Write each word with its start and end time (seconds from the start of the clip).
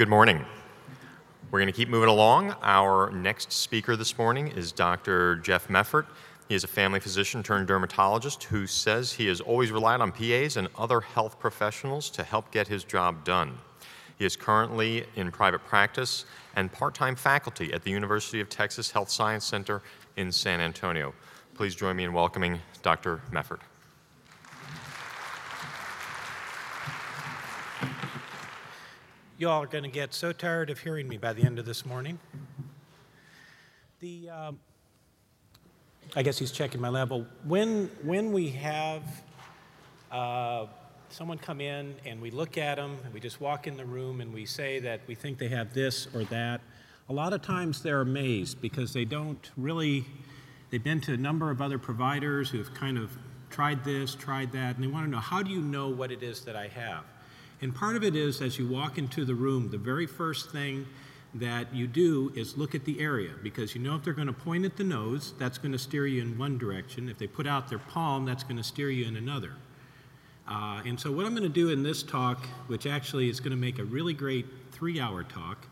Good 0.00 0.08
morning. 0.08 0.46
We're 1.50 1.58
going 1.58 1.70
to 1.70 1.76
keep 1.76 1.90
moving 1.90 2.08
along. 2.08 2.54
Our 2.62 3.10
next 3.10 3.52
speaker 3.52 3.96
this 3.96 4.16
morning 4.16 4.48
is 4.48 4.72
Dr. 4.72 5.36
Jeff 5.36 5.68
Meffert. 5.68 6.06
He 6.48 6.54
is 6.54 6.64
a 6.64 6.68
family 6.68 7.00
physician 7.00 7.42
turned 7.42 7.66
dermatologist 7.66 8.44
who 8.44 8.66
says 8.66 9.12
he 9.12 9.26
has 9.26 9.42
always 9.42 9.70
relied 9.70 10.00
on 10.00 10.10
PAs 10.10 10.56
and 10.56 10.68
other 10.78 11.02
health 11.02 11.38
professionals 11.38 12.08
to 12.12 12.22
help 12.22 12.50
get 12.50 12.66
his 12.66 12.82
job 12.82 13.24
done. 13.24 13.58
He 14.18 14.24
is 14.24 14.36
currently 14.36 15.04
in 15.16 15.30
private 15.30 15.66
practice 15.66 16.24
and 16.56 16.72
part 16.72 16.94
time 16.94 17.14
faculty 17.14 17.70
at 17.74 17.82
the 17.82 17.90
University 17.90 18.40
of 18.40 18.48
Texas 18.48 18.90
Health 18.90 19.10
Science 19.10 19.44
Center 19.44 19.82
in 20.16 20.32
San 20.32 20.62
Antonio. 20.62 21.12
Please 21.52 21.74
join 21.74 21.94
me 21.94 22.04
in 22.04 22.14
welcoming 22.14 22.58
Dr. 22.80 23.20
Meffert. 23.30 23.60
You 29.40 29.48
all 29.48 29.62
are 29.62 29.66
going 29.66 29.84
to 29.84 29.90
get 29.90 30.12
so 30.12 30.32
tired 30.32 30.68
of 30.68 30.80
hearing 30.80 31.08
me 31.08 31.16
by 31.16 31.32
the 31.32 31.42
end 31.42 31.58
of 31.58 31.64
this 31.64 31.86
morning. 31.86 32.18
The, 34.00 34.28
um, 34.28 34.60
I 36.14 36.22
guess 36.22 36.38
he's 36.38 36.52
checking 36.52 36.78
my 36.78 36.90
level. 36.90 37.24
When, 37.44 37.90
when 38.02 38.34
we 38.34 38.50
have 38.50 39.02
uh, 40.12 40.66
someone 41.08 41.38
come 41.38 41.62
in 41.62 41.94
and 42.04 42.20
we 42.20 42.30
look 42.30 42.58
at 42.58 42.74
them 42.76 42.98
and 43.02 43.14
we 43.14 43.20
just 43.20 43.40
walk 43.40 43.66
in 43.66 43.78
the 43.78 43.84
room 43.86 44.20
and 44.20 44.30
we 44.30 44.44
say 44.44 44.78
that 44.80 45.00
we 45.06 45.14
think 45.14 45.38
they 45.38 45.48
have 45.48 45.72
this 45.72 46.06
or 46.14 46.24
that, 46.24 46.60
a 47.08 47.12
lot 47.14 47.32
of 47.32 47.40
times 47.40 47.82
they're 47.82 48.02
amazed 48.02 48.60
because 48.60 48.92
they 48.92 49.06
don't 49.06 49.52
really, 49.56 50.04
they've 50.68 50.84
been 50.84 51.00
to 51.00 51.14
a 51.14 51.16
number 51.16 51.50
of 51.50 51.62
other 51.62 51.78
providers 51.78 52.50
who've 52.50 52.74
kind 52.74 52.98
of 52.98 53.16
tried 53.48 53.84
this, 53.84 54.14
tried 54.14 54.52
that, 54.52 54.74
and 54.74 54.84
they 54.84 54.88
want 54.88 55.06
to 55.06 55.10
know 55.10 55.16
how 55.16 55.42
do 55.42 55.50
you 55.50 55.62
know 55.62 55.88
what 55.88 56.12
it 56.12 56.22
is 56.22 56.42
that 56.42 56.56
I 56.56 56.68
have? 56.68 57.04
And 57.62 57.74
part 57.74 57.96
of 57.96 58.04
it 58.04 58.16
is 58.16 58.40
as 58.40 58.58
you 58.58 58.66
walk 58.66 58.98
into 58.98 59.24
the 59.24 59.34
room, 59.34 59.70
the 59.70 59.78
very 59.78 60.06
first 60.06 60.50
thing 60.50 60.86
that 61.34 61.72
you 61.74 61.86
do 61.86 62.32
is 62.34 62.56
look 62.56 62.74
at 62.74 62.84
the 62.84 63.00
area 63.00 63.30
because 63.42 63.74
you 63.74 63.80
know 63.80 63.94
if 63.94 64.02
they're 64.02 64.14
going 64.14 64.26
to 64.26 64.32
point 64.32 64.64
at 64.64 64.76
the 64.76 64.84
nose, 64.84 65.34
that's 65.38 65.58
going 65.58 65.72
to 65.72 65.78
steer 65.78 66.06
you 66.06 66.22
in 66.22 66.36
one 66.38 66.58
direction. 66.58 67.08
If 67.08 67.18
they 67.18 67.26
put 67.26 67.46
out 67.46 67.68
their 67.68 67.78
palm, 67.78 68.24
that's 68.24 68.42
going 68.42 68.56
to 68.56 68.64
steer 68.64 68.90
you 68.90 69.06
in 69.06 69.16
another. 69.16 69.52
Uh, 70.48 70.82
and 70.84 70.98
so, 70.98 71.12
what 71.12 71.26
I'm 71.26 71.32
going 71.32 71.44
to 71.44 71.48
do 71.48 71.68
in 71.68 71.84
this 71.84 72.02
talk, 72.02 72.44
which 72.66 72.86
actually 72.86 73.28
is 73.28 73.38
going 73.38 73.52
to 73.52 73.56
make 73.56 73.78
a 73.78 73.84
really 73.84 74.14
great 74.14 74.46
three 74.72 74.98
hour 74.98 75.22
talk, 75.22 75.66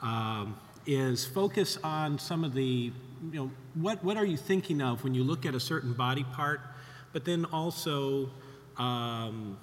um, 0.00 0.56
is 0.86 1.26
focus 1.26 1.78
on 1.84 2.18
some 2.18 2.42
of 2.42 2.54
the, 2.54 2.62
you 2.62 2.92
know, 3.32 3.50
what, 3.74 4.02
what 4.02 4.16
are 4.16 4.24
you 4.24 4.38
thinking 4.38 4.80
of 4.80 5.04
when 5.04 5.14
you 5.14 5.24
look 5.24 5.44
at 5.44 5.54
a 5.54 5.60
certain 5.60 5.92
body 5.92 6.24
part, 6.32 6.60
but 7.12 7.26
then 7.26 7.44
also 7.46 8.30
um, 8.78 9.58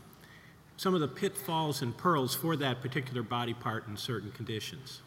some 0.81 0.95
of 0.95 0.99
the 0.99 1.07
pitfalls 1.07 1.83
and 1.83 1.95
pearls 1.95 2.33
for 2.33 2.55
that 2.55 2.81
particular 2.81 3.21
body 3.21 3.53
part 3.53 3.87
in 3.87 3.95
certain 3.95 4.31
conditions. 4.31 5.01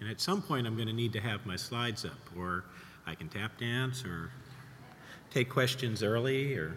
And 0.00 0.10
at 0.10 0.20
some 0.20 0.42
point, 0.42 0.66
I'm 0.66 0.74
going 0.74 0.86
to 0.86 0.92
need 0.92 1.14
to 1.14 1.20
have 1.20 1.46
my 1.46 1.56
slides 1.56 2.04
up, 2.04 2.18
or 2.36 2.66
I 3.06 3.14
can 3.14 3.30
tap 3.30 3.56
dance, 3.58 4.04
or 4.04 4.30
take 5.30 5.48
questions 5.48 6.02
early, 6.02 6.54
or. 6.56 6.76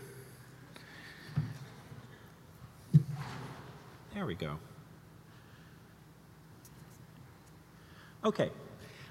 There 4.13 4.25
we 4.25 4.35
go. 4.35 4.55
Okay. 8.23 8.49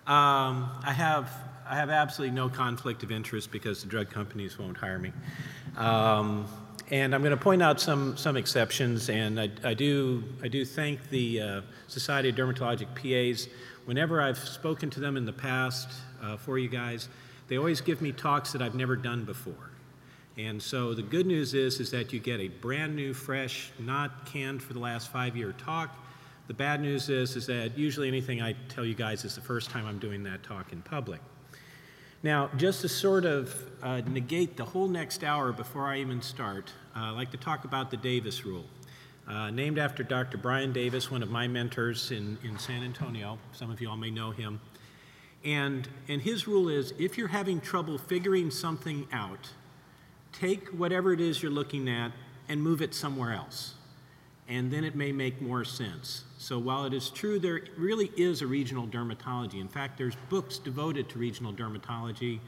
Um, 0.06 0.70
I 0.82 0.94
have 0.96 1.30
I 1.68 1.76
have 1.76 1.90
absolutely 1.90 2.34
no 2.34 2.48
conflict 2.48 3.02
of 3.02 3.12
interest 3.12 3.52
because 3.52 3.82
the 3.82 3.88
drug 3.90 4.08
companies 4.08 4.58
won't 4.58 4.78
hire 4.78 4.98
me. 4.98 5.12
Um, 5.76 6.46
and 6.90 7.14
I'm 7.14 7.22
going 7.22 7.36
to 7.36 7.42
point 7.42 7.62
out 7.62 7.80
some, 7.80 8.16
some 8.16 8.36
exceptions, 8.36 9.10
and 9.10 9.38
I, 9.38 9.50
I 9.62 9.74
do, 9.74 10.24
I 10.42 10.48
do 10.48 10.64
thank 10.64 11.10
the 11.10 11.40
uh, 11.40 11.60
Society 11.86 12.30
of 12.30 12.36
Dermatologic 12.36 12.88
PAs. 12.94 13.48
Whenever 13.84 14.22
I've 14.22 14.38
spoken 14.38 14.88
to 14.90 15.00
them 15.00 15.16
in 15.16 15.26
the 15.26 15.32
past 15.32 15.90
uh, 16.22 16.36
for 16.38 16.58
you 16.58 16.68
guys, 16.68 17.08
they 17.48 17.58
always 17.58 17.80
give 17.82 18.00
me 18.00 18.12
talks 18.12 18.52
that 18.52 18.62
I've 18.62 18.74
never 18.74 18.96
done 18.96 19.24
before. 19.24 19.70
And 20.38 20.62
so 20.62 20.94
the 20.94 21.02
good 21.02 21.26
news 21.26 21.52
is, 21.52 21.80
is 21.80 21.90
that 21.90 22.12
you 22.12 22.20
get 22.20 22.40
a 22.40 22.48
brand 22.48 22.96
new, 22.96 23.12
fresh, 23.12 23.70
not 23.78 24.24
canned 24.24 24.62
for 24.62 24.72
the 24.72 24.78
last 24.78 25.10
five-year 25.10 25.52
talk. 25.58 25.94
The 26.46 26.54
bad 26.54 26.80
news 26.80 27.10
is, 27.10 27.36
is 27.36 27.46
that 27.46 27.76
usually 27.76 28.08
anything 28.08 28.40
I 28.40 28.54
tell 28.68 28.84
you 28.84 28.94
guys 28.94 29.24
is 29.24 29.34
the 29.34 29.40
first 29.42 29.68
time 29.68 29.84
I'm 29.84 29.98
doing 29.98 30.22
that 30.22 30.42
talk 30.42 30.72
in 30.72 30.80
public. 30.80 31.20
Now, 32.22 32.50
just 32.56 32.80
to 32.80 32.88
sort 32.88 33.24
of 33.24 33.54
uh, 33.80 34.00
negate 34.08 34.56
the 34.56 34.64
whole 34.64 34.88
next 34.88 35.22
hour 35.22 35.52
before 35.52 35.86
I 35.86 36.00
even 36.00 36.20
start, 36.20 36.72
uh, 36.96 37.00
I'd 37.00 37.10
like 37.12 37.30
to 37.30 37.36
talk 37.36 37.64
about 37.64 37.92
the 37.92 37.96
Davis 37.96 38.44
Rule. 38.44 38.64
Uh, 39.28 39.50
named 39.50 39.78
after 39.78 40.02
Dr. 40.02 40.36
Brian 40.36 40.72
Davis, 40.72 41.10
one 41.10 41.22
of 41.22 41.30
my 41.30 41.46
mentors 41.46 42.10
in, 42.10 42.38
in 42.42 42.58
San 42.58 42.82
Antonio. 42.82 43.38
Some 43.52 43.70
of 43.70 43.80
you 43.80 43.88
all 43.88 43.96
may 43.96 44.10
know 44.10 44.30
him. 44.32 44.58
And, 45.44 45.86
and 46.08 46.20
his 46.20 46.48
rule 46.48 46.68
is 46.68 46.92
if 46.98 47.16
you're 47.16 47.28
having 47.28 47.60
trouble 47.60 47.98
figuring 47.98 48.50
something 48.50 49.06
out, 49.12 49.50
take 50.32 50.68
whatever 50.70 51.12
it 51.12 51.20
is 51.20 51.40
you're 51.40 51.52
looking 51.52 51.88
at 51.88 52.10
and 52.48 52.60
move 52.60 52.82
it 52.82 52.94
somewhere 52.94 53.32
else. 53.32 53.74
And 54.48 54.70
then 54.70 54.82
it 54.82 54.94
may 54.94 55.12
make 55.12 55.42
more 55.42 55.64
sense. 55.64 56.24
So 56.38 56.58
while 56.58 56.84
it 56.86 56.94
is 56.94 57.10
true 57.10 57.38
there 57.38 57.60
really 57.76 58.10
is 58.16 58.40
a 58.40 58.46
regional 58.46 58.86
dermatology, 58.86 59.60
in 59.60 59.68
fact, 59.68 59.98
there's 59.98 60.16
books 60.30 60.58
devoted 60.58 61.08
to 61.10 61.18
regional 61.18 61.52
dermatology, 61.52 62.40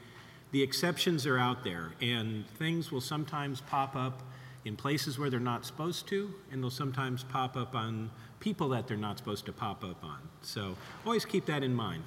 the 0.51 0.61
exceptions 0.61 1.25
are 1.25 1.37
out 1.37 1.63
there, 1.63 1.93
and 2.01 2.47
things 2.57 2.91
will 2.91 3.01
sometimes 3.01 3.61
pop 3.61 3.95
up 3.95 4.21
in 4.65 4.75
places 4.75 5.17
where 5.17 5.29
they're 5.29 5.39
not 5.39 5.65
supposed 5.65 6.07
to, 6.07 6.33
and 6.51 6.61
they'll 6.61 6.69
sometimes 6.69 7.23
pop 7.23 7.55
up 7.55 7.75
on 7.75 8.09
people 8.39 8.69
that 8.69 8.87
they're 8.87 8.97
not 8.97 9.17
supposed 9.17 9.45
to 9.45 9.53
pop 9.53 9.83
up 9.83 10.03
on. 10.03 10.17
So 10.41 10.75
always 11.05 11.25
keep 11.25 11.45
that 11.45 11.63
in 11.63 11.73
mind. 11.73 12.03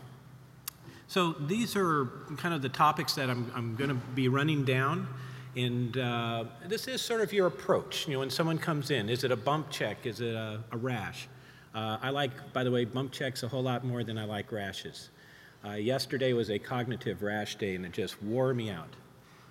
So 1.07 1.33
these 1.33 1.77
are 1.77 2.07
kind 2.37 2.55
of 2.55 2.63
the 2.63 2.69
topics 2.69 3.15
that 3.15 3.31
I'm, 3.31 3.51
I'm 3.55 3.77
going 3.77 3.91
to 3.91 3.95
be 4.15 4.29
running 4.29 4.65
down. 4.65 5.07
And 5.57 5.97
uh, 5.97 6.45
this 6.67 6.89
is 6.89 7.01
sort 7.01 7.21
of 7.21 7.33
your 7.33 7.47
approach. 7.47 8.09
You 8.09 8.15
know, 8.15 8.19
when 8.21 8.31
someone 8.31 8.59
comes 8.59 8.91
in, 8.91 9.09
is 9.09 9.23
it 9.23 9.31
a 9.31 9.37
bump 9.37 9.71
check? 9.71 10.05
Is 10.05 10.21
it 10.21 10.35
a, 10.35 10.61
a 10.73 10.77
rash? 10.77 11.29
Uh, 11.75 11.99
I 12.03 12.11
like, 12.11 12.53
by 12.53 12.65
the 12.65 12.71
way, 12.71 12.85
bump 12.85 13.13
checks 13.13 13.43
a 13.45 13.49
whole 13.49 13.63
lot 13.63 13.85
more 13.85 14.03
than 14.03 14.19
I 14.19 14.25
like 14.25 14.51
rashes. 14.51 15.11
Uh, 15.65 15.73
yesterday 15.73 16.33
was 16.33 16.51
a 16.51 16.59
cognitive 16.59 17.23
rash 17.23 17.55
day 17.57 17.75
and 17.75 17.87
it 17.87 17.93
just 17.93 18.21
wore 18.23 18.53
me 18.53 18.71
out. 18.71 18.95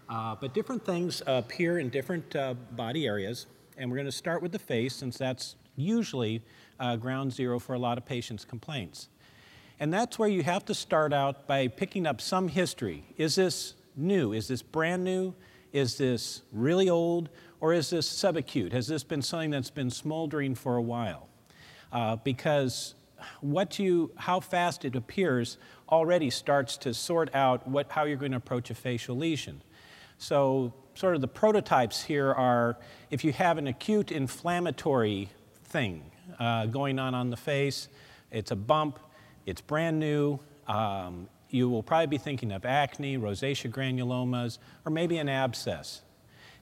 Uh, 0.10 0.36
but 0.40 0.54
different 0.54 0.86
things 0.86 1.24
appear 1.26 1.80
in 1.80 1.90
different 1.90 2.36
uh, 2.36 2.54
body 2.72 3.08
areas, 3.08 3.46
and 3.78 3.90
we're 3.90 3.98
going 3.98 4.06
to 4.06 4.12
start 4.12 4.42
with 4.42 4.52
the 4.52 4.60
face 4.60 4.94
since 4.96 5.18
that's 5.18 5.56
usually 5.76 6.42
uh, 6.80 6.96
ground 6.98 7.34
zero 7.34 7.60
for 7.60 7.74
a 7.74 7.80
lot 7.80 7.98
of 7.98 8.06
patients' 8.06 8.46
complaints. 8.46 9.08
And 9.80 9.92
that's 9.92 10.20
where 10.20 10.30
you 10.30 10.44
have 10.44 10.66
to 10.66 10.76
start 10.76 11.14
out 11.14 11.48
by 11.48 11.68
picking 11.68 12.06
up 12.06 12.22
some 12.22 12.48
history. 12.48 13.06
Is 13.18 13.36
this 13.36 13.74
new? 13.96 14.34
Is 14.34 14.48
this 14.48 14.62
brand 14.62 15.04
new? 15.04 15.34
Is 15.74 15.98
this 15.98 16.44
really 16.54 16.90
old? 16.90 17.28
Or 17.60 17.74
is 17.74 17.90
this 17.90 18.08
subacute? 18.08 18.72
Has 18.72 18.88
this 18.88 19.04
been 19.04 19.22
something 19.22 19.50
that's 19.50 19.70
been 19.70 19.90
smoldering 19.90 20.56
for 20.56 20.78
a 20.78 20.82
while? 20.82 21.28
uh, 21.94 22.18
because 22.18 22.96
what 23.40 23.80
you, 23.80 24.12
how 24.18 24.40
fast 24.40 24.84
it 24.84 24.96
appears 24.96 25.58
already 25.90 26.30
starts 26.30 26.76
to 26.78 26.94
sort 26.94 27.34
out 27.34 27.66
what, 27.68 27.90
how 27.92 28.04
you're 28.04 28.18
going 28.18 28.32
to 28.32 28.38
approach 28.38 28.70
a 28.70 28.76
facial 28.76 29.16
lesion. 29.16 29.62
So, 30.18 30.74
sort 30.96 31.16
of 31.16 31.22
the 31.22 31.28
prototypes 31.28 32.04
here 32.04 32.32
are 32.32 32.78
if 33.10 33.24
you 33.24 33.32
have 33.34 33.58
an 33.58 33.68
acute 33.68 34.12
inflammatory 34.12 35.30
thing 35.66 36.04
uh, 36.40 36.66
going 36.68 37.00
on 37.00 37.16
on 37.16 37.30
the 37.30 37.38
face, 37.38 37.88
it's 38.32 38.52
a 38.52 38.56
bump, 38.56 39.00
it's 39.46 39.62
brand 39.62 40.00
new, 40.00 40.40
um, 40.68 41.28
you 41.54 41.70
will 41.70 41.84
probably 41.84 42.08
be 42.08 42.18
thinking 42.18 42.52
of 42.52 42.66
acne, 42.66 43.18
rosacea 43.18 43.72
granulomas, 43.72 44.58
or 44.86 44.92
maybe 44.92 45.18
an 45.18 45.30
abscess. 45.30 46.02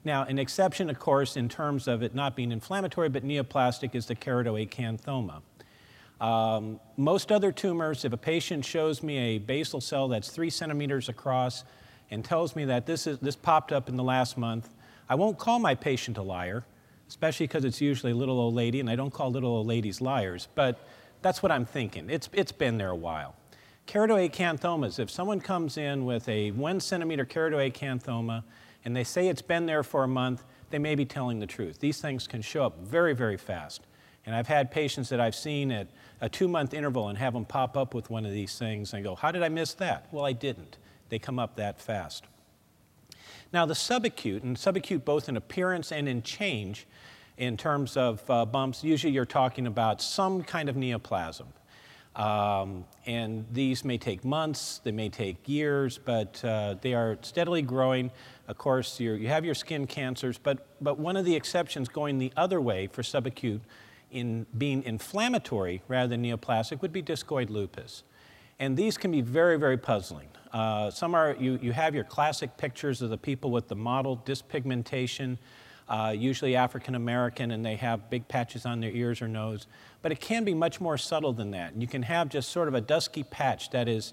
Now, 0.04 0.24
an 0.24 0.38
exception, 0.38 0.90
of 0.90 0.98
course, 0.98 1.36
in 1.36 1.48
terms 1.48 1.88
of 1.88 2.02
it 2.02 2.14
not 2.14 2.36
being 2.36 2.52
inflammatory 2.52 3.08
but 3.08 3.24
neoplastic 3.24 3.94
is 3.94 4.06
the 4.06 4.16
keratoacanthoma. 4.16 5.42
Um, 6.20 6.78
most 6.96 7.32
other 7.32 7.50
tumors, 7.50 8.04
if 8.04 8.12
a 8.12 8.16
patient 8.16 8.64
shows 8.64 9.02
me 9.02 9.18
a 9.18 9.38
basal 9.38 9.80
cell 9.80 10.08
that's 10.08 10.28
three 10.28 10.50
centimeters 10.50 11.08
across 11.08 11.64
and 12.10 12.24
tells 12.24 12.54
me 12.54 12.64
that 12.66 12.86
this, 12.86 13.06
is, 13.06 13.18
this 13.18 13.34
popped 13.34 13.72
up 13.72 13.88
in 13.88 13.96
the 13.96 14.04
last 14.04 14.36
month, 14.36 14.68
I 15.08 15.14
won't 15.14 15.38
call 15.38 15.58
my 15.58 15.74
patient 15.74 16.18
a 16.18 16.22
liar, 16.22 16.64
especially 17.08 17.46
because 17.46 17.64
it's 17.64 17.80
usually 17.80 18.12
a 18.12 18.14
little 18.14 18.38
old 18.38 18.54
lady, 18.54 18.80
and 18.80 18.88
I 18.88 18.96
don't 18.96 19.12
call 19.12 19.30
little 19.30 19.50
old 19.50 19.66
ladies 19.66 20.00
liars, 20.00 20.48
but 20.54 20.86
that's 21.22 21.42
what 21.42 21.50
I'm 21.50 21.64
thinking. 21.64 22.10
It's, 22.10 22.28
it's 22.32 22.52
been 22.52 22.78
there 22.78 22.90
a 22.90 22.96
while. 22.96 23.34
Keratoacanthomas, 23.86 24.98
if 24.98 25.10
someone 25.10 25.40
comes 25.40 25.76
in 25.76 26.04
with 26.04 26.28
a 26.28 26.50
one 26.52 26.80
centimeter 26.80 27.24
keratoacanthoma 27.24 28.44
and 28.84 28.96
they 28.96 29.04
say 29.04 29.28
it's 29.28 29.42
been 29.42 29.66
there 29.66 29.82
for 29.82 30.04
a 30.04 30.08
month, 30.08 30.44
they 30.70 30.78
may 30.78 30.94
be 30.94 31.04
telling 31.04 31.40
the 31.40 31.46
truth. 31.46 31.78
These 31.78 32.00
things 32.00 32.26
can 32.26 32.42
show 32.42 32.64
up 32.64 32.78
very, 32.78 33.14
very 33.14 33.36
fast. 33.36 33.82
And 34.24 34.34
I've 34.34 34.46
had 34.46 34.70
patients 34.70 35.08
that 35.08 35.20
I've 35.20 35.34
seen 35.34 35.70
at 35.72 35.88
a 36.20 36.28
two 36.28 36.48
month 36.48 36.74
interval 36.74 37.08
and 37.08 37.18
have 37.18 37.34
them 37.34 37.44
pop 37.44 37.76
up 37.76 37.92
with 37.92 38.08
one 38.08 38.24
of 38.24 38.32
these 38.32 38.56
things 38.58 38.94
and 38.94 39.02
go, 39.02 39.14
How 39.14 39.32
did 39.32 39.42
I 39.42 39.48
miss 39.48 39.74
that? 39.74 40.06
Well, 40.12 40.24
I 40.24 40.32
didn't. 40.32 40.78
They 41.08 41.18
come 41.18 41.38
up 41.38 41.56
that 41.56 41.80
fast. 41.80 42.24
Now, 43.52 43.66
the 43.66 43.74
subacute, 43.74 44.42
and 44.42 44.56
subacute 44.56 45.04
both 45.04 45.28
in 45.28 45.36
appearance 45.36 45.92
and 45.92 46.08
in 46.08 46.22
change, 46.22 46.86
In 47.36 47.56
terms 47.56 47.96
of 47.96 48.28
uh, 48.30 48.46
bumps, 48.46 48.84
usually 48.84 49.12
you're 49.12 49.26
talking 49.26 49.66
about 49.66 50.00
some 50.00 50.42
kind 50.42 50.68
of 50.68 50.76
neoplasm. 50.76 51.48
Um, 52.14 52.84
and 53.06 53.46
these 53.52 53.84
may 53.84 53.96
take 53.96 54.24
months, 54.24 54.80
they 54.84 54.92
may 54.92 55.08
take 55.08 55.48
years, 55.48 55.98
but 55.98 56.44
uh, 56.44 56.76
they 56.82 56.92
are 56.92 57.16
steadily 57.22 57.62
growing. 57.62 58.10
Of 58.48 58.58
course, 58.58 59.00
you 59.00 59.28
have 59.28 59.44
your 59.44 59.54
skin 59.54 59.86
cancers, 59.86 60.36
but, 60.36 60.66
but 60.80 60.98
one 60.98 61.16
of 61.16 61.24
the 61.24 61.34
exceptions 61.34 61.88
going 61.88 62.18
the 62.18 62.32
other 62.36 62.60
way 62.60 62.86
for 62.86 63.02
subacute 63.02 63.60
in 64.10 64.46
being 64.58 64.82
inflammatory 64.82 65.82
rather 65.88 66.08
than 66.08 66.22
neoplastic 66.22 66.82
would 66.82 66.92
be 66.92 67.02
discoid 67.02 67.48
lupus. 67.48 68.02
And 68.58 68.76
these 68.76 68.98
can 68.98 69.10
be 69.10 69.22
very, 69.22 69.58
very 69.58 69.78
puzzling. 69.78 70.28
Uh, 70.52 70.90
some 70.90 71.14
are, 71.14 71.34
you, 71.40 71.58
you 71.62 71.72
have 71.72 71.94
your 71.94 72.04
classic 72.04 72.56
pictures 72.58 73.00
of 73.00 73.08
the 73.08 73.16
people 73.16 73.50
with 73.50 73.68
the 73.68 73.74
mottled 73.74 74.26
dyspigmentation, 74.26 75.38
uh, 75.88 76.14
usually 76.16 76.56
African 76.56 76.94
American, 76.94 77.50
and 77.50 77.64
they 77.64 77.76
have 77.76 78.08
big 78.10 78.28
patches 78.28 78.66
on 78.66 78.80
their 78.80 78.90
ears 78.90 79.20
or 79.22 79.28
nose. 79.28 79.66
But 80.00 80.12
it 80.12 80.20
can 80.20 80.44
be 80.44 80.54
much 80.54 80.80
more 80.80 80.98
subtle 80.98 81.32
than 81.32 81.50
that. 81.52 81.76
You 81.76 81.86
can 81.86 82.02
have 82.02 82.28
just 82.28 82.50
sort 82.50 82.68
of 82.68 82.74
a 82.74 82.80
dusky 82.80 83.22
patch 83.22 83.70
that 83.70 83.88
is 83.88 84.12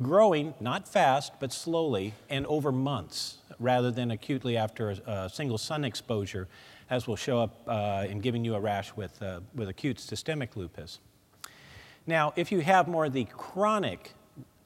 growing, 0.00 0.54
not 0.60 0.88
fast, 0.88 1.32
but 1.40 1.52
slowly 1.52 2.14
and 2.30 2.46
over 2.46 2.70
months, 2.72 3.38
rather 3.58 3.90
than 3.90 4.10
acutely 4.10 4.56
after 4.56 4.90
a, 4.90 5.10
a 5.10 5.28
single 5.28 5.58
sun 5.58 5.84
exposure, 5.84 6.48
as 6.90 7.06
will 7.06 7.16
show 7.16 7.40
up 7.40 7.62
uh, 7.66 8.06
in 8.08 8.20
giving 8.20 8.44
you 8.44 8.54
a 8.54 8.60
rash 8.60 8.94
with, 8.96 9.20
uh, 9.22 9.40
with 9.54 9.68
acute 9.68 9.98
systemic 10.00 10.56
lupus. 10.56 11.00
Now, 12.06 12.32
if 12.36 12.50
you 12.52 12.60
have 12.60 12.88
more 12.88 13.06
of 13.06 13.12
the 13.12 13.24
chronic 13.24 14.12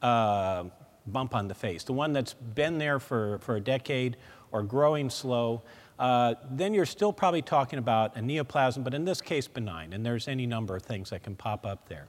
uh, 0.01 0.65
bump 1.07 1.35
on 1.35 1.49
the 1.49 1.55
face, 1.55 1.83
the 1.83 1.93
one 1.93 2.13
that's 2.13 2.35
been 2.35 2.79
there 2.79 3.01
for, 3.01 3.39
for 3.39 3.57
a 3.57 3.61
decade 3.61 4.17
or 4.53 4.63
growing 4.63 5.11
slow, 5.11 5.63
uh, 6.03 6.35
then 6.51 6.75
you're 6.75 6.85
still 6.85 7.13
probably 7.13 7.43
talking 7.43 7.79
about 7.79 8.17
a 8.17 8.19
neoplasm, 8.19 8.83
but 8.83 8.93
in 8.93 9.05
this 9.05 9.21
case, 9.21 9.47
benign, 9.47 9.93
and 9.93 10.05
there's 10.05 10.27
any 10.27 10.47
number 10.47 10.75
of 10.75 10.83
things 10.83 11.11
that 11.11 11.23
can 11.23 11.37
pop 11.37 11.65
up 11.65 11.89
there. 11.89 12.09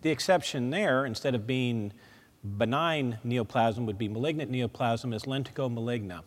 The 0.00 0.08
exception 0.08 0.70
there, 0.70 1.04
instead 1.04 1.34
of 1.34 1.46
being 1.46 1.92
benign 2.56 3.18
neoplasm, 3.22 3.84
would 3.84 3.98
be 3.98 4.08
malignant 4.08 4.50
neoplasm, 4.50 5.12
is 5.12 5.24
lentigo 5.24 5.70
maligna. 5.70 6.22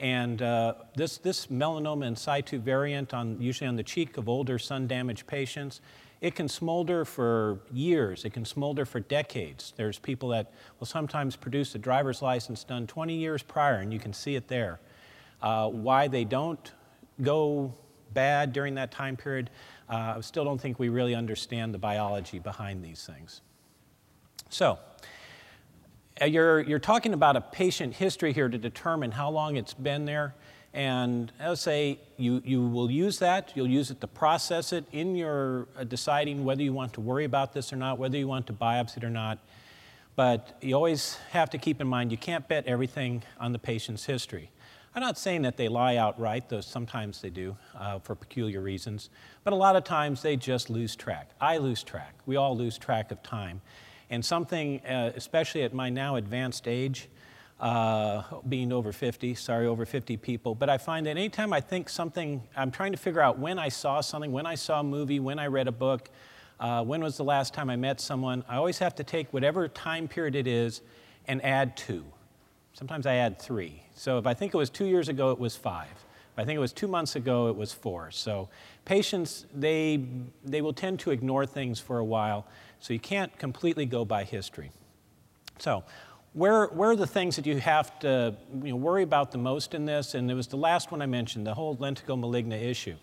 And 0.00 0.40
uh, 0.40 0.76
this, 0.96 1.18
this 1.18 1.48
melanoma 1.48 2.06
in 2.06 2.16
situ 2.16 2.58
variant, 2.58 3.12
on, 3.12 3.38
usually 3.38 3.68
on 3.68 3.76
the 3.76 3.82
cheek 3.82 4.16
of 4.16 4.26
older 4.26 4.58
sun 4.58 4.86
damaged 4.86 5.26
patients, 5.26 5.82
it 6.22 6.34
can 6.34 6.48
smolder 6.48 7.04
for 7.04 7.60
years, 7.74 8.24
it 8.24 8.32
can 8.32 8.46
smolder 8.46 8.86
for 8.86 9.00
decades. 9.00 9.74
There's 9.76 9.98
people 9.98 10.30
that 10.30 10.50
will 10.80 10.86
sometimes 10.86 11.36
produce 11.36 11.74
a 11.74 11.78
driver's 11.78 12.22
license 12.22 12.64
done 12.64 12.86
20 12.86 13.14
years 13.14 13.42
prior, 13.42 13.80
and 13.80 13.92
you 13.92 13.98
can 13.98 14.14
see 14.14 14.34
it 14.34 14.48
there. 14.48 14.80
Uh, 15.44 15.68
why 15.68 16.08
they 16.08 16.24
don't 16.24 16.72
go 17.20 17.70
bad 18.14 18.54
during 18.54 18.76
that 18.76 18.90
time 18.90 19.14
period, 19.14 19.50
uh, 19.90 20.14
I 20.16 20.20
still 20.22 20.42
don't 20.42 20.58
think 20.58 20.78
we 20.78 20.88
really 20.88 21.14
understand 21.14 21.74
the 21.74 21.78
biology 21.78 22.38
behind 22.38 22.82
these 22.82 23.04
things. 23.04 23.42
So, 24.48 24.78
uh, 26.18 26.24
you're, 26.24 26.60
you're 26.62 26.78
talking 26.78 27.12
about 27.12 27.36
a 27.36 27.42
patient 27.42 27.92
history 27.92 28.32
here 28.32 28.48
to 28.48 28.56
determine 28.56 29.10
how 29.10 29.28
long 29.28 29.56
it's 29.56 29.74
been 29.74 30.06
there. 30.06 30.34
And 30.72 31.30
let's 31.38 31.60
say 31.60 31.98
you, 32.16 32.40
you 32.42 32.66
will 32.66 32.90
use 32.90 33.18
that, 33.18 33.52
you'll 33.54 33.68
use 33.68 33.90
it 33.90 34.00
to 34.00 34.06
process 34.06 34.72
it 34.72 34.86
in 34.92 35.14
your 35.14 35.68
uh, 35.76 35.84
deciding 35.84 36.46
whether 36.46 36.62
you 36.62 36.72
want 36.72 36.94
to 36.94 37.02
worry 37.02 37.26
about 37.26 37.52
this 37.52 37.70
or 37.70 37.76
not, 37.76 37.98
whether 37.98 38.16
you 38.16 38.28
want 38.28 38.46
to 38.46 38.54
biopsy 38.54 38.96
it 38.96 39.04
or 39.04 39.10
not. 39.10 39.40
But 40.16 40.56
you 40.62 40.74
always 40.74 41.18
have 41.32 41.50
to 41.50 41.58
keep 41.58 41.82
in 41.82 41.86
mind 41.86 42.12
you 42.12 42.16
can't 42.16 42.48
bet 42.48 42.66
everything 42.66 43.24
on 43.38 43.52
the 43.52 43.58
patient's 43.58 44.06
history. 44.06 44.48
I'm 44.96 45.02
not 45.02 45.18
saying 45.18 45.42
that 45.42 45.56
they 45.56 45.66
lie 45.66 45.96
outright, 45.96 46.48
though 46.48 46.60
sometimes 46.60 47.20
they 47.20 47.30
do 47.30 47.56
uh, 47.76 47.98
for 47.98 48.14
peculiar 48.14 48.60
reasons, 48.60 49.10
but 49.42 49.52
a 49.52 49.56
lot 49.56 49.74
of 49.74 49.82
times 49.82 50.22
they 50.22 50.36
just 50.36 50.70
lose 50.70 50.94
track. 50.94 51.30
I 51.40 51.58
lose 51.58 51.82
track. 51.82 52.14
We 52.26 52.36
all 52.36 52.56
lose 52.56 52.78
track 52.78 53.10
of 53.10 53.20
time. 53.24 53.60
And 54.08 54.24
something, 54.24 54.86
uh, 54.86 55.10
especially 55.16 55.64
at 55.64 55.74
my 55.74 55.90
now 55.90 56.14
advanced 56.14 56.68
age, 56.68 57.08
uh, 57.58 58.22
being 58.48 58.72
over 58.72 58.92
50, 58.92 59.34
sorry, 59.34 59.66
over 59.66 59.84
50 59.84 60.16
people, 60.16 60.54
but 60.54 60.70
I 60.70 60.78
find 60.78 61.06
that 61.06 61.12
anytime 61.12 61.52
I 61.52 61.60
think 61.60 61.88
something, 61.88 62.42
I'm 62.56 62.70
trying 62.70 62.92
to 62.92 62.98
figure 62.98 63.20
out 63.20 63.36
when 63.36 63.58
I 63.58 63.70
saw 63.70 64.00
something, 64.00 64.30
when 64.30 64.46
I 64.46 64.54
saw 64.54 64.80
a 64.80 64.84
movie, 64.84 65.18
when 65.18 65.40
I 65.40 65.48
read 65.48 65.66
a 65.66 65.72
book, 65.72 66.08
uh, 66.60 66.84
when 66.84 67.02
was 67.02 67.16
the 67.16 67.24
last 67.24 67.52
time 67.52 67.68
I 67.68 67.74
met 67.76 68.00
someone, 68.00 68.44
I 68.48 68.56
always 68.56 68.78
have 68.78 68.94
to 68.96 69.04
take 69.04 69.32
whatever 69.32 69.66
time 69.66 70.06
period 70.06 70.36
it 70.36 70.46
is 70.46 70.82
and 71.26 71.44
add 71.44 71.76
two. 71.76 72.04
Sometimes 72.74 73.06
I 73.06 73.14
add 73.14 73.38
three. 73.38 73.82
So 73.94 74.18
if 74.18 74.26
I 74.26 74.34
think 74.34 74.52
it 74.52 74.56
was 74.56 74.68
two 74.68 74.86
years 74.86 75.08
ago, 75.08 75.30
it 75.30 75.38
was 75.38 75.54
five. 75.54 75.88
If 75.92 76.38
I 76.38 76.44
think 76.44 76.56
it 76.56 76.60
was 76.60 76.72
two 76.72 76.88
months 76.88 77.14
ago, 77.14 77.46
it 77.46 77.54
was 77.54 77.72
four. 77.72 78.10
So 78.10 78.48
patients, 78.84 79.46
they, 79.54 80.04
they 80.44 80.60
will 80.60 80.72
tend 80.72 80.98
to 81.00 81.12
ignore 81.12 81.46
things 81.46 81.78
for 81.78 81.98
a 81.98 82.04
while, 82.04 82.44
so 82.80 82.92
you 82.92 82.98
can't 82.98 83.36
completely 83.38 83.86
go 83.86 84.04
by 84.04 84.24
history. 84.24 84.72
So 85.60 85.84
where, 86.32 86.66
where 86.66 86.90
are 86.90 86.96
the 86.96 87.06
things 87.06 87.36
that 87.36 87.46
you 87.46 87.60
have 87.60 87.96
to 88.00 88.34
you 88.64 88.70
know, 88.70 88.76
worry 88.76 89.04
about 89.04 89.30
the 89.30 89.38
most 89.38 89.72
in 89.72 89.86
this? 89.86 90.14
And 90.14 90.28
it 90.28 90.34
was 90.34 90.48
the 90.48 90.56
last 90.56 90.90
one 90.90 91.00
I 91.00 91.06
mentioned, 91.06 91.46
the 91.46 91.54
whole 91.54 91.76
lentigo 91.76 92.18
maligna 92.18 92.60
issue. 92.60 92.96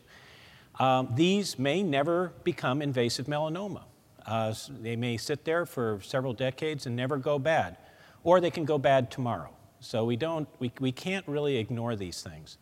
Um, 0.77 1.13
these 1.15 1.57
may 1.57 1.81
never 1.81 2.33
become 2.43 2.81
invasive 2.81 3.27
melanoma. 3.27 3.83
Uh, 4.25 4.53
they 4.81 4.97
may 4.97 5.15
sit 5.15 5.45
there 5.45 5.65
for 5.65 6.01
several 6.03 6.33
decades 6.33 6.85
and 6.85 6.97
never 6.97 7.15
go 7.15 7.39
bad, 7.39 7.77
or 8.25 8.41
they 8.41 8.51
can 8.51 8.65
go 8.65 8.77
bad 8.77 9.09
tomorrow. 9.09 9.49
So 9.81 10.05
we, 10.05 10.15
don't, 10.15 10.47
we, 10.59 10.71
we 10.79 10.91
can't 10.91 11.27
really 11.27 11.57
ignore 11.57 11.95
these 11.95 12.21
things. 12.21 12.57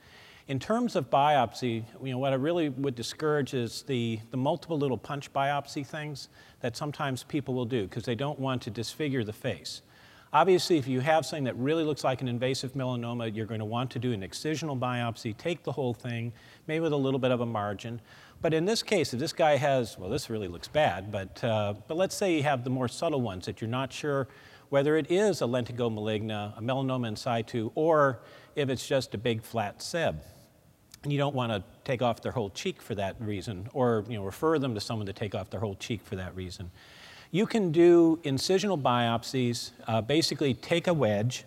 In 0.47 0.57
terms 0.57 0.95
of 0.95 1.11
biopsy, 1.11 1.83
you 2.01 2.11
know, 2.11 2.17
what 2.17 2.31
I 2.31 2.37
really 2.37 2.69
would 2.69 2.95
discourage 2.95 3.53
is 3.53 3.83
the, 3.83 4.19
the 4.31 4.37
multiple 4.37 4.79
little 4.79 4.97
punch 4.97 5.31
biopsy 5.31 5.85
things 5.85 6.29
that 6.61 6.75
sometimes 6.75 7.21
people 7.21 7.53
will 7.53 7.65
do 7.65 7.83
because 7.83 8.03
they 8.03 8.15
don't 8.15 8.39
want 8.39 8.61
to 8.63 8.71
disfigure 8.71 9.23
the 9.23 9.33
face. 9.33 9.83
Obviously, 10.31 10.77
if 10.77 10.87
you 10.87 11.01
have 11.01 11.25
something 11.25 11.43
that 11.43 11.57
really 11.57 11.83
looks 11.83 12.03
like 12.03 12.21
an 12.21 12.27
invasive 12.27 12.73
melanoma, 12.73 13.35
you're 13.35 13.45
going 13.45 13.59
to 13.59 13.65
want 13.65 13.91
to 13.91 13.99
do 13.99 14.13
an 14.13 14.21
excisional 14.21 14.79
biopsy, 14.79 15.35
take 15.37 15.63
the 15.63 15.71
whole 15.71 15.93
thing, 15.93 16.31
maybe 16.67 16.79
with 16.79 16.93
a 16.93 16.97
little 16.97 17.19
bit 17.19 17.31
of 17.31 17.41
a 17.41 17.45
margin. 17.45 17.99
But 18.41 18.53
in 18.53 18.63
this 18.63 18.81
case, 18.81 19.13
if 19.13 19.19
this 19.19 19.33
guy 19.33 19.57
has, 19.57 19.97
well, 19.97 20.09
this 20.09 20.29
really 20.29 20.47
looks 20.47 20.67
bad, 20.67 21.11
but, 21.11 21.43
uh, 21.43 21.73
but 21.87 21.97
let's 21.97 22.15
say 22.15 22.37
you 22.37 22.43
have 22.43 22.63
the 22.63 22.69
more 22.69 22.87
subtle 22.87 23.21
ones 23.21 23.45
that 23.45 23.59
you're 23.59 23.69
not 23.69 23.91
sure 23.91 24.27
whether 24.69 24.97
it 24.97 25.09
is 25.09 25.41
a 25.41 25.45
lentigo 25.45 25.91
maligna, 25.91 26.57
a 26.57 26.61
melanoma 26.61 27.07
in 27.07 27.15
situ, 27.15 27.71
or 27.75 28.19
if 28.55 28.69
it's 28.69 28.87
just 28.87 29.13
a 29.13 29.17
big 29.17 29.41
flat 29.41 29.81
seb. 29.81 30.21
And 31.03 31.11
you 31.11 31.17
don't 31.17 31.35
want 31.35 31.51
to 31.51 31.63
take 31.85 32.01
off 32.01 32.21
their 32.21 32.31
whole 32.31 32.49
cheek 32.49 32.81
for 32.81 32.95
that 32.95 33.15
reason, 33.19 33.69
or 33.73 34.05
you 34.07 34.17
know, 34.17 34.23
refer 34.23 34.59
them 34.59 34.75
to 34.75 34.81
someone 34.81 35.05
to 35.07 35.13
take 35.13 35.33
off 35.33 35.49
their 35.49 35.59
whole 35.59 35.75
cheek 35.75 36.01
for 36.03 36.15
that 36.17 36.35
reason. 36.35 36.71
You 37.31 37.45
can 37.45 37.71
do 37.71 38.19
incisional 38.23 38.81
biopsies, 38.81 39.71
uh, 39.87 40.01
basically 40.01 40.53
take 40.53 40.87
a 40.87 40.93
wedge, 40.93 41.45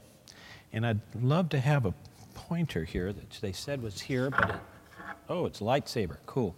and 0.73 0.87
I'd 0.87 1.00
love 1.20 1.49
to 1.50 1.61
have 1.61 1.87
a 1.87 1.94
pointer 2.35 2.85
here 2.85 3.12
that 3.12 3.30
they 3.40 3.52
said 3.52 3.82
was 3.82 4.00
here, 4.00 4.30
but 4.30 4.50
it, 4.50 4.56
oh, 5.28 5.44
it's 5.46 5.61
lightsaber, 5.61 6.16
cool. 6.25 6.54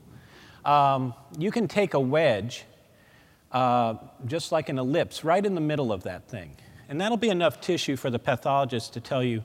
Um, 0.64 1.14
you 1.38 1.50
can 1.50 1.68
take 1.68 1.94
a 1.94 2.00
wedge 2.00 2.64
uh, 3.54 3.94
just 4.26 4.52
like 4.52 4.68
an 4.68 4.78
ellipse, 4.78 5.24
right 5.24 5.44
in 5.44 5.54
the 5.54 5.60
middle 5.60 5.92
of 5.92 6.02
that 6.02 6.28
thing. 6.28 6.56
And 6.88 7.00
that'll 7.00 7.16
be 7.16 7.30
enough 7.30 7.60
tissue 7.60 7.96
for 7.96 8.10
the 8.10 8.18
pathologist 8.18 8.92
to 8.94 9.00
tell 9.00 9.22
you 9.22 9.42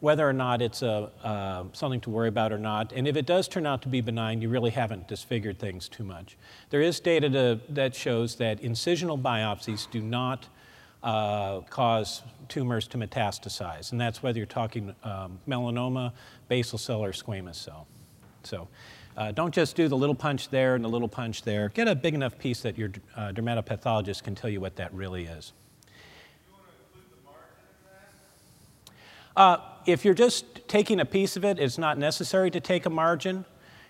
whether 0.00 0.28
or 0.28 0.32
not 0.34 0.60
it's 0.60 0.82
a, 0.82 1.10
uh, 1.22 1.64
something 1.72 2.00
to 2.02 2.10
worry 2.10 2.28
about 2.28 2.52
or 2.52 2.58
not. 2.58 2.92
And 2.92 3.08
if 3.08 3.16
it 3.16 3.24
does 3.24 3.48
turn 3.48 3.64
out 3.66 3.80
to 3.82 3.88
be 3.88 4.02
benign, 4.02 4.42
you 4.42 4.50
really 4.50 4.70
haven't 4.70 5.08
disfigured 5.08 5.58
things 5.58 5.88
too 5.88 6.04
much. 6.04 6.36
There 6.68 6.82
is 6.82 7.00
data 7.00 7.30
to, 7.30 7.60
that 7.70 7.94
shows 7.94 8.36
that 8.36 8.60
incisional 8.60 9.20
biopsies 9.20 9.90
do 9.90 10.00
not 10.02 10.48
uh, 11.02 11.60
cause 11.70 12.22
tumors 12.48 12.86
to 12.88 12.98
metastasize, 12.98 13.92
and 13.92 14.00
that's 14.00 14.22
whether 14.22 14.38
you're 14.38 14.46
talking 14.46 14.94
um, 15.04 15.38
melanoma, 15.48 16.12
basal 16.48 16.78
cell, 16.78 17.04
or 17.04 17.12
squamous 17.12 17.56
cell. 17.56 17.86
So 18.42 18.68
uh, 19.16 19.32
don't 19.32 19.54
just 19.54 19.76
do 19.76 19.88
the 19.88 19.96
little 19.96 20.14
punch 20.14 20.48
there 20.48 20.74
and 20.74 20.84
the 20.84 20.88
little 20.88 21.08
punch 21.08 21.42
there. 21.42 21.68
Get 21.70 21.88
a 21.88 21.94
big 21.94 22.14
enough 22.14 22.38
piece 22.38 22.60
that 22.62 22.76
your 22.76 22.90
uh, 23.16 23.32
dermatopathologist 23.32 24.22
can 24.22 24.34
tell 24.34 24.50
you 24.50 24.60
what 24.60 24.76
that 24.76 24.92
really 24.92 25.24
is. 25.24 25.52
Uh, 29.36 29.56
if 29.86 30.04
you're 30.04 30.14
just 30.14 30.66
taking 30.68 31.00
a 31.00 31.04
piece 31.04 31.36
of 31.36 31.44
it, 31.44 31.58
it's 31.58 31.78
not 31.78 31.98
necessary 31.98 32.50
to 32.50 32.60
take 32.60 32.86
a 32.86 32.90
margin. 32.90 33.44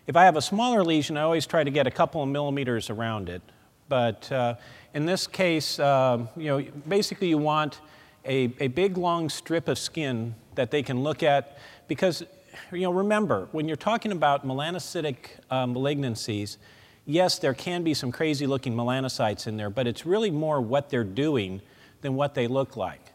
If 0.06 0.16
I 0.16 0.24
have 0.24 0.36
a 0.36 0.42
smaller 0.42 0.82
lesion, 0.82 1.16
I 1.16 1.22
always 1.22 1.46
try 1.46 1.64
to 1.64 1.70
get 1.70 1.86
a 1.86 1.90
couple 1.90 2.22
of 2.22 2.28
millimeters 2.28 2.90
around 2.90 3.28
it. 3.28 3.42
But 3.88 4.30
uh, 4.32 4.54
in 4.94 5.06
this 5.06 5.26
case, 5.26 5.78
uh, 5.78 6.26
you 6.36 6.46
know, 6.46 6.64
basically 6.88 7.28
you 7.28 7.38
want 7.38 7.80
a, 8.24 8.52
a 8.58 8.68
big 8.68 8.96
long 8.96 9.28
strip 9.28 9.68
of 9.68 9.78
skin 9.78 10.34
that 10.54 10.70
they 10.70 10.82
can 10.82 11.02
look 11.02 11.22
at 11.22 11.58
because 11.88 12.24
you 12.72 12.80
know, 12.80 12.92
remember, 12.92 13.48
when 13.52 13.66
you're 13.66 13.76
talking 13.76 14.12
about 14.12 14.46
melanocytic 14.46 15.16
uh, 15.50 15.66
malignancies, 15.66 16.56
yes, 17.04 17.38
there 17.38 17.54
can 17.54 17.82
be 17.82 17.94
some 17.94 18.12
crazy 18.12 18.46
looking 18.46 18.74
melanocytes 18.74 19.46
in 19.46 19.56
there, 19.56 19.70
but 19.70 19.86
it's 19.86 20.06
really 20.06 20.30
more 20.30 20.60
what 20.60 20.88
they're 20.88 21.04
doing 21.04 21.60
than 22.00 22.14
what 22.14 22.34
they 22.34 22.46
look 22.46 22.76
like. 22.76 23.13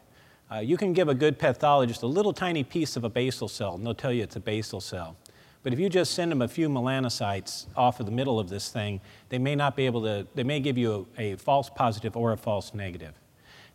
Uh, 0.52 0.58
you 0.58 0.76
can 0.76 0.92
give 0.92 1.08
a 1.08 1.14
good 1.14 1.38
pathologist 1.38 2.02
a 2.02 2.06
little 2.06 2.32
tiny 2.32 2.64
piece 2.64 2.96
of 2.96 3.04
a 3.04 3.08
basal 3.08 3.46
cell, 3.46 3.74
and 3.74 3.86
they'll 3.86 3.94
tell 3.94 4.12
you 4.12 4.22
it's 4.22 4.36
a 4.36 4.40
basal 4.40 4.80
cell. 4.80 5.16
But 5.62 5.72
if 5.72 5.78
you 5.78 5.88
just 5.88 6.14
send 6.14 6.32
them 6.32 6.42
a 6.42 6.48
few 6.48 6.68
melanocytes 6.68 7.66
off 7.76 8.00
of 8.00 8.06
the 8.06 8.12
middle 8.12 8.40
of 8.40 8.48
this 8.48 8.70
thing, 8.70 9.00
they 9.28 9.38
may 9.38 9.54
not 9.54 9.76
be 9.76 9.86
able 9.86 10.02
to, 10.02 10.26
they 10.34 10.42
may 10.42 10.58
give 10.58 10.76
you 10.76 11.06
a, 11.18 11.32
a 11.32 11.36
false 11.36 11.70
positive 11.70 12.16
or 12.16 12.32
a 12.32 12.36
false 12.36 12.74
negative. 12.74 13.12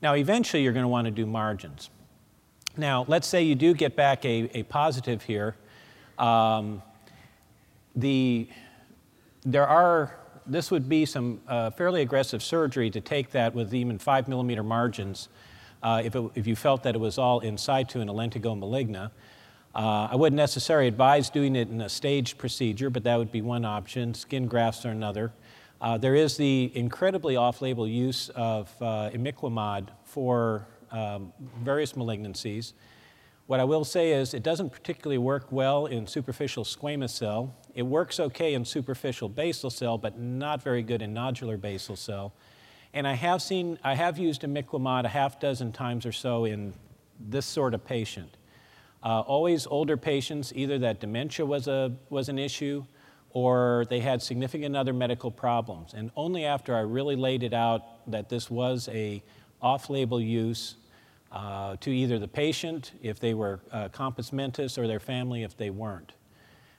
Now, 0.01 0.15
eventually, 0.15 0.63
you're 0.63 0.73
going 0.73 0.83
to 0.83 0.89
want 0.89 1.05
to 1.05 1.11
do 1.11 1.25
margins. 1.25 1.89
Now, 2.75 3.05
let's 3.07 3.27
say 3.27 3.43
you 3.43 3.55
do 3.55 3.73
get 3.73 3.95
back 3.95 4.25
a, 4.25 4.49
a 4.57 4.63
positive 4.63 5.21
here. 5.23 5.55
Um, 6.17 6.81
the, 7.95 8.49
there 9.45 9.67
are, 9.67 10.17
this 10.45 10.71
would 10.71 10.89
be 10.89 11.05
some 11.05 11.39
uh, 11.47 11.69
fairly 11.69 12.01
aggressive 12.01 12.43
surgery 12.43 12.89
to 12.89 12.99
take 12.99 13.31
that 13.31 13.55
with 13.55 13.73
even 13.73 13.97
five 13.97 14.27
millimeter 14.27 14.63
margins 14.63 15.29
uh, 15.85 16.01
if, 16.03 16.15
it, 16.15 16.31
if 16.33 16.47
you 16.47 16.55
felt 16.55 16.81
that 16.81 16.95
it 16.95 16.97
was 16.97 17.19
all 17.19 17.41
in 17.41 17.59
situ 17.59 17.99
in 17.99 18.09
a 18.09 18.13
lentigo 18.13 18.57
maligna. 18.57 19.11
Uh, 19.75 20.07
I 20.11 20.15
wouldn't 20.15 20.37
necessarily 20.37 20.87
advise 20.87 21.29
doing 21.29 21.55
it 21.55 21.69
in 21.69 21.79
a 21.81 21.89
staged 21.89 22.39
procedure, 22.39 22.89
but 22.89 23.03
that 23.03 23.17
would 23.17 23.31
be 23.31 23.41
one 23.41 23.65
option. 23.65 24.15
Skin 24.15 24.47
grafts 24.47 24.83
are 24.85 24.89
another. 24.89 25.31
Uh, 25.79 25.95
there 25.97 26.15
is 26.15 26.37
the 26.37 26.71
incredibly 26.73 27.35
off 27.35 27.61
label 27.61 27.87
use 27.87 28.29
of 28.29 28.73
uh, 28.81 29.11
imiquimod 29.13 29.89
for 30.03 30.65
um, 30.91 31.31
various 31.61 31.93
malignancies. 31.93 32.73
What 33.45 33.59
I 33.59 33.63
will 33.63 33.85
say 33.85 34.13
is 34.13 34.33
it 34.33 34.41
doesn't 34.41 34.71
particularly 34.71 35.19
work 35.19 35.51
well 35.51 35.85
in 35.85 36.07
superficial 36.07 36.63
squamous 36.63 37.11
cell. 37.11 37.53
It 37.75 37.83
works 37.83 38.19
okay 38.19 38.55
in 38.55 38.65
superficial 38.65 39.29
basal 39.29 39.69
cell, 39.69 39.99
but 39.99 40.17
not 40.17 40.63
very 40.63 40.81
good 40.81 41.03
in 41.03 41.13
nodular 41.13 41.61
basal 41.61 41.95
cell. 41.95 42.33
And 42.95 43.05
I 43.05 43.13
have 43.13 43.41
seen, 43.41 43.77
I 43.83 43.93
have 43.93 44.17
used 44.17 44.43
imiquimod 44.43 45.03
a 45.03 45.09
half 45.09 45.37
dozen 45.37 45.73
times 45.73 46.05
or 46.05 46.13
so 46.13 46.45
in 46.45 46.73
this 47.19 47.45
sort 47.45 47.73
of 47.73 47.85
patient. 47.85 48.37
Uh, 49.03 49.19
always 49.19 49.67
older 49.67 49.97
patients, 49.97 50.53
either 50.55 50.79
that 50.79 51.01
dementia 51.01 51.45
was, 51.45 51.67
a, 51.67 51.91
was 52.09 52.29
an 52.29 52.39
issue 52.39 52.85
or 53.31 53.85
they 53.89 53.99
had 53.99 54.21
significant 54.21 54.77
other 54.77 54.93
medical 54.93 55.29
problems. 55.29 55.93
And 55.93 56.09
only 56.15 56.45
after 56.45 56.73
I 56.73 56.79
really 56.79 57.17
laid 57.17 57.43
it 57.43 57.53
out 57.53 58.09
that 58.09 58.29
this 58.29 58.49
was 58.49 58.87
a 58.93 59.21
off-label 59.61 60.21
use 60.21 60.75
uh, 61.33 61.75
to 61.81 61.91
either 61.91 62.17
the 62.17 62.29
patient 62.29 62.93
if 63.03 63.19
they 63.19 63.33
were 63.33 63.59
uh, 63.73 63.89
compos 63.89 64.31
mentis 64.31 64.77
or 64.77 64.87
their 64.87 65.01
family 65.01 65.43
if 65.43 65.57
they 65.57 65.69
weren't. 65.69 66.13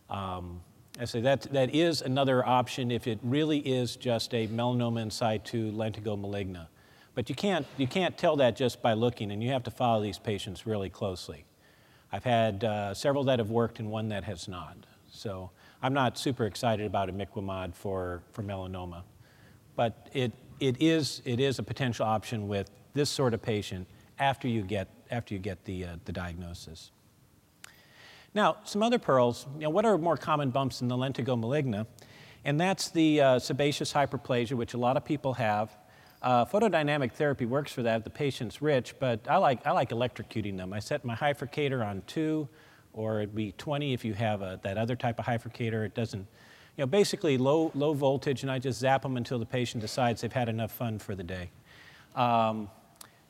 Um, 0.09 0.63
I 0.99 1.05
say 1.05 1.21
that, 1.21 1.43
that 1.53 1.75
is 1.75 2.01
another 2.01 2.47
option 2.47 2.91
if 2.91 3.07
it 3.07 3.19
really 3.23 3.59
is 3.59 3.97
just 3.97 4.33
a 4.33 4.49
melanoma 4.49 5.03
in 5.03 5.11
situ 5.11 5.71
lentigo 5.73 6.19
maligna. 6.19 6.69
But 7.15 7.29
you 7.29 7.35
can't, 7.35 7.67
you 7.77 7.87
can't 7.87 8.17
tell 8.17 8.37
that 8.37 8.57
just 8.57 8.81
by 8.81 8.95
looking, 8.95 9.31
and 9.31 9.43
you 9.43 9.51
have 9.51 9.63
to 9.65 9.71
follow 9.71 10.03
these 10.03 10.19
patients 10.19 10.67
really 10.67 10.89
closely. 10.89 11.45
I've 12.13 12.25
had 12.25 12.65
uh, 12.65 12.95
several 12.95 13.25
that 13.25 13.39
have 13.41 13.51
worked 13.51 13.79
and 13.79 13.91
one 13.91 14.09
that 14.09 14.25
has 14.25 14.49
not. 14.49 14.77
So 15.09 15.51
I'm 15.83 15.93
not 15.93 16.19
super 16.19 16.47
excited 16.47 16.87
about 16.87 17.11
imiquimod 17.11 17.75
for, 17.75 18.23
for 18.33 18.43
melanoma. 18.43 19.03
But 19.75 20.09
it, 20.15 20.33
it, 20.61 20.81
is, 20.81 21.21
it 21.25 21.41
is 21.41 21.59
a 21.59 21.63
potential 21.63 22.07
option 22.07 22.49
with 22.49 22.71
this 22.95 23.11
sort 23.11 23.35
of 23.35 23.43
patient 23.43 23.87
after 24.19 24.49
you 24.49 24.63
get, 24.63 24.89
after 25.11 25.35
you 25.35 25.41
get 25.41 25.63
the, 25.67 25.85
uh, 25.85 25.97
the 26.07 26.13
diagnosis. 26.13 26.91
Now, 28.37 28.59
some 28.65 28.83
other 28.83 28.99
pearls. 28.99 29.47
You 29.55 29.63
know, 29.63 29.71
what 29.71 29.87
are 29.87 29.97
more 29.97 30.19
common 30.19 30.51
bumps 30.51 30.83
in 30.83 30.89
the 30.89 30.95
lentigo 30.95 31.41
maligna? 31.41 31.87
And 32.45 32.61
that's 32.61 32.91
the 32.91 33.23
uh, 33.23 33.39
sebaceous 33.39 33.95
hyperplasia, 33.95 34.53
which 34.53 34.75
a 34.75 34.77
lot 34.77 34.99
of 34.99 35.07
people 35.07 35.33
have. 35.33 35.75
Uh, 36.21 36.45
photodynamic 36.45 37.13
therapy 37.13 37.47
works 37.47 37.73
for 37.73 37.83
that 37.85 38.05
the 38.05 38.11
patient's 38.11 38.61
rich, 38.61 38.95
but 39.01 39.21
I 39.27 39.39
like, 39.39 39.67
I 39.67 39.71
like 39.71 39.89
electrocuting 39.89 40.59
them. 40.59 40.75
I 40.75 40.81
set 40.81 41.03
my 41.03 41.15
hyfrecator 41.15 41.83
on 41.83 42.03
2, 42.09 42.47
or 42.93 43.21
it'd 43.21 43.35
be 43.35 43.53
20 43.53 43.95
if 43.95 44.05
you 44.05 44.13
have 44.13 44.43
a, 44.43 44.61
that 44.65 44.77
other 44.77 44.97
type 44.97 45.19
of 45.19 45.25
hyfrecator. 45.25 45.87
It 45.87 45.95
doesn't, 45.95 46.21
you 46.21 46.83
know, 46.83 46.87
basically 46.87 47.39
low, 47.39 47.73
low 47.75 47.95
voltage, 47.95 48.43
and 48.43 48.53
I 48.53 48.59
just 48.59 48.81
zap 48.81 49.01
them 49.01 49.17
until 49.17 49.39
the 49.39 49.47
patient 49.47 49.81
decides 49.81 50.21
they've 50.21 50.31
had 50.31 50.51
enough 50.51 50.73
fun 50.73 50.99
for 50.99 51.15
the 51.15 51.25
day. 51.25 51.49
Um, 52.15 52.69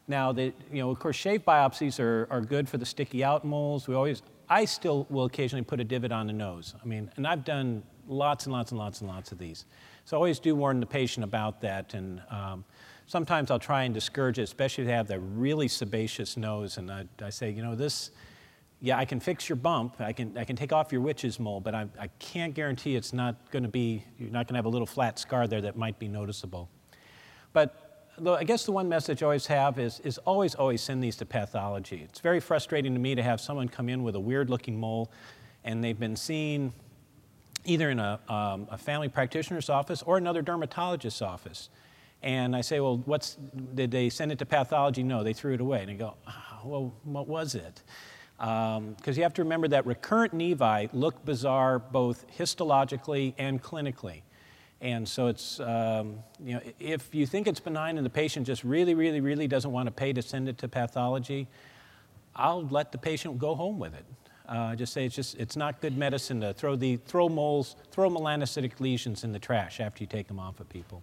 now, 0.09 0.33
the, 0.33 0.53
you 0.73 0.81
know, 0.83 0.91
of 0.91 0.99
course, 0.99 1.15
shave 1.15 1.45
biopsies 1.45 2.01
are, 2.01 2.27
are 2.29 2.41
good 2.41 2.69
for 2.69 2.79
the 2.79 2.87
sticky 2.87 3.23
out 3.23 3.45
moles. 3.45 3.87
We 3.87 3.95
always, 3.95 4.23
I 4.49 4.65
still 4.65 5.07
will 5.11 5.25
occasionally 5.25 5.65
put 5.65 5.81
a 5.81 5.85
divot 5.85 6.13
on 6.13 6.27
the 6.27 6.33
nose. 6.33 6.75
I 6.83 6.87
mean, 6.87 7.11
and 7.17 7.27
I've 7.27 7.45
done 7.45 7.83
lots 8.09 8.47
and 8.47 8.53
lots 8.53 8.71
and 8.71 8.79
lots 8.79 9.01
and 9.01 9.11
lots 9.11 9.33
of 9.33 9.39
these. 9.39 9.65
So 10.05 10.17
I 10.17 10.19
always 10.19 10.39
do 10.39 10.55
warn 10.55 10.81
the 10.81 10.87
patient 10.87 11.25
about 11.25 11.61
that. 11.63 11.95
And 11.95 12.23
um, 12.31 12.65
sometimes 13.07 13.51
I'll 13.51 13.59
try 13.59 13.83
and 13.83 13.93
discourage 13.93 14.39
it, 14.39 14.43
especially 14.43 14.83
if 14.83 14.89
they 14.89 14.95
have 14.95 15.09
that 15.09 15.21
really 15.21 15.69
sebaceous 15.69 16.37
nose. 16.37 16.77
And 16.77 16.91
I, 16.91 17.07
I, 17.21 17.31
say, 17.31 17.51
you 17.51 17.63
know, 17.63 17.75
this, 17.75 18.13
yeah, 18.81 18.99
I 18.99 19.05
can 19.05 19.19
fix 19.19 19.49
your 19.49 19.57
bump. 19.57 20.01
I 20.01 20.13
can, 20.13 20.39
I 20.39 20.45
can 20.45 20.55
take 20.55 20.73
off 20.73 20.93
your 20.93 21.01
witch's 21.01 21.41
mole, 21.41 21.61
but 21.61 21.75
I, 21.75 21.87
I 21.99 22.07
can't 22.19 22.55
guarantee 22.55 22.95
it's 22.95 23.13
not 23.13 23.51
going 23.51 23.65
to 23.65 23.69
be, 23.69 24.05
you're 24.19 24.31
not 24.31 24.47
going 24.47 24.55
to 24.55 24.59
have 24.59 24.67
a 24.67 24.71
little 24.71 24.87
flat 24.87 25.19
scar 25.19 25.49
there 25.49 25.61
that 25.63 25.77
might 25.77 25.99
be 25.99 26.07
noticeable. 26.07 26.69
But 27.53 27.86
I 28.25 28.45
guess 28.45 28.65
the 28.65 28.73
one 28.73 28.89
message 28.89 29.23
I 29.23 29.27
always 29.27 29.47
have 29.47 29.79
is, 29.79 30.01
is 30.01 30.19
always, 30.19 30.55
always 30.55 30.81
send 30.81 31.03
these 31.03 31.17
to 31.17 31.27
pathology. 31.27 32.03
It's 32.09 32.21
very 32.21 32.41
frustrating 32.41 32.95
to 32.95 33.01
me 33.01 33.15
to 33.15 33.23
have 33.23 33.41
someone 33.41 33.69
come 33.69 33.89
in 33.89 34.03
with 34.03 34.15
a 34.15 34.21
weird 34.21 34.49
looking 34.49 34.79
mole 34.79 35.11
and 35.65 35.85
they've 35.85 35.99
been 35.99 36.17
seen 36.17 36.73
either 37.65 37.91
in 37.91 37.99
a, 37.99 38.19
um, 38.29 38.69
a 38.71 38.79
family 38.79 39.09
practitioner's 39.09 39.69
office 39.69 40.03
or 40.03 40.17
another 40.17 40.41
dermatologist's 40.41 41.21
office. 41.21 41.69
And 42.23 42.57
I 42.57 42.63
say, 42.63 42.81
well, 42.81 42.99
what's, 43.05 43.37
did 43.75 43.91
they 43.91 44.09
send 44.09 44.33
it 44.33 44.39
to 44.39 44.47
pathology? 44.47 45.03
No, 45.03 45.23
they 45.23 45.33
threw 45.33 45.55
it 45.55 45.61
away. 45.61 45.83
And 45.83 45.91
I 45.91 45.95
go, 45.95 46.15
oh, 46.27 46.61
well, 46.65 46.95
what 47.05 47.29
was 47.29 47.55
it? 47.55 47.83
Because 48.39 48.79
um, 48.79 48.97
you 49.15 49.23
have 49.23 49.35
to 49.35 49.43
remember 49.43 49.69
that 49.69 49.85
recurrent 49.85 50.33
nevi 50.35 50.89
look 50.93 51.25
bizarre 51.25 51.79
both 51.79 52.25
histologically 52.39 53.35
and 53.37 53.63
clinically. 53.63 54.23
And 54.81 55.09
so 55.09 55.29
it's, 55.29 55.59
um, 55.61 56.19
you 56.45 56.55
know, 56.55 56.61
if 56.79 57.15
you 57.15 57.27
think 57.27 57.47
it's 57.47 57.61
benign 57.61 57.97
and 57.97 58.05
the 58.05 58.11
patient 58.11 58.47
just 58.47 58.63
really, 58.63 58.95
really, 58.95 59.21
really 59.21 59.49
doesn't 59.49 59.73
want 59.73 59.87
to 59.87 59.91
pay 59.91 60.13
to 60.13 60.21
send 60.21 60.49
it 60.49 60.59
to 60.59 60.69
pathology, 60.69 61.49
I'll 62.35 62.67
let 62.69 62.93
the 62.93 62.99
patient 62.99 63.39
go 63.39 63.55
home 63.55 63.79
with 63.79 63.95
it. 63.95 64.05
Uh, 64.47 64.77
just 64.77 64.93
say 64.93 65.07
it's 65.07 65.15
just, 65.15 65.35
it's 65.37 65.57
not 65.57 65.81
good 65.81 65.97
medicine 65.97 66.41
to 66.43 66.53
throw 66.53 66.77
the, 66.77 66.99
throw 66.99 67.29
moles, 67.29 67.77
throw 67.91 68.09
melanocytic 68.11 68.79
lesions 68.79 69.25
in 69.25 69.33
the 69.33 69.39
trash 69.39 69.81
after 69.81 70.05
you 70.05 70.07
take 70.07 70.29
them 70.29 70.39
off 70.39 70.61
of 70.61 70.69
people. 70.69 71.03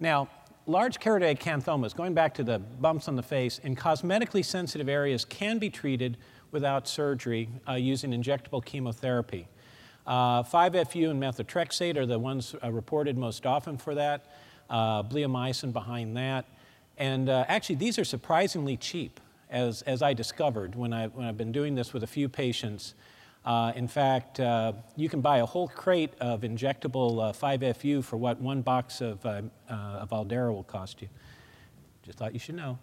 Now, 0.00 0.28
large 0.66 0.98
keratoacanthomas, 0.98 1.94
going 1.94 2.14
back 2.14 2.34
to 2.34 2.42
the 2.42 2.58
bumps 2.58 3.06
on 3.06 3.14
the 3.14 3.22
face, 3.22 3.60
in 3.60 3.76
cosmetically 3.76 4.44
sensitive 4.44 4.88
areas 4.88 5.24
can 5.24 5.58
be 5.58 5.70
treated 5.70 6.16
without 6.50 6.88
surgery 6.88 7.48
uh, 7.68 7.74
using 7.74 8.10
injectable 8.10 8.64
chemotherapy. 8.64 9.46
Uh, 10.06 10.42
5-FU 10.42 11.10
and 11.10 11.22
methotrexate 11.22 11.96
are 11.96 12.06
the 12.06 12.18
ones 12.18 12.54
uh, 12.62 12.70
reported 12.70 13.16
most 13.16 13.46
often 13.46 13.78
for 13.78 13.94
that. 13.94 14.26
Uh, 14.68 15.02
bleomycin 15.02 15.72
behind 15.72 16.16
that. 16.16 16.46
And 16.96 17.28
uh, 17.28 17.44
actually, 17.48 17.76
these 17.76 17.98
are 17.98 18.04
surprisingly 18.04 18.76
cheap, 18.76 19.20
as, 19.50 19.82
as 19.82 20.02
I 20.02 20.14
discovered 20.14 20.74
when, 20.74 20.92
I, 20.92 21.08
when 21.08 21.26
I've 21.26 21.36
been 21.36 21.52
doing 21.52 21.74
this 21.74 21.92
with 21.92 22.02
a 22.02 22.06
few 22.06 22.28
patients. 22.28 22.94
Uh, 23.44 23.72
in 23.76 23.88
fact, 23.88 24.40
uh, 24.40 24.72
you 24.96 25.08
can 25.08 25.20
buy 25.20 25.38
a 25.38 25.46
whole 25.46 25.68
crate 25.68 26.14
of 26.20 26.42
injectable 26.42 27.34
5-FU 27.36 28.00
for 28.02 28.16
what 28.16 28.40
one 28.40 28.62
box 28.62 29.00
of, 29.00 29.24
of 29.26 30.10
Aldara 30.10 30.52
will 30.52 30.64
cost 30.64 31.02
you. 31.02 31.08
Just 32.02 32.18
thought 32.18 32.32
you 32.32 32.38
should 32.38 32.54
know. 32.54 32.78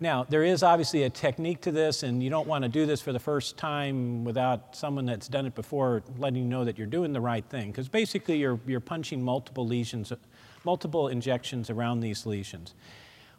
Now, 0.00 0.24
there 0.24 0.42
is 0.42 0.62
obviously 0.64 1.04
a 1.04 1.10
technique 1.10 1.60
to 1.62 1.70
this, 1.70 2.02
and 2.02 2.22
you 2.22 2.28
don't 2.28 2.48
want 2.48 2.64
to 2.64 2.68
do 2.68 2.84
this 2.84 3.00
for 3.00 3.12
the 3.12 3.20
first 3.20 3.56
time 3.56 4.24
without 4.24 4.74
someone 4.74 5.06
that's 5.06 5.28
done 5.28 5.46
it 5.46 5.54
before 5.54 6.02
letting 6.18 6.42
you 6.42 6.44
know 6.44 6.64
that 6.64 6.76
you're 6.76 6.86
doing 6.88 7.12
the 7.12 7.20
right 7.20 7.44
thing. 7.44 7.70
Because 7.70 7.88
basically, 7.88 8.38
you're, 8.38 8.58
you're 8.66 8.80
punching 8.80 9.22
multiple 9.22 9.66
lesions, 9.66 10.12
multiple 10.64 11.08
injections 11.08 11.70
around 11.70 12.00
these 12.00 12.26
lesions. 12.26 12.74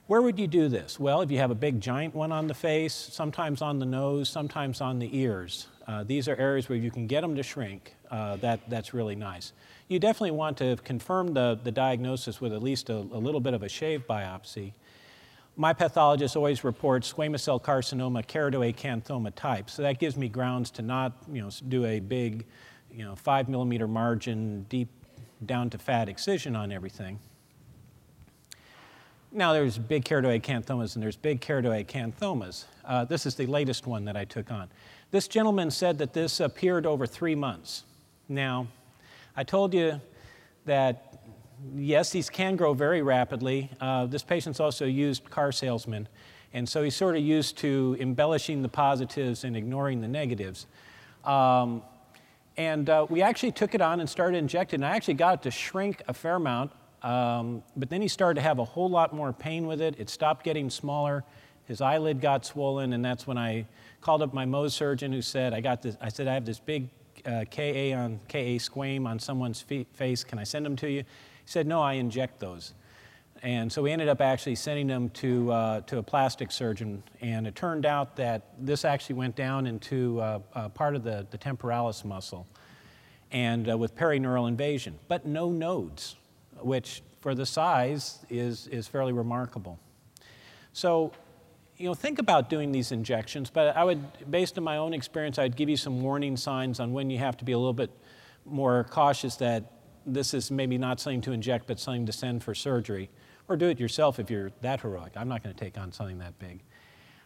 Where 0.08 0.22
would 0.22 0.40
you 0.40 0.48
do 0.48 0.70
this? 0.70 1.00
Well, 1.00 1.22
if 1.22 1.32
you 1.32 1.40
have 1.40 1.52
a 1.52 1.56
big 1.56 1.82
giant 1.82 2.16
one 2.16 2.32
on 2.32 2.48
the 2.48 2.54
face, 2.54 2.94
sometimes 2.94 3.62
on 3.62 3.80
the 3.80 3.86
nose, 3.86 4.30
sometimes 4.30 4.80
on 4.80 5.00
the 5.00 5.10
ears. 5.18 5.68
Uh, 5.88 6.04
these 6.04 6.28
are 6.28 6.36
areas 6.38 6.70
where 6.70 6.78
you 6.78 6.90
can 6.90 7.06
get 7.06 7.22
them 7.22 7.36
to 7.36 7.44
shrink. 7.44 7.96
Uh, 8.10 8.38
that, 8.38 8.62
that's 8.70 8.94
really 8.94 9.16
nice. 9.16 9.52
You 9.88 10.00
definitely 10.00 10.32
want 10.32 10.58
to 10.60 10.78
confirm 10.84 11.34
the, 11.34 11.60
the 11.64 11.72
diagnosis 11.72 12.40
with 12.40 12.54
at 12.54 12.64
least 12.64 12.90
a, 12.90 12.96
a 12.96 13.20
little 13.20 13.42
bit 13.42 13.54
of 13.54 13.62
a 13.62 13.70
shave 13.70 14.08
biopsy 14.08 14.74
my 15.58 15.74
pathologist 15.74 16.36
always 16.36 16.64
reports 16.64 17.12
squamous 17.12 17.42
cell 17.42 17.60
carcinoma, 17.60 18.26
keratoacanthoma 18.26 19.34
type. 19.36 19.70
So 19.70 19.82
that 19.84 20.00
gives 20.00 20.18
me 20.18 20.28
grounds 20.28 20.70
to 20.72 20.82
not, 20.82 21.14
you 21.32 21.42
know, 21.42 21.50
do 21.68 21.86
a 21.86 22.00
big, 22.00 22.46
you 22.92 23.06
know, 23.06 23.16
five 23.16 23.48
millimeter 23.48 23.88
margin, 23.88 24.64
deep 24.64 24.90
down 25.46 25.70
to 25.70 25.78
fat 25.78 26.10
excision 26.10 26.56
on 26.56 26.72
everything. 26.72 27.20
Now 29.32 29.54
there's 29.54 29.78
big 29.78 30.06
keratoacanthomas 30.06 30.96
and 30.96 31.04
there's 31.04 31.18
big 31.18 31.42
keratoacanthomas. 31.42 32.66
Uh, 32.86 33.06
this 33.06 33.26
is 33.26 33.36
the 33.36 33.46
latest 33.46 33.88
one 33.88 34.06
that 34.06 34.16
I 34.16 34.26
took 34.26 34.52
on. 34.52 34.70
This 35.12 35.28
gentleman 35.28 35.72
said 35.72 35.98
that 36.00 36.14
this 36.14 36.40
appeared 36.40 36.86
over 36.86 37.06
three 37.06 37.36
months. 37.36 37.84
Now, 38.28 38.68
I 39.36 39.44
told 39.44 39.74
you 39.74 40.02
that 40.66 41.15
yes, 41.76 42.12
these 42.12 42.30
can 42.30 42.56
grow 42.56 42.74
very 42.74 43.02
rapidly. 43.02 43.70
Uh, 43.80 44.06
this 44.06 44.24
patient's 44.24 44.60
also 44.60 44.86
used 44.86 45.30
car 45.30 45.52
salesman, 45.52 46.08
and 46.54 46.68
so 46.68 46.84
he's 46.84 46.96
sort 46.96 47.16
of 47.16 47.22
used 47.22 47.58
to 47.58 47.98
embellishing 48.00 48.62
the 48.62 48.70
positives 48.70 49.44
and 49.44 49.56
ignoring 49.56 50.02
the 50.02 50.08
negatives. 50.08 50.68
Um, 51.24 51.82
And 52.58 52.90
uh, 52.90 53.06
we 53.10 53.22
actually 53.22 53.52
took 53.52 53.76
it 53.76 53.82
on 53.82 54.00
and 54.00 54.10
started 54.10 54.38
injecting. 54.38 54.78
And 54.82 54.86
I 54.86 54.96
actually 54.96 55.16
got 55.16 55.34
it 55.34 55.42
to 55.42 55.52
shrink 55.52 56.02
a 56.08 56.14
fair 56.14 56.36
amount, 56.36 56.72
um, 57.04 57.62
but 57.76 57.90
then 57.90 58.02
he 58.02 58.08
started 58.08 58.36
to 58.36 58.42
have 58.42 58.60
a 58.60 58.64
whole 58.64 58.90
lot 58.90 59.14
more 59.14 59.34
pain 59.34 59.68
with 59.68 59.82
it. 59.82 59.96
It 60.00 60.10
stopped 60.10 60.46
getting 60.46 60.70
smaller. 60.70 61.26
His 61.66 61.82
eyelid 61.82 62.22
got 62.22 62.46
swollen, 62.46 62.94
and 62.94 63.04
that's 63.04 63.28
when 63.28 63.38
I 63.38 63.66
called 64.00 64.22
up 64.22 64.34
my 64.34 64.46
Mohs 64.46 64.72
surgeon 64.72 65.12
who 65.12 65.22
said, 65.22 65.54
I 65.54 65.60
got 65.60 65.82
this, 65.82 65.98
I 66.00 66.08
said, 66.10 66.28
I 66.30 66.34
have 66.34 66.46
this 66.46 66.60
big 66.60 66.88
uh, 67.26 67.44
KA 67.52 67.92
on 67.94 68.20
KA 68.30 68.58
squame 68.60 69.06
on 69.06 69.20
someone's 69.20 69.66
face. 69.94 70.24
Can 70.24 70.40
I 70.40 70.46
send 70.46 70.66
them 70.66 70.78
to 70.78 70.90
you? 70.90 71.04
He 71.46 71.52
said, 71.52 71.68
No, 71.68 71.82
I 71.82 71.94
inject 71.94 72.40
those. 72.40 72.74
And 73.44 73.72
so 73.72 73.84
we 73.84 73.92
ended 73.92 74.10
up 74.10 74.22
actually 74.22 74.56
sending 74.56 74.88
them 74.88 75.10
to, 75.12 75.52
uh, 75.52 75.82
to 75.82 76.00
a 76.00 76.04
plastic 76.04 76.52
surgeon. 76.52 77.04
And 77.22 77.46
it 77.46 77.54
turned 77.54 77.86
out 77.86 78.16
that 78.16 78.48
this 78.60 78.84
actually 78.86 79.16
went 79.16 79.36
down 79.36 79.68
into 79.68 80.20
uh, 80.20 80.40
uh, 80.54 80.70
part 80.70 80.96
of 80.96 81.04
the, 81.04 81.28
the 81.30 81.38
temporalis 81.38 82.04
muscle 82.04 82.48
and 83.32 83.70
uh, 83.70 83.78
with 83.78 83.96
perineural 83.96 84.48
invasion, 84.48 84.98
but 85.08 85.26
no 85.26 85.52
nodes, 85.52 86.16
which 86.60 87.04
for 87.20 87.36
the 87.36 87.46
size 87.46 88.20
is, 88.30 88.68
is 88.68 88.88
fairly 88.88 89.14
remarkable. 89.14 89.80
So, 90.74 91.12
you 91.78 91.88
know, 91.88 91.94
think 91.94 92.20
about 92.20 92.50
doing 92.50 92.72
these 92.72 92.92
injections, 92.92 93.50
but 93.50 93.76
I 93.76 93.84
would, 93.84 94.32
based 94.32 94.58
on 94.58 94.64
my 94.64 94.78
own 94.78 94.94
experience, 94.94 95.38
I'd 95.38 95.56
give 95.56 95.70
you 95.70 95.78
some 95.78 96.02
warning 96.02 96.38
signs 96.38 96.80
on 96.80 96.94
when 96.94 97.10
you 97.10 97.18
have 97.18 97.36
to 97.38 97.46
be 97.46 97.52
a 97.52 97.58
little 97.58 97.74
bit 97.74 97.92
more 98.46 98.86
cautious 98.90 99.36
that 99.38 99.75
this 100.06 100.34
is 100.34 100.52
maybe 100.52 100.78
not 100.78 101.00
something 101.00 101.22
to 101.22 101.32
inject, 101.32 101.68
but 101.68 101.80
something 101.80 102.06
to 102.06 102.12
send 102.12 102.44
for 102.44 102.54
surgery 102.54 103.10
or 103.48 103.56
do 103.56 103.68
it 103.68 103.80
yourself 103.80 104.20
if 104.20 104.30
you're 104.30 104.52
that 104.62 104.82
heroic. 104.82 105.14
I'm 105.16 105.28
not 105.28 105.44
going 105.44 105.56
to 105.56 105.60
take 105.60 105.78
on 105.78 105.92
something 105.92 106.20
that 106.20 106.38
big. 106.40 106.62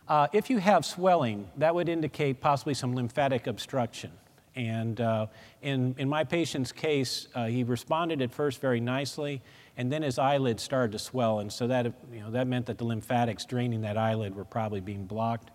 Uh, 0.08 0.28
if 0.34 0.50
you 0.50 0.58
have 0.58 0.86
swelling, 0.86 1.48
that 1.58 1.74
would 1.76 1.88
indicate 1.88 2.42
possibly 2.42 2.74
some 2.74 2.96
lymphatic 2.96 3.48
obstruction. 3.48 4.12
And 4.56 5.00
uh, 5.00 5.28
in, 5.62 5.96
in 5.98 6.10
my 6.10 6.24
patient's 6.24 6.72
case, 6.72 7.28
uh, 7.36 7.46
he 7.46 7.64
responded 7.64 8.22
at 8.22 8.32
first 8.32 8.60
very 8.60 8.80
nicely, 8.80 9.42
and 9.78 9.92
then 9.92 10.02
his 10.02 10.18
eyelid 10.18 10.60
started 10.60 10.92
to 10.94 11.00
swell, 11.00 11.40
and 11.40 11.54
so 11.54 11.68
that, 11.68 11.86
you 12.12 12.20
know, 12.20 12.32
that 12.32 12.48
meant 12.48 12.66
that 12.66 12.78
the 12.78 12.84
lymphatics 12.84 13.46
draining 13.46 13.82
that 13.82 13.98
eyelid 13.98 14.36
were 14.36 14.44
probably 14.44 14.82
being 14.82 15.06
blocked. 15.06 15.52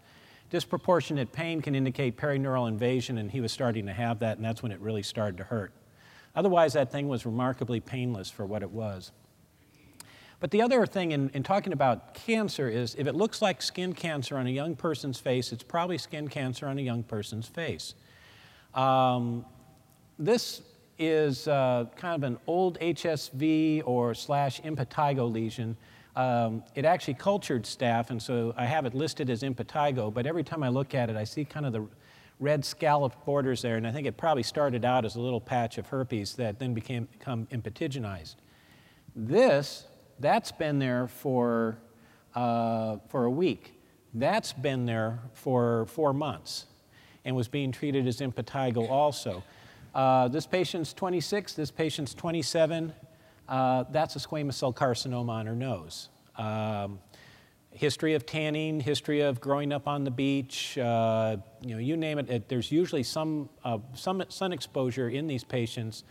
Disproportionate 0.51 1.33
pain 1.33 1.61
can 1.61 1.75
indicate 1.75 2.17
perineural 2.17 2.69
invasion, 2.69 3.19
and 3.19 3.31
he 3.31 3.41
was 3.41 3.51
starting 3.51 3.87
to 3.87 3.93
have 3.93 4.21
that, 4.21 4.37
and 4.37 4.45
that's 4.45 4.63
when 4.63 4.71
it 4.73 4.81
really 4.81 5.03
started 5.03 5.37
to 5.39 5.45
hurt. 5.45 5.73
Otherwise, 6.37 6.73
that 6.73 6.91
thing 6.91 7.09
was 7.09 7.25
remarkably 7.25 7.81
painless 7.81 8.31
for 8.31 8.45
what 8.45 8.63
it 8.63 8.71
was. 8.71 9.13
But 10.41 10.51
the 10.51 10.61
other 10.61 10.85
thing 10.85 11.13
in, 11.13 11.31
in, 11.31 11.43
talking 11.43 11.73
about 11.73 12.13
cancer 12.13 12.69
is 12.69 12.95
if 12.99 13.07
it 13.07 13.15
looks 13.15 13.41
like 13.41 13.63
skin 13.63 13.95
cancer 13.95 14.37
on 14.37 14.47
a 14.47 14.51
young 14.51 14.77
person's 14.77 15.19
face, 15.19 15.53
it's 15.53 15.63
probably 15.63 15.97
skin 15.97 16.29
cancer 16.29 16.67
on 16.67 16.77
a 16.79 16.83
young 16.83 17.03
person's 17.03 17.47
face. 17.47 17.95
Um, 18.75 19.47
this 20.19 20.61
is 20.99 21.49
uh, 21.49 21.87
kind 21.97 22.15
of 22.23 22.31
an 22.31 22.39
old 22.47 22.79
HSV 22.81 23.83
or 23.87 24.15
slash 24.15 24.61
impetigo 24.61 25.33
lesion. 25.33 25.77
Um, 26.17 26.63
it 26.75 26.85
actually 26.85 27.15
cultured 27.15 27.65
staph, 27.65 28.11
and 28.11 28.23
so 28.23 28.55
I 28.57 28.67
have 28.67 28.87
it 28.87 28.95
listed 28.95 29.31
as 29.31 29.43
impetigo, 29.43 30.13
but 30.13 30.27
every 30.27 30.45
time 30.45 30.63
I 30.63 30.69
look 30.69 30.95
at 30.95 31.11
it, 31.11 31.17
I 31.17 31.25
see 31.25 31.45
kind 31.45 31.67
of 31.67 31.73
the 31.73 31.87
red 32.41 32.65
scalloped 32.65 33.25
borders 33.25 33.63
there, 33.63 33.77
and 33.77 33.87
I 33.87 33.93
think 33.93 34.07
it 34.07 34.17
probably 34.17 34.43
started 34.43 34.85
out 34.85 35.05
as 35.05 35.17
a 35.17 35.21
little 35.21 35.41
patch 35.41 35.79
of 35.79 35.87
herpes 35.87 36.35
that 36.37 36.59
then 36.59 36.75
became 36.75 37.05
become 37.05 37.47
impetiginized. 37.47 38.37
This 39.15 39.87
that's 40.21 40.53
been 40.53 40.79
there 40.79 41.09
for, 41.09 41.79
uh, 42.35 42.99
for 43.09 43.25
a 43.25 43.31
week. 43.31 43.81
That's 44.15 44.53
been 44.53 44.87
there 44.87 45.19
for 45.33 45.87
four 45.87 46.13
months 46.13 46.67
and 47.25 47.35
was 47.35 47.49
being 47.49 47.73
treated 47.73 48.07
as 48.07 48.21
impetigo 48.21 48.89
also. 48.89 49.43
Uh, 49.95 50.29
this 50.29 50.47
patient's 50.47 50.93
26, 50.93 51.55
this 51.55 51.71
patient's 51.71 52.15
27. 52.15 52.93
Uh, 53.49 53.85
that's 53.91 54.17
a 54.17 54.19
squamous 54.19 54.55
cell 54.55 54.73
carcinoma 54.73 55.31
on 55.31 55.47
her 55.47 55.55
nose. 55.55 56.09
Um, 56.37 56.99
history 57.75 58.15
of 58.15 58.25
tanning, 58.25 58.81
history 58.81 59.21
of 59.21 59.41
growing 59.41 59.73
up 59.73 59.89
on 59.89 60.05
the 60.05 60.11
beach, 60.11 60.79
uh, 60.79 61.37
you 61.61 61.75
know, 61.75 61.81
you 61.81 61.97
name 61.97 62.19
it, 62.19 62.31
it 62.31 62.49
there's 62.49 62.71
usually 62.71 63.03
some, 63.03 63.49
uh, 63.65 63.79
some 63.95 64.23
sun 64.29 64.53
exposure 64.53 65.09
in 65.09 65.27
these 65.27 65.45
patients, 65.45 66.05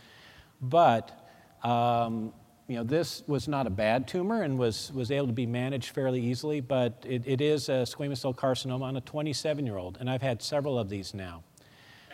but 0.60 1.26
um, 1.62 2.32
you 2.68 2.76
know, 2.76 2.84
this 2.84 3.22
was 3.26 3.48
not 3.48 3.66
a 3.66 3.70
bad 3.70 4.06
tumor 4.06 4.42
and 4.42 4.58
was, 4.58 4.92
was 4.92 5.10
able 5.10 5.26
to 5.26 5.32
be 5.32 5.46
managed 5.46 5.94
fairly 5.94 6.20
easily, 6.20 6.60
but 6.60 7.02
it, 7.06 7.22
it 7.26 7.40
is 7.40 7.68
a 7.68 7.82
squamous 7.82 8.18
cell 8.18 8.34
carcinoma 8.34 8.82
on 8.82 8.96
a 8.96 9.00
27 9.00 9.66
year 9.66 9.76
old, 9.76 9.96
and 10.00 10.08
I've 10.08 10.22
had 10.22 10.42
several 10.42 10.78
of 10.78 10.88
these 10.88 11.14
now. 11.14 11.42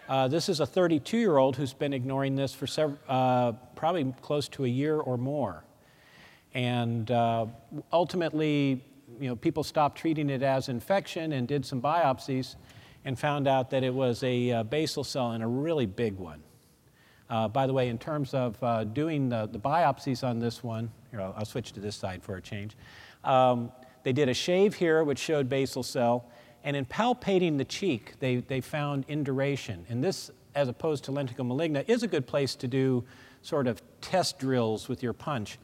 Uh, 0.08 0.26
this 0.26 0.48
is 0.48 0.58
a 0.58 0.66
32 0.66 1.18
year 1.18 1.36
old 1.36 1.56
who's 1.56 1.72
been 1.72 1.92
ignoring 1.92 2.34
this 2.34 2.52
for 2.52 2.96
uh, 3.08 3.52
probably 3.76 4.12
close 4.22 4.48
to 4.48 4.64
a 4.64 4.68
year 4.68 4.98
or 4.98 5.16
more. 5.16 5.64
And 6.52 7.08
uh, 7.12 7.46
ultimately, 7.92 8.84
you 9.20 9.28
know, 9.28 9.36
people 9.36 9.62
stopped 9.62 9.98
treating 9.98 10.30
it 10.30 10.42
as 10.42 10.68
infection 10.68 11.32
and 11.32 11.46
did 11.46 11.64
some 11.64 11.80
biopsies 11.80 12.56
and 13.04 13.18
found 13.18 13.46
out 13.46 13.70
that 13.70 13.84
it 13.84 13.92
was 13.92 14.22
a 14.22 14.50
uh, 14.50 14.62
basal 14.64 15.04
cell 15.04 15.32
and 15.32 15.44
a 15.44 15.46
really 15.46 15.86
big 15.86 16.16
one. 16.16 16.42
Uh, 17.28 17.46
by 17.46 17.66
the 17.66 17.72
way, 17.72 17.88
in 17.88 17.98
terms 17.98 18.34
of 18.34 18.60
uh, 18.62 18.82
doing 18.84 19.28
the, 19.28 19.48
the, 19.52 19.58
biopsies 19.58 20.24
on 20.26 20.40
this 20.40 20.64
one, 20.64 20.90
here, 21.10 21.20
I'll, 21.20 21.34
I'll, 21.36 21.44
switch 21.44 21.72
to 21.72 21.80
this 21.80 21.94
side 21.94 22.24
for 22.24 22.36
a 22.36 22.42
change. 22.42 22.76
Um, 23.22 23.70
they 24.02 24.12
did 24.12 24.28
a 24.28 24.34
shave 24.34 24.74
here, 24.74 25.04
which 25.04 25.18
showed 25.18 25.48
basal 25.48 25.82
cell, 25.82 26.28
and 26.64 26.76
in 26.76 26.84
palpating 26.84 27.56
the 27.56 27.64
cheek, 27.64 28.14
they, 28.18 28.36
they 28.36 28.60
found 28.60 29.04
induration. 29.06 29.86
And 29.88 30.02
this, 30.02 30.30
as 30.54 30.68
opposed 30.68 31.04
to 31.04 31.12
lentigo 31.12 31.46
maligna, 31.46 31.88
is 31.88 32.02
a 32.02 32.08
good 32.08 32.26
place 32.26 32.56
to 32.56 32.66
do 32.66 33.04
sort 33.42 33.66
of 33.66 33.80
test 34.00 34.38
drills 34.38 34.88
with 34.88 35.02
your 35.02 35.12
punch. 35.12 35.58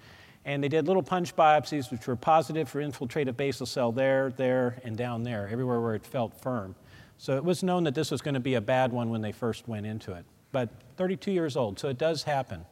And 0.46 0.64
they 0.64 0.68
did 0.68 0.86
little 0.86 1.02
punch 1.02 1.36
biopsies, 1.36 1.90
which 1.90 2.06
were 2.06 2.16
positive 2.16 2.70
for 2.70 2.80
infiltrative 2.80 3.36
basal 3.36 3.66
cell 3.66 3.92
there, 3.92 4.32
there, 4.38 4.80
and 4.84 4.96
down 4.96 5.22
there, 5.22 5.46
everywhere 5.52 5.82
where 5.82 5.94
it 5.94 6.06
felt 6.06 6.40
firm. 6.40 6.74
So 7.18 7.36
it 7.36 7.44
was 7.44 7.62
known 7.62 7.84
that 7.84 7.94
this 7.94 8.10
was 8.10 8.22
going 8.22 8.34
to 8.34 8.40
be 8.40 8.54
a 8.54 8.60
bad 8.62 8.92
one 8.92 9.10
when 9.10 9.20
they 9.20 9.32
first 9.32 9.68
went 9.68 9.84
into 9.84 10.14
it 10.14 10.24
but 10.56 10.70
32 10.96 11.32
years 11.32 11.54
old, 11.54 11.78
so 11.78 11.88
it 11.88 11.98
does 11.98 12.22
happen. 12.22 12.64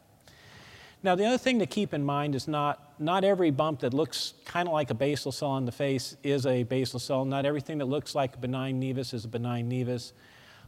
Now, 1.02 1.14
the 1.14 1.26
other 1.26 1.37
thing 1.37 1.58
to 1.58 1.66
keep 1.66 1.92
in 1.92 2.02
mind 2.02 2.34
is 2.34 2.48
not, 2.48 2.98
not 2.98 3.24
every 3.24 3.50
bump 3.50 3.80
that 3.80 3.92
looks 3.92 4.32
kind 4.46 4.66
of 4.66 4.72
like 4.72 4.88
a 4.88 4.94
basal 4.94 5.32
cell 5.32 5.50
on 5.50 5.66
the 5.66 5.72
face 5.72 6.16
is 6.22 6.46
a 6.46 6.62
basal 6.62 6.98
cell. 6.98 7.26
Not 7.26 7.44
everything 7.44 7.76
that 7.78 7.84
looks 7.84 8.14
like 8.14 8.37
a 8.37 8.38
benign 8.38 8.80
nevus 8.80 9.12
is 9.12 9.26
a 9.26 9.28
benign 9.28 9.70
nevus. 9.70 10.12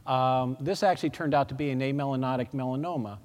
Um, 0.05 0.57
this 0.59 0.83
actually 0.83 1.09
turned 1.09 1.33
out 1.33 1.49
to 1.49 1.55
be 1.55 1.71
an 1.71 1.79
amelanotic 1.79 2.51
melanoma. 2.53 3.17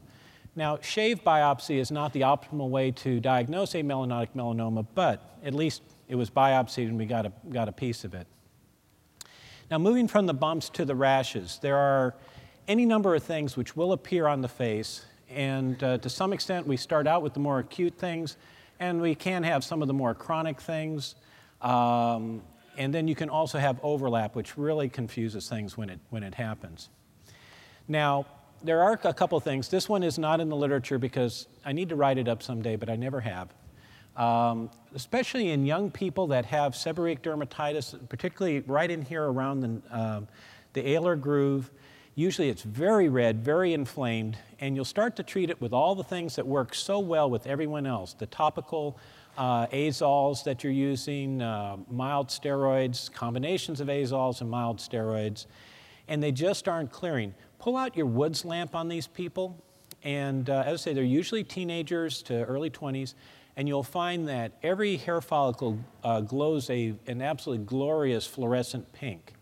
Now, 0.54 0.78
shave 0.82 1.24
biopsy 1.24 1.76
is 1.76 1.90
not 1.90 2.12
the 2.12 2.22
optimal 2.22 2.68
way 2.68 2.90
to 2.90 3.20
diagnose 3.20 3.72
amelanotic 3.72 4.28
melanoma, 4.36 4.86
but 4.94 5.38
at 5.42 5.54
least 5.54 5.82
it 6.08 6.14
was 6.14 6.28
biopsied 6.28 6.88
and 6.88 6.98
we 6.98 7.06
got 7.06 7.24
a, 7.24 7.32
got 7.50 7.68
a 7.68 7.72
piece 7.72 8.04
of 8.04 8.12
it. 8.12 8.26
Now, 9.70 9.78
moving 9.78 10.08
from 10.08 10.26
the 10.26 10.34
bumps 10.34 10.68
to 10.70 10.84
the 10.84 10.94
rashes, 10.94 11.58
there 11.62 11.78
are 11.78 12.14
any 12.68 12.84
number 12.84 13.14
of 13.14 13.22
things 13.22 13.56
which 13.56 13.74
will 13.74 13.92
appear 13.92 14.26
on 14.26 14.42
the 14.42 14.48
face. 14.48 15.06
And 15.30 15.82
uh, 15.82 15.96
to 15.98 16.10
some 16.10 16.34
extent, 16.34 16.66
we 16.66 16.76
start 16.76 17.06
out 17.06 17.22
with 17.22 17.32
the 17.32 17.40
more 17.40 17.58
acute 17.58 17.94
things, 17.94 18.36
and 18.78 19.00
we 19.00 19.14
can 19.14 19.42
have 19.44 19.64
some 19.64 19.80
of 19.80 19.88
the 19.88 19.94
more 19.94 20.14
chronic 20.14 20.60
things. 20.60 21.14
Um, 21.62 22.42
and 22.76 22.92
then 22.92 23.08
you 23.08 23.14
can 23.14 23.30
also 23.30 23.58
have 23.58 23.80
overlap, 23.82 24.34
which 24.34 24.58
really 24.58 24.90
confuses 24.90 25.48
things 25.48 25.78
when 25.78 25.88
it, 25.88 26.00
when 26.10 26.22
it 26.22 26.34
happens. 26.34 26.90
Now, 27.88 28.26
there 28.64 28.82
are 28.82 28.98
a 29.04 29.14
couple 29.14 29.38
things. 29.40 29.68
This 29.68 29.88
one 29.88 30.02
is 30.02 30.18
not 30.18 30.40
in 30.40 30.48
the 30.48 30.56
literature 30.56 30.98
because 30.98 31.46
I 31.64 31.72
need 31.72 31.88
to 31.88 31.96
write 31.96 32.18
it 32.18 32.28
up 32.28 32.42
someday, 32.42 32.76
but 32.76 32.88
I 32.88 32.96
never 32.96 33.20
have. 33.20 33.52
Um, 34.16 34.70
especially 34.94 35.50
in 35.50 35.64
young 35.64 35.90
people 35.90 36.26
that 36.28 36.44
have 36.46 36.74
seborrheic 36.74 37.20
dermatitis, 37.20 37.98
particularly 38.08 38.60
right 38.60 38.90
in 38.90 39.02
here 39.02 39.24
around 39.24 39.60
the, 39.60 39.94
uh, 39.94 40.20
the 40.74 40.82
alar 40.82 41.18
groove, 41.18 41.70
Usually 42.14 42.50
it's 42.50 42.62
very 42.62 43.08
red, 43.08 43.42
very 43.42 43.72
inflamed, 43.72 44.36
and 44.60 44.76
you'll 44.76 44.84
start 44.84 45.16
to 45.16 45.22
treat 45.22 45.48
it 45.48 45.58
with 45.62 45.72
all 45.72 45.94
the 45.94 46.04
things 46.04 46.36
that 46.36 46.46
work 46.46 46.74
so 46.74 46.98
well 46.98 47.30
with 47.30 47.46
everyone 47.46 47.86
else 47.86 48.12
the 48.12 48.26
topical 48.26 48.98
uh, 49.38 49.66
azoles 49.68 50.44
that 50.44 50.62
you're 50.62 50.74
using, 50.74 51.40
uh, 51.40 51.78
mild 51.90 52.28
steroids, 52.28 53.10
combinations 53.10 53.80
of 53.80 53.88
azoles 53.88 54.42
and 54.42 54.50
mild 54.50 54.76
steroids, 54.76 55.46
and 56.06 56.22
they 56.22 56.32
just 56.32 56.68
aren't 56.68 56.92
clearing. 56.92 57.32
Pull 57.62 57.76
out 57.76 57.96
your 57.96 58.06
Woods 58.06 58.44
lamp 58.44 58.74
on 58.74 58.88
these 58.88 59.06
people, 59.06 59.56
and 60.02 60.50
uh, 60.50 60.64
as 60.66 60.80
I 60.80 60.82
say, 60.82 60.94
they're 60.94 61.04
usually 61.04 61.44
teenagers 61.44 62.20
to 62.22 62.42
early 62.42 62.70
20s, 62.70 63.14
and 63.56 63.68
you'll 63.68 63.84
find 63.84 64.26
that 64.26 64.50
every 64.64 64.96
hair 64.96 65.20
follicle 65.20 65.78
uh, 66.02 66.22
glows 66.22 66.68
a, 66.70 66.92
an 67.06 67.22
absolutely 67.22 67.64
glorious 67.64 68.26
fluorescent 68.26 68.92
pink 68.92 69.34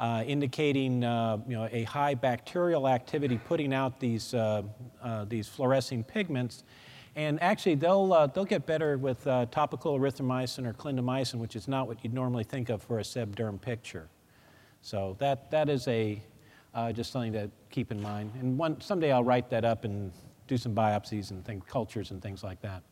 uh, 0.00 0.24
indicating 0.26 1.04
uh, 1.04 1.38
you 1.46 1.54
know, 1.54 1.68
a 1.70 1.84
high 1.84 2.12
bacterial 2.12 2.88
activity 2.88 3.38
putting 3.38 3.72
out 3.72 4.00
these, 4.00 4.34
uh, 4.34 4.62
uh 5.00 5.24
these 5.26 5.46
fluorescing 5.46 6.02
pigments. 6.02 6.64
And 7.14 7.40
actually, 7.40 7.76
they'll, 7.76 8.26
they'll 8.34 8.44
get 8.44 8.66
better 8.66 8.98
with 8.98 9.22
topical 9.52 9.96
erythromycin 9.96 10.66
or 10.66 10.72
clindamycin, 10.72 11.36
which 11.36 11.54
is 11.54 11.68
not 11.68 11.86
what 11.86 12.02
you'd 12.02 12.14
normally 12.14 12.42
think 12.42 12.68
of 12.68 12.82
for 12.82 12.98
a 12.98 13.02
sebderm 13.02 13.60
picture. 13.60 14.08
So 14.82 15.14
that, 15.20 15.52
that 15.52 15.68
is 15.68 15.86
a, 15.86 16.20
uh, 16.74 16.92
just 16.92 17.12
something 17.12 17.32
to 17.32 17.50
keep 17.70 17.90
in 17.90 18.00
mind. 18.00 18.32
And 18.40 18.56
one, 18.58 18.80
someday 18.80 19.12
I'll 19.12 19.24
write 19.24 19.50
that 19.50 19.64
up 19.64 19.84
and 19.84 20.12
do 20.46 20.56
some 20.56 20.74
biopsies 20.74 21.30
and 21.30 21.44
think, 21.44 21.66
cultures 21.66 22.10
and 22.10 22.20
things 22.22 22.42
like 22.42 22.60
that. 22.62 22.82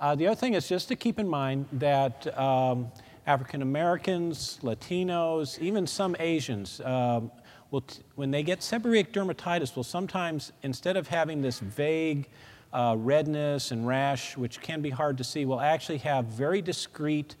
Uh, 0.00 0.14
the 0.14 0.26
other 0.28 0.36
thing 0.36 0.54
is 0.54 0.68
just 0.68 0.88
to 0.88 0.96
keep 0.96 1.18
in 1.18 1.28
mind 1.28 1.66
that 1.72 2.38
um, 2.38 2.88
African 3.26 3.62
Americans, 3.62 4.60
Latinos, 4.62 5.58
even 5.58 5.86
some 5.86 6.14
Asians, 6.20 6.80
um, 6.84 7.32
will 7.70 7.84
when 8.14 8.30
they 8.30 8.42
get 8.42 8.60
seborrheic 8.60 9.12
dermatitis, 9.12 9.74
will 9.74 9.84
sometimes, 9.84 10.52
instead 10.62 10.96
of 10.96 11.08
having 11.08 11.42
this 11.42 11.58
vague 11.58 12.28
uh, 12.72 12.94
redness 12.96 13.72
and 13.72 13.86
rash, 13.86 14.36
which 14.36 14.60
can 14.60 14.80
be 14.80 14.90
hard 14.90 15.18
to 15.18 15.24
see, 15.24 15.44
will 15.44 15.60
actually 15.60 15.98
have 15.98 16.26
very 16.26 16.62
discrete 16.62 17.34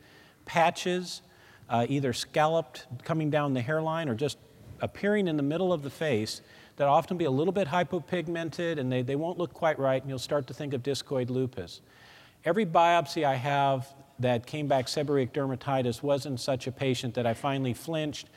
patches, 0.44 1.22
uh, 1.68 1.86
either 1.88 2.12
scalloped 2.12 2.86
coming 3.04 3.30
down 3.30 3.54
the 3.54 3.60
hairline 3.60 4.08
or 4.08 4.14
just 4.14 4.38
appearing 4.80 5.28
in 5.28 5.36
the 5.36 5.42
middle 5.42 5.72
of 5.72 5.82
the 5.82 5.90
face 5.90 6.40
that 6.76 6.86
often 6.86 7.16
be 7.16 7.24
a 7.24 7.30
little 7.30 7.52
bit 7.52 7.68
hypopigmented 7.68 8.78
and 8.78 8.90
they, 8.90 9.02
they 9.02 9.16
won't 9.16 9.38
look 9.38 9.52
quite 9.52 9.78
right, 9.78 10.00
and 10.00 10.08
you'll 10.08 10.18
start 10.18 10.46
to 10.46 10.54
think 10.54 10.74
of 10.74 10.82
discoid 10.82 11.28
lupus. 11.28 11.80
Every 12.44 12.64
biopsy 12.64 13.24
I 13.24 13.34
have 13.34 13.88
that 14.20 14.46
came 14.46 14.66
back 14.66 14.86
seborrheic 14.86 15.32
dermatitis 15.32 16.02
wasn't 16.02 16.40
such 16.40 16.66
a 16.66 16.72
patient 16.72 17.14
that 17.14 17.26
I 17.26 17.34
finally 17.34 17.74
flinched 17.74 18.28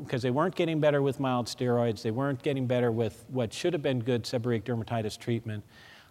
because 0.00 0.22
they 0.22 0.30
weren't 0.30 0.54
getting 0.54 0.80
better 0.80 1.02
with 1.02 1.20
mild 1.20 1.46
steroids, 1.46 2.02
they 2.02 2.10
weren't 2.10 2.42
getting 2.42 2.66
better 2.66 2.90
with 2.90 3.24
what 3.28 3.52
should 3.52 3.72
have 3.72 3.82
been 3.82 4.00
good 4.00 4.24
seborrheic 4.24 4.62
dermatitis 4.62 5.18
treatment. 5.18 5.64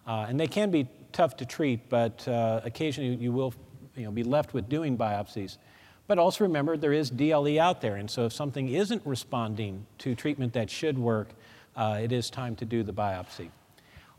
Uh, 0.06 0.26
and 0.28 0.38
they 0.38 0.46
can 0.46 0.70
be 0.70 0.88
tough 1.12 1.36
to 1.36 1.44
treat, 1.44 1.88
but 1.88 2.26
uh, 2.28 2.60
occasionally 2.64 3.14
you 3.16 3.32
will 3.32 3.54
you 3.96 4.04
know, 4.04 4.10
be 4.10 4.22
left 4.22 4.54
with 4.54 4.68
doing 4.68 4.96
biopsies. 4.96 5.58
But 6.10 6.18
also 6.18 6.42
remember, 6.42 6.76
there 6.76 6.92
is 6.92 7.08
DLE 7.08 7.56
out 7.60 7.80
there, 7.80 7.94
and 7.94 8.10
so 8.10 8.26
if 8.26 8.32
something 8.32 8.68
isn't 8.68 9.00
responding 9.06 9.86
to 9.98 10.16
treatment 10.16 10.54
that 10.54 10.68
should 10.68 10.98
work, 10.98 11.28
uh, 11.76 12.00
it 12.02 12.10
is 12.10 12.30
time 12.30 12.56
to 12.56 12.64
do 12.64 12.82
the 12.82 12.92
biopsy. 12.92 13.50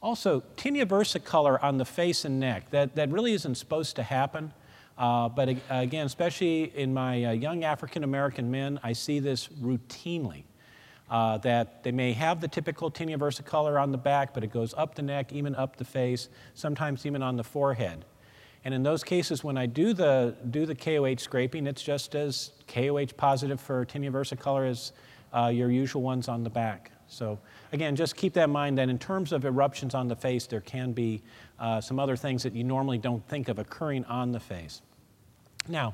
Also, 0.01 0.41
tinea 0.55 0.85
versicolor 0.85 1.61
on 1.61 1.77
the 1.77 1.83
face 1.83 2.23
and 2.23 2.39
neck, 2.39 2.69
that, 2.69 2.95
that 2.95 3.09
really 3.09 3.33
isn't 3.33 3.55
supposed 3.55 3.97
to 3.97 4.03
happen. 4.03 4.53
Uh, 4.97 5.27
but 5.27 5.49
again, 5.69 6.05
especially 6.05 6.71
in 6.77 6.93
my 6.93 7.25
uh, 7.25 7.31
young 7.31 7.65
African 7.65 8.05
American 8.05 8.49
men, 8.49 8.79
I 8.83 8.93
see 8.93 9.19
this 9.19 9.49
routinely. 9.61 10.43
Uh, 11.09 11.39
that 11.39 11.83
they 11.83 11.91
may 11.91 12.13
have 12.13 12.39
the 12.39 12.47
typical 12.47 12.89
tinea 12.89 13.17
versicolor 13.17 13.77
on 13.77 13.91
the 13.91 13.97
back, 13.97 14.33
but 14.33 14.45
it 14.45 14.53
goes 14.53 14.73
up 14.77 14.95
the 14.95 15.01
neck, 15.01 15.33
even 15.33 15.53
up 15.55 15.75
the 15.75 15.83
face, 15.83 16.29
sometimes 16.53 17.05
even 17.05 17.21
on 17.21 17.35
the 17.35 17.43
forehead. 17.43 18.05
And 18.63 18.73
in 18.73 18.83
those 18.83 19.03
cases, 19.03 19.43
when 19.43 19.57
I 19.57 19.65
do 19.65 19.93
the, 19.93 20.35
do 20.51 20.65
the 20.65 20.75
KOH 20.75 21.19
scraping, 21.23 21.65
it's 21.65 21.81
just 21.81 22.15
as 22.15 22.51
KOH 22.67 23.17
positive 23.17 23.59
for 23.59 23.85
tinea 23.85 24.11
versicolor 24.11 24.69
as 24.69 24.91
uh, 25.33 25.47
your 25.47 25.71
usual 25.71 26.01
ones 26.01 26.27
on 26.27 26.43
the 26.43 26.49
back. 26.49 26.91
So 27.07 27.39
again, 27.73 27.95
just 27.95 28.15
keep 28.15 28.33
that 28.33 28.45
in 28.45 28.51
mind 28.51 28.77
that 28.77 28.87
in 28.87 28.99
terms 28.99 29.31
of 29.31 29.45
eruptions 29.45 29.95
on 29.95 30.07
the 30.07 30.15
face, 30.15 30.45
there 30.45 30.61
can 30.61 30.93
be 30.93 31.21
uh, 31.59 31.81
some 31.81 31.99
other 31.99 32.15
things 32.15 32.43
that 32.43 32.53
you 32.53 32.63
normally 32.63 32.97
don't 32.97 33.27
think 33.27 33.49
of 33.49 33.59
occurring 33.59 34.05
on 34.05 34.31
the 34.31 34.39
face. 34.39 34.81
Now, 35.67 35.93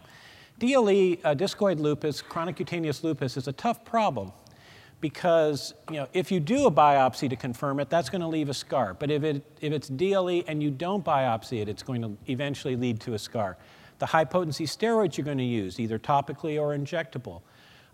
DLE, 0.59 1.19
uh, 1.23 1.35
discoid 1.35 1.79
lupus, 1.79 2.21
chronic 2.21 2.57
cutaneous 2.57 3.03
lupus, 3.03 3.37
is 3.37 3.47
a 3.47 3.53
tough 3.53 3.85
problem 3.85 4.31
because 4.99 5.73
you 5.91 5.97
know, 5.97 6.07
if 6.13 6.31
you 6.31 6.39
do 6.39 6.65
a 6.65 6.71
biopsy 6.71 7.29
to 7.29 7.35
confirm 7.35 7.79
it, 7.79 7.89
that's 7.89 8.09
going 8.09 8.21
to 8.21 8.27
leave 8.27 8.49
a 8.49 8.53
scar. 8.53 8.93
But 8.93 9.11
if, 9.11 9.23
it, 9.23 9.43
if 9.61 9.71
it's 9.71 9.89
DLE 9.89 10.43
and 10.47 10.61
you 10.61 10.71
don't 10.71 11.05
biopsy 11.05 11.61
it, 11.61 11.69
it's 11.69 11.83
going 11.83 12.01
to 12.01 12.17
eventually 12.31 12.75
lead 12.75 12.99
to 13.01 13.13
a 13.13 13.19
scar. 13.19 13.57
The 13.99 14.07
high 14.07 14.25
potency 14.25 14.65
steroids 14.65 15.17
you're 15.17 15.25
going 15.25 15.37
to 15.37 15.43
use, 15.43 15.79
either 15.79 15.99
topically 15.99 16.59
or 16.59 16.77
injectable, 16.77 17.41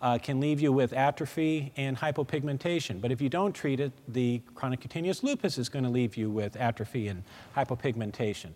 uh, 0.01 0.17
can 0.17 0.39
leave 0.41 0.59
you 0.59 0.71
with 0.73 0.91
atrophy 0.91 1.71
and 1.77 1.97
hypopigmentation. 1.97 2.99
But 2.99 3.11
if 3.11 3.21
you 3.21 3.29
don't 3.29 3.53
treat 3.53 3.79
it, 3.79 3.93
the 4.07 4.41
chronic 4.53 4.81
cutaneous 4.81 5.23
lupus 5.23 5.57
is 5.57 5.69
going 5.69 5.85
to 5.85 5.89
leave 5.89 6.17
you 6.17 6.29
with 6.29 6.57
atrophy 6.57 7.07
and 7.07 7.23
hypopigmentation. 7.55 8.51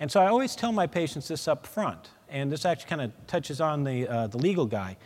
And 0.00 0.10
so 0.10 0.20
I 0.20 0.26
always 0.26 0.56
tell 0.56 0.72
my 0.72 0.86
patients 0.86 1.28
this 1.28 1.46
up 1.46 1.66
front, 1.66 2.10
and 2.28 2.50
this 2.50 2.64
actually 2.64 2.88
kind 2.88 3.02
of 3.02 3.26
touches 3.26 3.60
on 3.60 3.84
the, 3.84 4.08
uh, 4.08 4.26
the 4.26 4.38
legal 4.38 4.66
guy, 4.66 4.96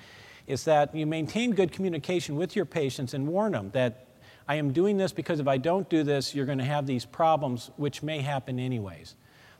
is 0.53 0.65
that 0.65 0.95
you 0.95 1.07
maintain 1.07 1.53
good 1.53 1.73
communication 1.73 2.37
with 2.37 2.55
your 2.55 2.67
patients 2.67 3.15
and 3.15 3.27
warn 3.27 3.53
them 3.53 3.71
that 3.73 4.07
I 4.47 4.57
am 4.57 4.73
doing 4.73 4.99
this 4.99 5.13
because 5.13 5.41
if 5.41 5.49
I 5.49 5.57
don't 5.57 5.89
do 5.89 6.03
this, 6.03 6.35
you're 6.35 6.47
going 6.47 6.59
to 6.59 6.65
have 6.65 6.87
these 6.87 7.05
problems, 7.05 7.71
which 7.77 8.03
may 8.03 8.21
happen 8.21 8.59
anyways. 8.59 9.15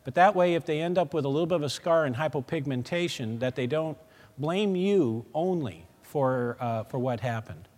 But 0.05 0.15
that 0.17 0.35
way, 0.35 0.55
if 0.55 0.67
they 0.67 0.81
end 0.81 0.99
up 0.99 1.15
with 1.15 1.25
a 1.25 1.29
little 1.29 1.47
bit 1.47 1.57
of 1.57 1.63
a 1.63 1.71
scar 1.71 2.05
and 2.05 2.15
hypopigmentation, 2.15 3.39
that 3.41 3.57
they 3.57 3.67
don't 3.67 3.97
blame 4.37 4.77
you 4.77 5.25
only 5.33 5.87
for, 6.03 6.57
uh, 6.61 6.85
for 6.85 6.99
what 6.99 7.21
happened. 7.21 7.69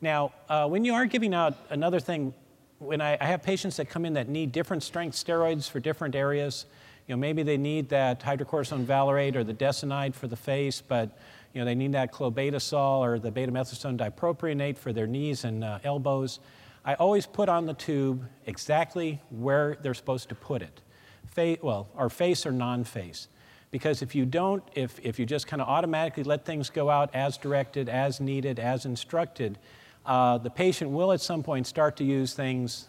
Now, 0.00 0.32
uh, 0.48 0.66
when 0.66 0.84
you 0.84 0.94
are 0.94 1.04
giving 1.04 1.34
out 1.34 1.54
another 1.68 2.00
thing, 2.00 2.32
when 2.78 3.02
I, 3.02 3.18
I, 3.20 3.26
have 3.26 3.42
patients 3.42 3.76
that 3.76 3.90
come 3.90 4.06
in 4.06 4.14
that 4.14 4.30
need 4.30 4.52
different 4.52 4.82
strength 4.82 5.14
steroids 5.14 5.68
for 5.68 5.78
different 5.80 6.14
areas, 6.14 6.64
you 7.06 7.14
know, 7.14 7.18
maybe 7.18 7.42
they 7.42 7.58
need 7.58 7.90
that 7.90 8.20
hydrocortisone 8.20 8.84
valerate 8.84 9.36
or 9.36 9.44
the 9.44 9.52
desonide 9.52 10.14
for 10.14 10.28
the 10.28 10.36
face, 10.36 10.80
but 10.80 11.18
you 11.52 11.60
know, 11.60 11.64
they 11.64 11.74
need 11.74 11.92
that 11.92 12.12
clobetasol 12.12 12.98
or 13.00 13.18
the 13.18 13.32
betamethasone 13.32 13.96
dipropionate 13.96 14.76
for 14.76 14.92
their 14.92 15.06
knees 15.06 15.44
and 15.44 15.64
uh, 15.64 15.78
elbows. 15.84 16.40
I 16.84 16.94
always 16.94 17.26
put 17.26 17.48
on 17.48 17.66
the 17.66 17.74
tube 17.74 18.24
exactly 18.46 19.20
where 19.30 19.76
they're 19.82 19.94
supposed 19.94 20.28
to 20.30 20.34
put 20.34 20.62
it, 20.62 20.80
Fa- 21.26 21.58
well, 21.62 21.88
or 21.96 22.08
face 22.08 22.46
or 22.46 22.52
non-face. 22.52 23.28
Because 23.70 24.02
if 24.02 24.14
you 24.14 24.26
don't, 24.26 24.62
if, 24.74 24.98
if 25.00 25.18
you 25.18 25.26
just 25.26 25.46
kind 25.46 25.62
of 25.62 25.68
automatically 25.68 26.24
let 26.24 26.44
things 26.44 26.70
go 26.70 26.90
out 26.90 27.14
as 27.14 27.36
directed, 27.36 27.88
as 27.88 28.20
needed, 28.20 28.58
as 28.58 28.84
instructed, 28.84 29.58
uh, 30.06 30.38
the 30.38 30.50
patient 30.50 30.90
will 30.90 31.12
at 31.12 31.20
some 31.20 31.42
point 31.42 31.66
start 31.66 31.96
to 31.96 32.04
use 32.04 32.32
things 32.32 32.86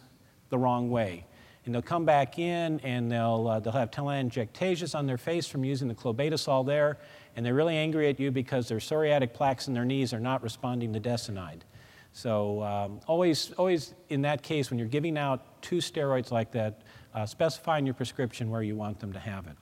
the 0.49 0.57
wrong 0.57 0.89
way. 0.89 1.25
And 1.65 1.75
they'll 1.75 1.83
come 1.83 2.05
back 2.05 2.39
in 2.39 2.79
and 2.79 3.11
they'll, 3.11 3.47
uh, 3.47 3.59
they'll 3.59 3.73
have 3.73 3.91
telangiectasias 3.91 4.97
on 4.97 5.05
their 5.05 5.17
face 5.17 5.45
from 5.45 5.63
using 5.63 5.87
the 5.87 5.93
clobetasol 5.93 6.65
there, 6.65 6.97
and 7.35 7.45
they're 7.45 7.53
really 7.53 7.77
angry 7.77 8.09
at 8.09 8.19
you 8.19 8.31
because 8.31 8.67
their 8.67 8.79
psoriatic 8.79 9.33
plaques 9.33 9.67
in 9.67 9.73
their 9.73 9.85
knees 9.85 10.13
are 10.13 10.19
not 10.19 10.43
responding 10.43 10.93
to 10.93 10.99
desonide. 10.99 11.61
So 12.13 12.61
um, 12.63 12.99
always, 13.07 13.51
always 13.53 13.93
in 14.09 14.21
that 14.23 14.43
case, 14.43 14.69
when 14.69 14.77
you're 14.77 14.87
giving 14.87 15.17
out 15.17 15.61
two 15.61 15.77
steroids 15.77 16.31
like 16.31 16.51
that, 16.51 16.81
uh, 17.13 17.25
specify 17.25 17.77
in 17.77 17.85
your 17.85 17.93
prescription 17.93 18.49
where 18.49 18.63
you 18.63 18.75
want 18.75 18.99
them 18.99 19.13
to 19.13 19.19
have 19.19 19.47
it. 19.47 19.55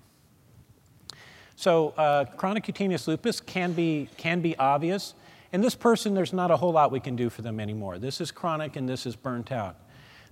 So 1.56 1.90
uh, 1.98 2.26
chronic 2.26 2.64
cutaneous 2.64 3.08
lupus 3.08 3.42
can 3.42 3.74
be, 3.74 4.10
can 4.18 4.42
be 4.42 4.58
obvious. 4.58 5.14
In 5.52 5.62
this 5.62 5.76
person, 5.76 6.14
there's 6.14 6.34
not 6.34 6.52
a 6.52 6.58
whole 6.58 6.72
lot 6.72 6.92
we 6.92 7.00
can 7.00 7.16
do 7.16 7.30
for 7.30 7.42
them 7.42 7.60
anymore. 7.60 8.00
This 8.00 8.22
is 8.22 8.32
chronic 8.32 8.76
and 8.76 8.88
this 8.88 9.06
is 9.06 9.16
burnt 9.16 9.52
out. 9.52 9.76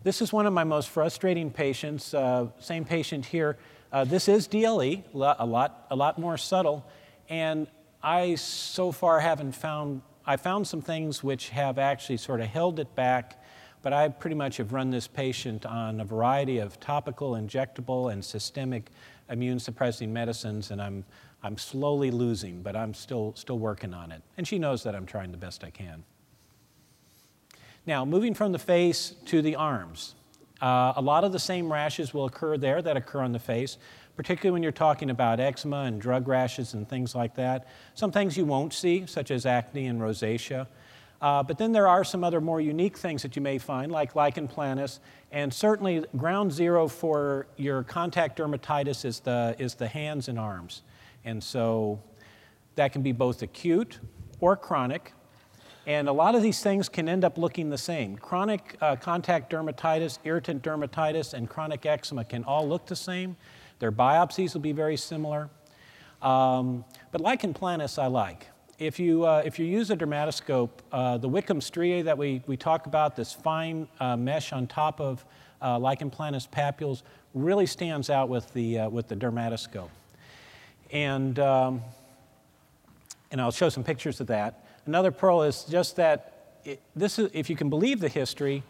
This 0.04 0.22
is 0.22 0.32
one 0.32 0.46
of 0.46 0.54
my 0.54 0.64
most 0.64 0.90
frustrating 0.90 1.52
patients, 1.52 2.14
uh, 2.14 2.48
same 2.60 2.86
patient 2.86 3.26
here. 3.26 3.58
Uh, 3.92 4.04
this 4.04 4.30
is 4.30 4.48
DLE, 4.48 5.04
a 5.14 5.46
lot, 5.46 5.88
a 5.90 5.96
lot 5.96 6.20
more 6.20 6.38
subtle, 6.38 6.86
and 7.30 7.68
I 8.02 8.36
so 8.36 8.92
far 8.92 9.20
haven't 9.20 9.54
found, 9.54 10.02
I 10.26 10.38
found 10.38 10.68
some 10.68 10.82
things 10.82 11.24
which 11.24 11.50
have 11.50 11.78
actually 11.78 12.18
sort 12.18 12.42
of 12.42 12.48
held 12.48 12.80
it 12.80 12.94
back, 12.96 13.44
but 13.82 13.94
I 13.94 14.10
pretty 14.10 14.36
much 14.36 14.58
have 14.58 14.74
run 14.74 14.92
this 14.92 15.08
patient 15.08 15.66
on 15.66 16.00
a 16.02 16.06
variety 16.06 16.60
of 16.60 16.80
topical, 16.80 17.32
injectable, 17.32 18.12
and 18.12 18.24
systemic 18.24 18.92
immune 19.30 19.60
suppressing 19.60 20.12
medicines, 20.12 20.72
and 20.72 20.82
I'm, 20.82 21.04
I'm 21.44 21.58
slowly 21.58 22.12
losing, 22.12 22.62
but 22.62 22.76
I'm 22.76 22.94
still, 22.94 23.34
still 23.36 23.60
working 23.60 23.94
on 23.94 24.12
it. 24.12 24.22
And 24.38 24.48
she 24.48 24.58
knows 24.58 24.84
that 24.84 24.96
I'm 24.96 25.06
trying 25.06 25.32
the 25.32 25.38
best 25.38 25.64
I 25.64 25.70
can. 25.70 26.04
Now, 27.86 28.04
moving 28.06 28.34
from 28.34 28.52
the 28.52 28.60
face 28.60 29.16
to 29.26 29.42
the 29.42 29.56
arms. 29.56 30.16
Uh, 30.62 30.94
a 30.96 31.02
lot 31.02 31.24
of 31.24 31.32
the 31.32 31.40
same 31.40 31.72
rashes 31.72 32.14
will 32.14 32.26
occur 32.26 32.58
there 32.58 32.82
that 32.82 32.98
occur 32.98 33.22
on 33.22 33.32
the 33.32 33.40
face, 33.40 33.78
particularly 34.18 34.52
when 34.52 34.64
you're 34.64 34.72
talking 34.72 35.12
about 35.12 35.40
eczema 35.40 35.84
and 35.84 36.02
drug 36.02 36.28
rashes 36.28 36.74
and 36.74 36.90
things 36.90 37.16
like 37.16 37.36
that. 37.36 37.68
Some 37.94 38.12
things 38.12 38.36
you 38.36 38.46
won't 38.46 38.74
see, 38.74 39.06
such 39.06 39.32
as 39.32 39.46
acne 39.46 39.86
and 39.86 40.02
rosacea. 40.02 40.68
Uh, 41.22 41.42
but 41.44 41.58
then 41.58 41.72
there 41.72 41.88
are 41.88 42.04
some 42.04 42.24
other 42.24 42.42
more 42.42 42.60
unique 42.60 42.98
things 42.98 43.22
that 43.22 43.36
you 43.36 43.42
may 43.42 43.58
find, 43.58 43.92
like 43.92 44.16
lichen 44.16 44.48
planus, 44.48 45.00
and 45.32 45.54
certainly 45.54 46.04
ground 46.16 46.52
zero 46.52 46.88
for 46.88 47.48
your 47.58 47.84
contact 47.84 48.38
dermatitis 48.38 49.06
is 49.06 49.20
the, 49.22 49.56
is 49.58 49.76
the 49.76 49.88
hands 49.88 50.28
and 50.28 50.38
arms. 50.38 50.82
And 51.24 51.44
so 51.44 52.00
that 52.76 52.92
can 52.92 53.02
be 53.02 53.12
both 53.12 53.42
acute 53.42 54.00
or 54.40 54.56
chronic. 54.56 55.14
And 55.88 56.10
a 56.10 56.12
lot 56.12 56.36
of 56.36 56.42
these 56.42 56.62
things 56.62 56.90
can 56.90 57.08
end 57.08 57.24
up 57.24 57.38
looking 57.38 57.70
the 57.70 57.78
same. 57.78 58.18
Chronic 58.18 58.78
uh, 58.82 58.96
contact 58.98 59.52
dermatitis, 59.52 60.20
irritant 60.24 60.62
dermatitis, 60.62 61.34
and 61.34 61.50
chronic 61.50 61.86
eczema 61.86 62.26
can 62.26 62.44
all 62.44 62.68
look 62.68 62.88
the 62.88 62.96
same. 62.96 63.38
Their 63.80 63.92
biopsies 63.92 64.54
will 64.54 64.62
be 64.62 64.72
very 64.72 64.98
similar. 64.98 65.50
Um, 66.22 66.84
but 67.12 67.22
lichen 67.22 67.54
planus 67.54 68.02
I 68.02 68.08
like 68.08 68.48
if 68.80 69.00
you, 69.00 69.26
uh, 69.26 69.42
if 69.44 69.58
you 69.58 69.66
use 69.66 69.90
a 69.90 69.98
dermatoscope, 69.98 70.70
uh, 70.92 71.18
the 71.18 71.28
Wickham 71.28 71.62
striae 71.62 72.04
that 72.04 72.18
we, 72.18 72.44
we 72.46 72.56
talk 72.56 72.86
about, 72.86 73.16
this 73.16 73.34
fine 73.34 73.88
uh, 74.00 74.16
mesh 74.16 74.54
on 74.54 74.68
top 74.68 75.02
of 75.02 75.26
uh, 75.62 75.80
lichen 75.80 76.12
planus 76.12 76.48
papules, 76.48 77.02
really 77.34 77.66
stands 77.66 78.10
out 78.10 78.30
with 78.30 78.52
the, 78.54 78.80
uh, 78.80 78.90
with 78.90 79.08
the 79.08 79.16
dermatoscope. 79.16 79.90
And, 80.92 81.40
um, 81.40 81.82
and 83.32 83.42
I'll 83.42 83.52
show 83.52 83.70
some 83.70 83.84
pictures 83.84 84.20
of 84.22 84.28
that. 84.28 84.66
Another 84.86 85.12
pearl 85.12 85.42
is 85.42 85.64
just 85.64 85.96
that 85.96 86.60
it, 86.64 86.82
this 86.96 87.18
is, 87.18 87.32
if 87.34 87.50
you 87.50 87.56
can 87.56 87.70
believe 87.70 88.00
the 88.00 88.10
history, 88.10 88.64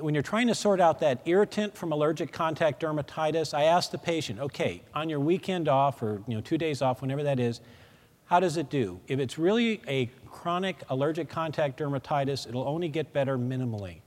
when 0.00 0.14
you're 0.14 0.22
trying 0.22 0.48
to 0.48 0.54
sort 0.54 0.80
out 0.80 1.00
that 1.00 1.20
irritant 1.24 1.76
from 1.76 1.92
allergic 1.92 2.32
contact 2.32 2.82
dermatitis, 2.82 3.54
I 3.54 3.64
ask 3.64 3.90
the 3.90 3.98
patient, 3.98 4.40
okay, 4.40 4.82
on 4.94 5.08
your 5.08 5.20
weekend 5.20 5.68
off 5.68 6.02
or 6.02 6.22
you 6.26 6.34
know, 6.34 6.40
two 6.40 6.58
days 6.58 6.82
off, 6.82 7.02
whenever 7.02 7.22
that 7.22 7.40
is, 7.40 7.60
how 8.26 8.40
does 8.40 8.56
it 8.56 8.70
do? 8.70 9.00
If 9.06 9.20
it's 9.20 9.38
really 9.38 9.80
a 9.86 10.10
chronic 10.30 10.82
allergic 10.90 11.28
contact 11.28 11.78
dermatitis, 11.78 12.48
it'll 12.48 12.66
only 12.66 12.88
get 12.88 13.12
better 13.12 13.38
minimally. 13.38 14.00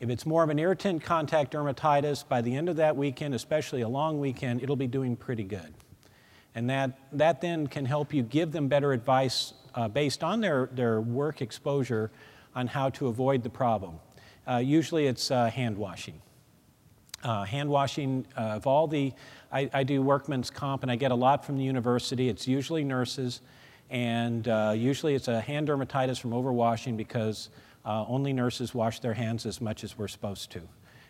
If 0.00 0.10
it's 0.10 0.24
more 0.24 0.44
of 0.44 0.50
an 0.50 0.58
irritant 0.58 1.02
contact 1.02 1.52
dermatitis, 1.52 2.26
by 2.28 2.40
the 2.40 2.54
end 2.54 2.68
of 2.68 2.76
that 2.76 2.96
weekend, 2.96 3.34
especially 3.34 3.80
a 3.80 3.88
long 3.88 4.20
weekend, 4.20 4.62
it'll 4.62 4.76
be 4.76 4.86
doing 4.86 5.16
pretty 5.16 5.42
good. 5.42 5.74
And 6.54 6.70
that, 6.70 6.98
that 7.12 7.40
then 7.40 7.66
can 7.66 7.84
help 7.84 8.12
you 8.12 8.22
give 8.22 8.52
them 8.52 8.68
better 8.68 8.92
advice 8.92 9.54
uh, 9.74 9.88
based 9.88 10.22
on 10.22 10.40
their, 10.40 10.68
their 10.72 11.00
work 11.00 11.40
exposure 11.40 12.10
on 12.54 12.66
how 12.66 12.90
to 12.90 13.08
avoid 13.08 13.42
the 13.42 13.50
problem. 13.50 13.98
Uh, 14.48 14.56
usually 14.58 15.06
it's 15.06 15.30
uh, 15.30 15.50
hand 15.50 15.76
washing. 15.76 16.20
Uh, 17.22 17.44
hand 17.44 17.68
washing 17.68 18.24
of 18.36 18.66
all 18.66 18.86
the, 18.86 19.12
I, 19.52 19.68
I, 19.74 19.82
do 19.82 20.00
workman's 20.00 20.50
comp 20.50 20.82
and 20.84 20.90
I 20.90 20.96
get 20.96 21.10
a 21.10 21.16
lot 21.16 21.44
from 21.44 21.58
the 21.58 21.64
university. 21.64 22.28
It's 22.28 22.46
usually 22.46 22.84
nurses, 22.84 23.40
and 23.90 24.46
usually 24.78 25.14
it's 25.14 25.28
a 25.28 25.40
hand 25.40 25.68
dermatitis 25.68 26.20
from 26.20 26.30
overwashing 26.30 26.96
because 26.96 27.50
only 27.84 28.32
nurses 28.32 28.72
wash 28.72 29.00
their 29.00 29.14
hands 29.14 29.46
as 29.46 29.60
much 29.60 29.82
as 29.82 29.98
we're 29.98 30.08
supposed 30.08 30.50
to. 30.52 30.62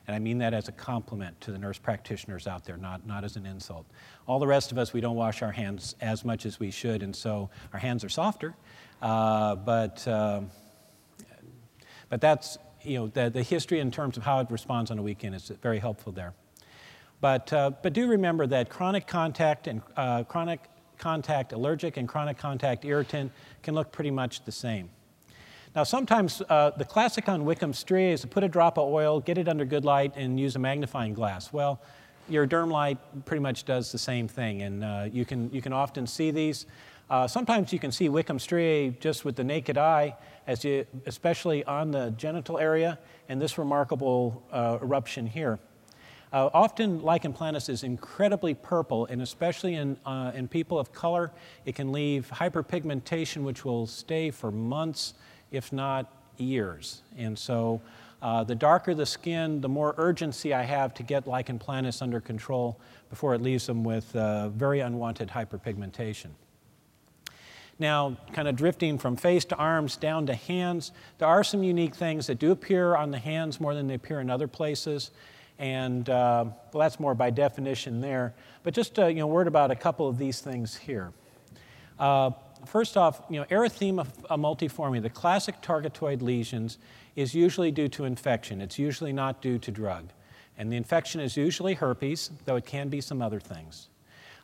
And 0.07 0.17
I 0.17 0.19
mean 0.19 0.39
that 0.39 0.55
as 0.55 0.69
a 0.69 0.73
compliment 0.73 1.39
to 1.43 1.53
the 1.53 1.59
nurse 1.59 1.77
practitioners 1.77 2.47
out 2.47 2.65
there, 2.65 2.79
not, 2.79 3.07
not 3.07 3.25
as 3.25 3.37
an 3.37 3.45
insult. 3.45 3.85
All 4.27 4.39
the 4.39 4.47
rest 4.47 4.73
of 4.73 4.79
us, 4.79 4.95
we 4.95 5.03
don't 5.03 5.17
wash 5.17 5.43
our 5.43 5.53
hands 5.53 5.95
as 6.01 6.25
much 6.25 6.47
as 6.47 6.59
we 6.59 6.71
should, 6.71 7.03
and 7.03 7.15
so 7.15 7.51
our 7.75 7.79
hands 7.79 8.03
are 8.03 8.09
softer. 8.09 8.55
Uh, 9.03 9.55
but, 9.57 10.09
uh, 10.09 10.41
but 12.09 12.23
that's, 12.23 12.57
you 12.83 12.99
know, 12.99 13.07
the, 13.09 13.31
the 13.31 13.43
history 13.43 13.81
in 13.81 13.91
terms 13.91 14.17
of 14.17 14.23
how 14.23 14.41
it 14.41 14.51
responds 14.51 14.91
on 14.91 14.99
a 14.99 15.03
weekend 15.03 15.35
is 15.35 15.49
very 15.63 15.79
helpful 15.79 16.13
there. 16.13 16.35
But, 17.21 17.53
uh, 17.53 17.71
but 17.83 17.93
do 17.93 18.07
remember 18.07 18.47
that 18.47 18.69
chronic 18.71 19.07
contact 19.07 19.67
and 19.67 19.83
uh, 19.97 20.25
chronic 20.25 20.61
contact 20.99 21.53
allergic 21.53 21.97
and 21.97 22.09
chronic 22.09 22.39
contact 22.39 22.85
irritant 22.85 23.33
can 23.63 23.75
look 23.75 23.91
pretty 23.93 24.11
much 24.11 24.45
the 24.45 24.53
same. 24.53 24.91
Now, 25.75 25.85
sometimes 25.85 26.43
uh, 26.49 26.71
the 26.71 26.85
classic 26.85 27.29
on 27.29 27.45
Wickham 27.45 27.73
striae 27.73 28.13
is 28.13 28.23
to 28.23 28.27
put 28.27 28.43
a 28.43 28.49
drop 28.49 28.79
of 28.79 28.89
oil, 28.89 29.21
get 29.21 29.39
it 29.39 29.49
under 29.49 29.65
good 29.65 29.85
light, 29.85 30.13
and 30.17 30.39
use 30.41 30.57
a 30.57 30.59
magnifying 30.59 31.15
glass. 31.15 31.53
Well, 31.53 31.81
your 32.29 32.47
derm 32.47 32.71
light 32.71 32.99
pretty 33.27 33.43
much 33.43 33.65
does 33.65 33.93
the 33.93 33.99
same 33.99 34.29
thing, 34.29 34.63
and 34.63 34.85
uh, 34.85 35.09
you, 35.13 35.25
can, 35.25 35.51
you 35.53 35.63
can 35.63 35.73
often 35.73 36.07
see 36.07 36.31
these. 36.31 36.67
Uh, 37.11 37.27
sometimes 37.27 37.73
you 37.73 37.79
can 37.79 37.93
see 37.93 38.09
Wickham 38.09 38.39
striae 38.39 38.91
just 39.01 39.25
with 39.25 39.37
the 39.37 39.45
naked 39.45 39.79
eye, 39.79 40.15
as 40.49 40.65
you, 40.65 40.85
especially 41.07 41.63
on 41.65 41.93
the 41.93 42.11
genital 42.17 42.59
area, 42.59 42.99
and 43.29 43.41
this 43.41 43.59
remarkable 43.59 44.43
uh, 44.51 44.79
eruption 44.83 45.27
here. 45.27 45.61
Uh, 46.33 46.51
often 46.53 47.01
lichen 47.03 47.33
planus 47.33 47.69
is 47.69 47.85
incredibly 47.85 48.55
purple, 48.55 49.07
and 49.07 49.23
especially 49.23 49.75
in, 49.75 49.97
uh, 50.05 50.33
in 50.35 50.49
people 50.49 50.79
of 50.79 50.93
color, 50.93 51.31
it 51.65 51.75
can 51.75 51.93
leave 51.93 52.31
hyperpigmentation, 52.35 53.43
which 53.43 53.65
will 53.65 53.87
stay 53.87 54.31
for 54.31 54.51
months 54.51 55.15
if 55.51 55.73
not 55.73 56.13
years. 56.39 57.03
And 57.17 57.39
so 57.39 57.81
uh, 58.21 58.45
the 58.45 58.55
darker 58.55 58.95
the 58.95 59.07
skin, 59.07 59.61
the 59.61 59.69
more 59.69 59.95
urgency 59.97 60.53
I 60.53 60.63
have 60.63 60.93
to 60.95 61.03
get 61.03 61.27
lichen 61.27 61.59
planus 61.59 62.03
under 62.03 62.21
control 62.21 62.79
before 63.11 63.35
it 63.35 63.43
leaves 63.43 63.67
them 63.67 63.85
with 63.85 64.15
uh, 64.17 64.49
very 64.51 64.81
unwanted 64.81 65.29
hyperpigmentation. 65.29 66.29
Now, 67.79 68.17
kind 68.33 68.49
of 68.49 68.57
drifting 68.57 68.99
from 68.99 69.17
face 69.17 69.45
to 69.47 69.57
arms 69.57 69.97
down 69.97 70.27
to 70.27 70.35
hands, 70.35 70.91
there 71.19 71.29
are 71.29 71.45
some 71.45 71.63
unique 71.63 71.95
things 71.95 72.27
that 72.27 72.39
do 72.39 72.51
appear 72.51 72.97
on 72.97 73.13
the 73.13 73.19
hands 73.19 73.61
more 73.61 73.75
than 73.75 73.87
they 73.87 73.95
appear 73.95 74.21
in 74.21 74.31
other 74.31 74.49
places. 74.49 75.13
And 75.59 76.09
uh, 76.09 76.47
well, 76.73 76.81
that's 76.81 76.99
more 76.99 77.15
by 77.15 77.31
definition 77.31 78.01
there. 78.01 78.35
But 78.63 78.75
just 78.75 78.99
uh, 78.99 79.07
you 79.07 79.17
know, 79.17 79.27
word 79.27 79.47
about 79.47 79.71
a 79.71 79.77
couple 79.77 80.09
of 80.09 80.19
these 80.19 80.41
things 80.41 80.77
here. 80.77 81.13
Uh, 81.99 82.31
first 82.67 82.97
off, 82.97 83.23
you 83.31 83.41
know, 83.41 83.47
erythema 83.47 84.07
multiforme, 84.31 85.01
the 85.03 85.11
classic 85.11 85.61
targetoid 85.63 86.23
lesions, 86.23 86.79
is 87.17 87.35
usually 87.35 87.71
due 87.71 87.89
to 87.89 88.05
infection. 88.05 88.61
It's 88.61 88.79
usually 88.79 89.13
not 89.13 89.43
due 89.43 89.59
to 89.59 89.71
drug. 89.71 90.11
And 90.57 90.73
the 90.73 90.77
infection 90.77 91.21
is 91.21 91.37
usually 91.37 91.75
herpes, 91.75 92.31
though 92.45 92.57
it 92.57 92.67
can 92.67 92.89
be 92.89 93.01
some 93.01 93.23
other 93.23 93.41
things. 93.41 93.89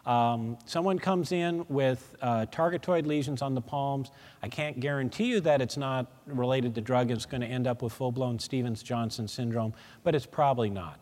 Um, 0.07 0.59
someone 0.67 0.99
comes 0.99 1.33
in 1.33 1.65
with 1.69 2.15
uh, 2.21 2.47
targetoid 2.47 3.07
lesions 3.07 3.41
on 3.41 3.55
the 3.55 3.61
palms. 3.61 4.11
I 4.43 4.49
can't 4.49 4.79
guarantee 4.79 5.27
you 5.27 5.41
that 5.41 5.63
it's 5.63 5.77
not 5.77 6.07
related 6.27 6.75
to 6.75 6.81
drug 6.81 7.11
it's 7.11 7.25
going 7.27 7.41
to 7.41 7.47
end 7.47 7.67
up 7.67 7.81
with 7.81 7.93
full 7.93 8.13
blown 8.13 8.39
Stevens 8.39 8.83
Johnson 8.83 9.27
syndrome, 9.27 9.73
but 10.03 10.15
it's 10.15 10.27
probably 10.27 10.69
not. 10.69 11.01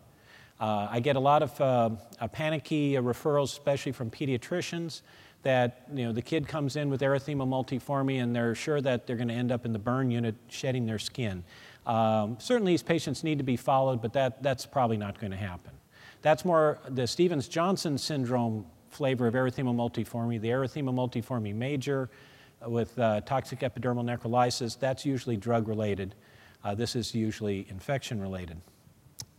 Uh, 0.59 0.87
I 0.89 0.99
get 1.01 1.17
a 1.17 1.19
lot 1.19 1.43
of 1.43 1.59
uh, 1.59 1.89
panicky 2.29 2.93
referrals, 2.93 3.51
especially 3.51 3.91
from 3.91 4.09
pediatricians, 4.09 5.01
that 5.41 5.85
you 5.93 6.05
know, 6.05 6.13
the 6.13 6.21
kid 6.21 6.47
comes 6.47 6.77
in 6.77 6.89
with 6.89 7.01
erythema 7.01 7.45
multiforme 7.45 8.21
and 8.21 8.33
they're 8.33 8.55
sure 8.55 8.79
that 8.79 9.05
they're 9.05 9.17
going 9.17 9.27
to 9.27 9.33
end 9.33 9.51
up 9.51 9.65
in 9.65 9.73
the 9.73 9.79
burn 9.79 10.09
unit 10.09 10.35
shedding 10.47 10.85
their 10.85 10.99
skin. 10.99 11.43
Um, 11.85 12.37
certainly, 12.39 12.71
these 12.71 12.83
patients 12.83 13.25
need 13.25 13.39
to 13.39 13.43
be 13.43 13.57
followed, 13.57 14.01
but 14.01 14.13
that, 14.13 14.41
that's 14.41 14.65
probably 14.65 14.95
not 14.95 15.19
going 15.19 15.31
to 15.31 15.37
happen. 15.37 15.73
That's 16.21 16.45
more 16.45 16.79
the 16.87 17.05
Stevens 17.05 17.49
Johnson 17.49 17.97
syndrome 17.97 18.65
flavor 18.93 19.27
of 19.27 19.33
erythema 19.33 19.73
multiforme, 19.73 20.39
the 20.39 20.49
erythema 20.49 20.93
multiforme 20.93 21.53
major 21.53 22.09
with 22.65 22.97
uh, 22.97 23.21
toxic 23.21 23.59
epidermal 23.59 24.03
necrolysis. 24.03 24.77
That's 24.79 25.05
usually 25.05 25.37
drug 25.37 25.67
related. 25.67 26.15
Uh, 26.63 26.75
this 26.75 26.95
is 26.95 27.13
usually 27.13 27.67
infection 27.69 28.21
related. 28.21 28.61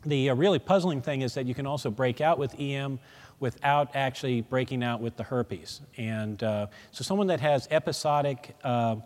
The 0.05 0.31
uh, 0.31 0.35
really 0.35 0.59
puzzling 0.59 1.01
thing 1.01 1.23
is 1.23 1.35
that 1.35 1.47
you 1.47 1.55
can 1.55 1.67
also 1.67 1.91
break 1.91 2.21
out 2.21 2.39
with 2.39 2.59
EM 2.61 2.99
without 3.41 3.97
actually 3.97 4.43
breaking 4.43 4.83
out 4.85 5.01
with 5.01 5.17
the 5.17 5.23
herpes. 5.23 5.81
And 5.97 6.43
uh, 6.43 6.67
so 6.93 7.03
someone 7.03 7.27
that 7.29 7.41
has 7.41 7.67
episodic 7.71 8.55
uh, 8.63 8.97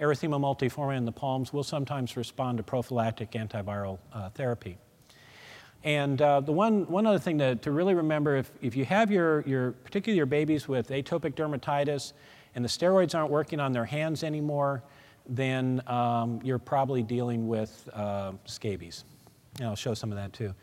erythema 0.00 0.40
multiforme 0.40 0.96
in 0.96 1.04
the 1.04 1.12
palms 1.12 1.52
will 1.52 1.64
sometimes 1.64 2.16
respond 2.16 2.58
to 2.58 2.64
prophylactic 2.64 3.32
antiviral 3.32 3.98
uh, 4.12 4.30
therapy. 4.30 4.78
And 5.84 6.20
uh, 6.20 6.40
the 6.40 6.52
one, 6.52 6.86
one 6.86 7.06
other 7.06 7.18
thing 7.18 7.38
to, 7.38 7.54
to 7.56 7.70
really 7.70 7.94
remember, 7.94 8.36
if, 8.36 8.50
if 8.60 8.74
you 8.74 8.84
have 8.84 9.10
your, 9.10 9.42
your, 9.42 9.72
particularly 9.72 10.16
your 10.16 10.26
babies 10.26 10.66
with 10.66 10.88
atopic 10.88 11.34
dermatitis 11.34 12.12
and 12.54 12.64
the 12.64 12.68
steroids 12.68 13.14
aren't 13.14 13.30
working 13.30 13.60
on 13.60 13.72
their 13.72 13.84
hands 13.84 14.24
anymore, 14.24 14.82
then 15.28 15.82
um, 15.86 16.40
you're 16.42 16.58
probably 16.58 17.02
dealing 17.02 17.46
with 17.46 17.88
uh, 17.92 18.32
scabies. 18.44 19.04
And 19.58 19.68
I'll 19.68 19.76
show 19.76 19.94
some 19.94 20.10
of 20.10 20.16
that 20.16 20.32
too. 20.32 20.54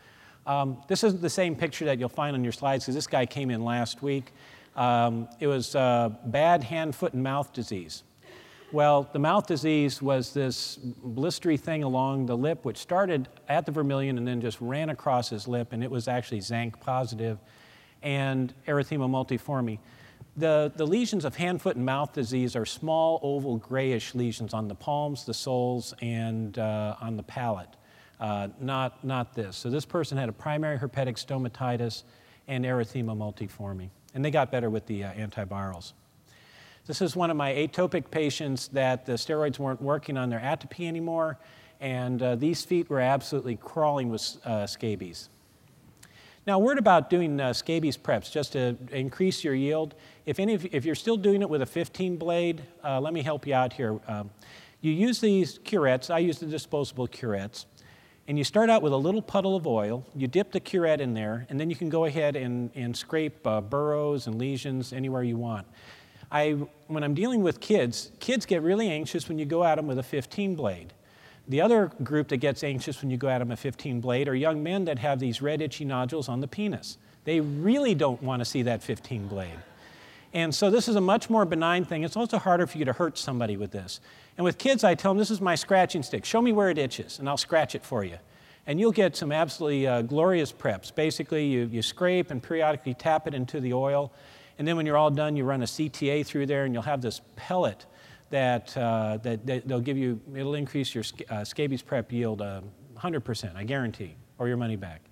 Um, 0.46 0.82
this 0.86 1.02
isn't 1.02 1.22
the 1.22 1.30
same 1.30 1.56
picture 1.56 1.84
that 1.86 1.98
you'll 1.98 2.08
find 2.08 2.36
on 2.36 2.44
your 2.44 2.52
slides 2.52 2.84
because 2.84 2.94
this 2.94 3.06
guy 3.06 3.26
came 3.26 3.50
in 3.50 3.64
last 3.64 4.02
week. 4.02 4.32
Um, 4.76 5.28
it 5.40 5.46
was 5.46 5.74
uh, 5.74 6.10
bad 6.26 6.62
hand, 6.62 6.94
foot, 6.94 7.14
and 7.14 7.22
mouth 7.22 7.52
disease. 7.52 8.02
Well, 8.72 9.08
the 9.12 9.18
mouth 9.18 9.46
disease 9.46 10.02
was 10.02 10.32
this 10.32 10.78
blistery 10.78 11.58
thing 11.58 11.84
along 11.84 12.26
the 12.26 12.36
lip, 12.36 12.64
which 12.64 12.78
started 12.78 13.28
at 13.48 13.64
the 13.64 13.72
vermilion 13.72 14.18
and 14.18 14.26
then 14.26 14.40
just 14.40 14.60
ran 14.60 14.90
across 14.90 15.28
his 15.30 15.46
lip, 15.46 15.72
and 15.72 15.84
it 15.84 15.90
was 15.90 16.08
actually 16.08 16.40
Tzanck 16.40 16.80
positive 16.80 17.38
and 18.02 18.52
erythema 18.66 19.08
multiforme. 19.08 19.78
The, 20.36 20.72
the 20.76 20.86
lesions 20.86 21.24
of 21.24 21.36
hand, 21.36 21.62
foot, 21.62 21.76
and 21.76 21.86
mouth 21.86 22.12
disease 22.12 22.56
are 22.56 22.66
small, 22.66 23.20
oval, 23.22 23.56
grayish 23.56 24.14
lesions 24.14 24.52
on 24.52 24.68
the 24.68 24.74
palms, 24.74 25.24
the 25.24 25.32
soles, 25.32 25.94
and 26.02 26.58
uh, 26.58 26.96
on 27.00 27.16
the 27.16 27.22
palate 27.22 27.76
uh, 28.20 28.48
not, 28.60 29.04
not 29.04 29.34
this. 29.34 29.56
So 29.56 29.70
this 29.70 29.84
person 29.84 30.18
had 30.18 30.28
a 30.28 30.32
primary 30.32 30.78
herpetic 30.78 31.14
stomatitis 31.14 32.02
and 32.48 32.64
erythema 32.64 33.16
multiforme, 33.16 33.90
and 34.14 34.24
they 34.24 34.30
got 34.30 34.50
better 34.50 34.70
with 34.70 34.86
the 34.86 35.04
uh, 35.04 35.12
antivirals. 35.12 35.92
This 36.86 37.02
is 37.02 37.16
one 37.16 37.30
of 37.32 37.36
my 37.36 37.52
atopic 37.52 38.12
patients 38.12 38.68
that 38.68 39.06
the 39.06 39.14
steroids 39.14 39.58
weren't 39.58 39.82
working 39.82 40.16
on 40.16 40.30
their 40.30 40.38
atopy 40.38 40.86
anymore, 40.86 41.36
and 41.80 42.22
uh, 42.22 42.36
these 42.36 42.64
feet 42.64 42.88
were 42.88 43.00
absolutely 43.00 43.56
crawling 43.56 44.08
with 44.08 44.36
uh, 44.44 44.68
scabies. 44.68 45.28
Now, 46.46 46.56
a 46.56 46.58
word 46.60 46.78
about 46.78 47.10
doing 47.10 47.40
uh, 47.40 47.52
scabies 47.54 47.96
preps, 47.96 48.30
just 48.30 48.52
to 48.52 48.76
increase 48.92 49.42
your 49.42 49.56
yield. 49.56 49.96
If, 50.26 50.38
any, 50.38 50.54
if 50.54 50.84
you're 50.84 50.94
still 50.94 51.16
doing 51.16 51.42
it 51.42 51.50
with 51.50 51.60
a 51.62 51.66
15 51.66 52.18
blade, 52.18 52.62
uh, 52.84 53.00
let 53.00 53.12
me 53.12 53.22
help 53.22 53.48
you 53.48 53.54
out 53.54 53.72
here. 53.72 53.98
Um, 54.06 54.30
you 54.80 54.92
use 54.92 55.20
these 55.20 55.58
curettes. 55.64 56.08
I 56.08 56.18
use 56.20 56.38
the 56.38 56.46
disposable 56.46 57.08
curettes. 57.08 57.66
And 58.28 58.38
you 58.38 58.44
start 58.44 58.70
out 58.70 58.82
with 58.82 58.92
a 58.92 58.96
little 58.96 59.22
puddle 59.22 59.56
of 59.56 59.66
oil, 59.66 60.04
you 60.14 60.28
dip 60.28 60.52
the 60.52 60.60
curette 60.60 61.00
in 61.00 61.14
there, 61.14 61.46
and 61.48 61.58
then 61.58 61.68
you 61.68 61.74
can 61.74 61.88
go 61.88 62.04
ahead 62.04 62.36
and, 62.36 62.70
and 62.76 62.96
scrape 62.96 63.44
uh, 63.44 63.60
burrows 63.60 64.28
and 64.28 64.38
lesions 64.38 64.92
anywhere 64.92 65.24
you 65.24 65.36
want. 65.36 65.66
I, 66.30 66.52
when 66.88 67.02
I'm 67.02 67.14
dealing 67.14 67.42
with 67.42 67.60
kids, 67.60 68.10
kids 68.20 68.46
get 68.46 68.62
really 68.62 68.90
anxious 68.90 69.28
when 69.28 69.38
you 69.38 69.44
go 69.44 69.64
at 69.64 69.76
them 69.76 69.86
with 69.86 69.98
a 69.98 70.02
15 70.02 70.54
blade. 70.56 70.92
The 71.48 71.60
other 71.60 71.92
group 72.02 72.28
that 72.28 72.38
gets 72.38 72.64
anxious 72.64 73.00
when 73.00 73.10
you 73.10 73.16
go 73.16 73.28
at 73.28 73.38
them 73.38 73.52
a 73.52 73.56
15 73.56 74.00
blade 74.00 74.28
are 74.28 74.34
young 74.34 74.62
men 74.62 74.84
that 74.86 74.98
have 74.98 75.20
these 75.20 75.40
red 75.40 75.62
itchy 75.62 75.84
nodules 75.84 76.28
on 76.28 76.40
the 76.40 76.48
penis. 76.48 76.98
They 77.24 77.40
really 77.40 77.94
don't 77.94 78.22
want 78.22 78.40
to 78.40 78.44
see 78.44 78.62
that 78.62 78.82
15 78.82 79.28
blade. 79.28 79.58
And 80.32 80.54
so 80.54 80.70
this 80.70 80.88
is 80.88 80.96
a 80.96 81.00
much 81.00 81.30
more 81.30 81.44
benign 81.44 81.84
thing. 81.84 82.02
It's 82.02 82.16
also 82.16 82.38
harder 82.38 82.66
for 82.66 82.78
you 82.78 82.84
to 82.84 82.92
hurt 82.92 83.16
somebody 83.16 83.56
with 83.56 83.70
this. 83.70 84.00
And 84.36 84.44
with 84.44 84.58
kids, 84.58 84.84
I 84.84 84.94
tell 84.94 85.12
them, 85.12 85.18
this 85.18 85.30
is 85.30 85.40
my 85.40 85.54
scratching 85.54 86.02
stick. 86.02 86.24
Show 86.24 86.42
me 86.42 86.52
where 86.52 86.68
it 86.68 86.78
itches, 86.78 87.18
and 87.18 87.28
I'll 87.28 87.36
scratch 87.36 87.74
it 87.74 87.84
for 87.84 88.04
you. 88.04 88.18
And 88.66 88.78
you'll 88.78 88.92
get 88.92 89.16
some 89.16 89.32
absolutely 89.32 89.86
uh, 89.86 90.02
glorious 90.02 90.52
preps. 90.52 90.94
Basically, 90.94 91.46
you, 91.46 91.70
you 91.72 91.80
scrape 91.80 92.30
and 92.30 92.42
periodically 92.42 92.94
tap 92.94 93.26
it 93.26 93.34
into 93.34 93.60
the 93.60 93.72
oil. 93.72 94.12
And 94.58 94.66
then 94.66 94.76
when 94.76 94.86
you're 94.86 94.96
all 94.96 95.10
done, 95.10 95.36
you 95.36 95.44
run 95.44 95.62
a 95.62 95.66
CTA 95.66 96.24
through 96.24 96.46
there, 96.46 96.64
and 96.64 96.72
you'll 96.72 96.82
have 96.82 97.02
this 97.02 97.20
pellet 97.36 97.86
that, 98.30 98.76
uh, 98.76 99.18
that, 99.22 99.46
that, 99.46 99.68
they'll 99.68 99.80
give 99.80 99.98
you, 99.98 100.20
it'll 100.34 100.54
increase 100.54 100.94
your 100.94 101.04
uh, 101.30 101.44
scabies 101.44 101.82
prep 101.82 102.10
yield 102.10 102.42
uh, 102.42 102.60
100%, 102.98 103.54
I 103.54 103.64
guarantee, 103.64 104.16
or 104.38 104.48
your 104.48 104.56
money 104.56 104.76
back. 104.76 105.02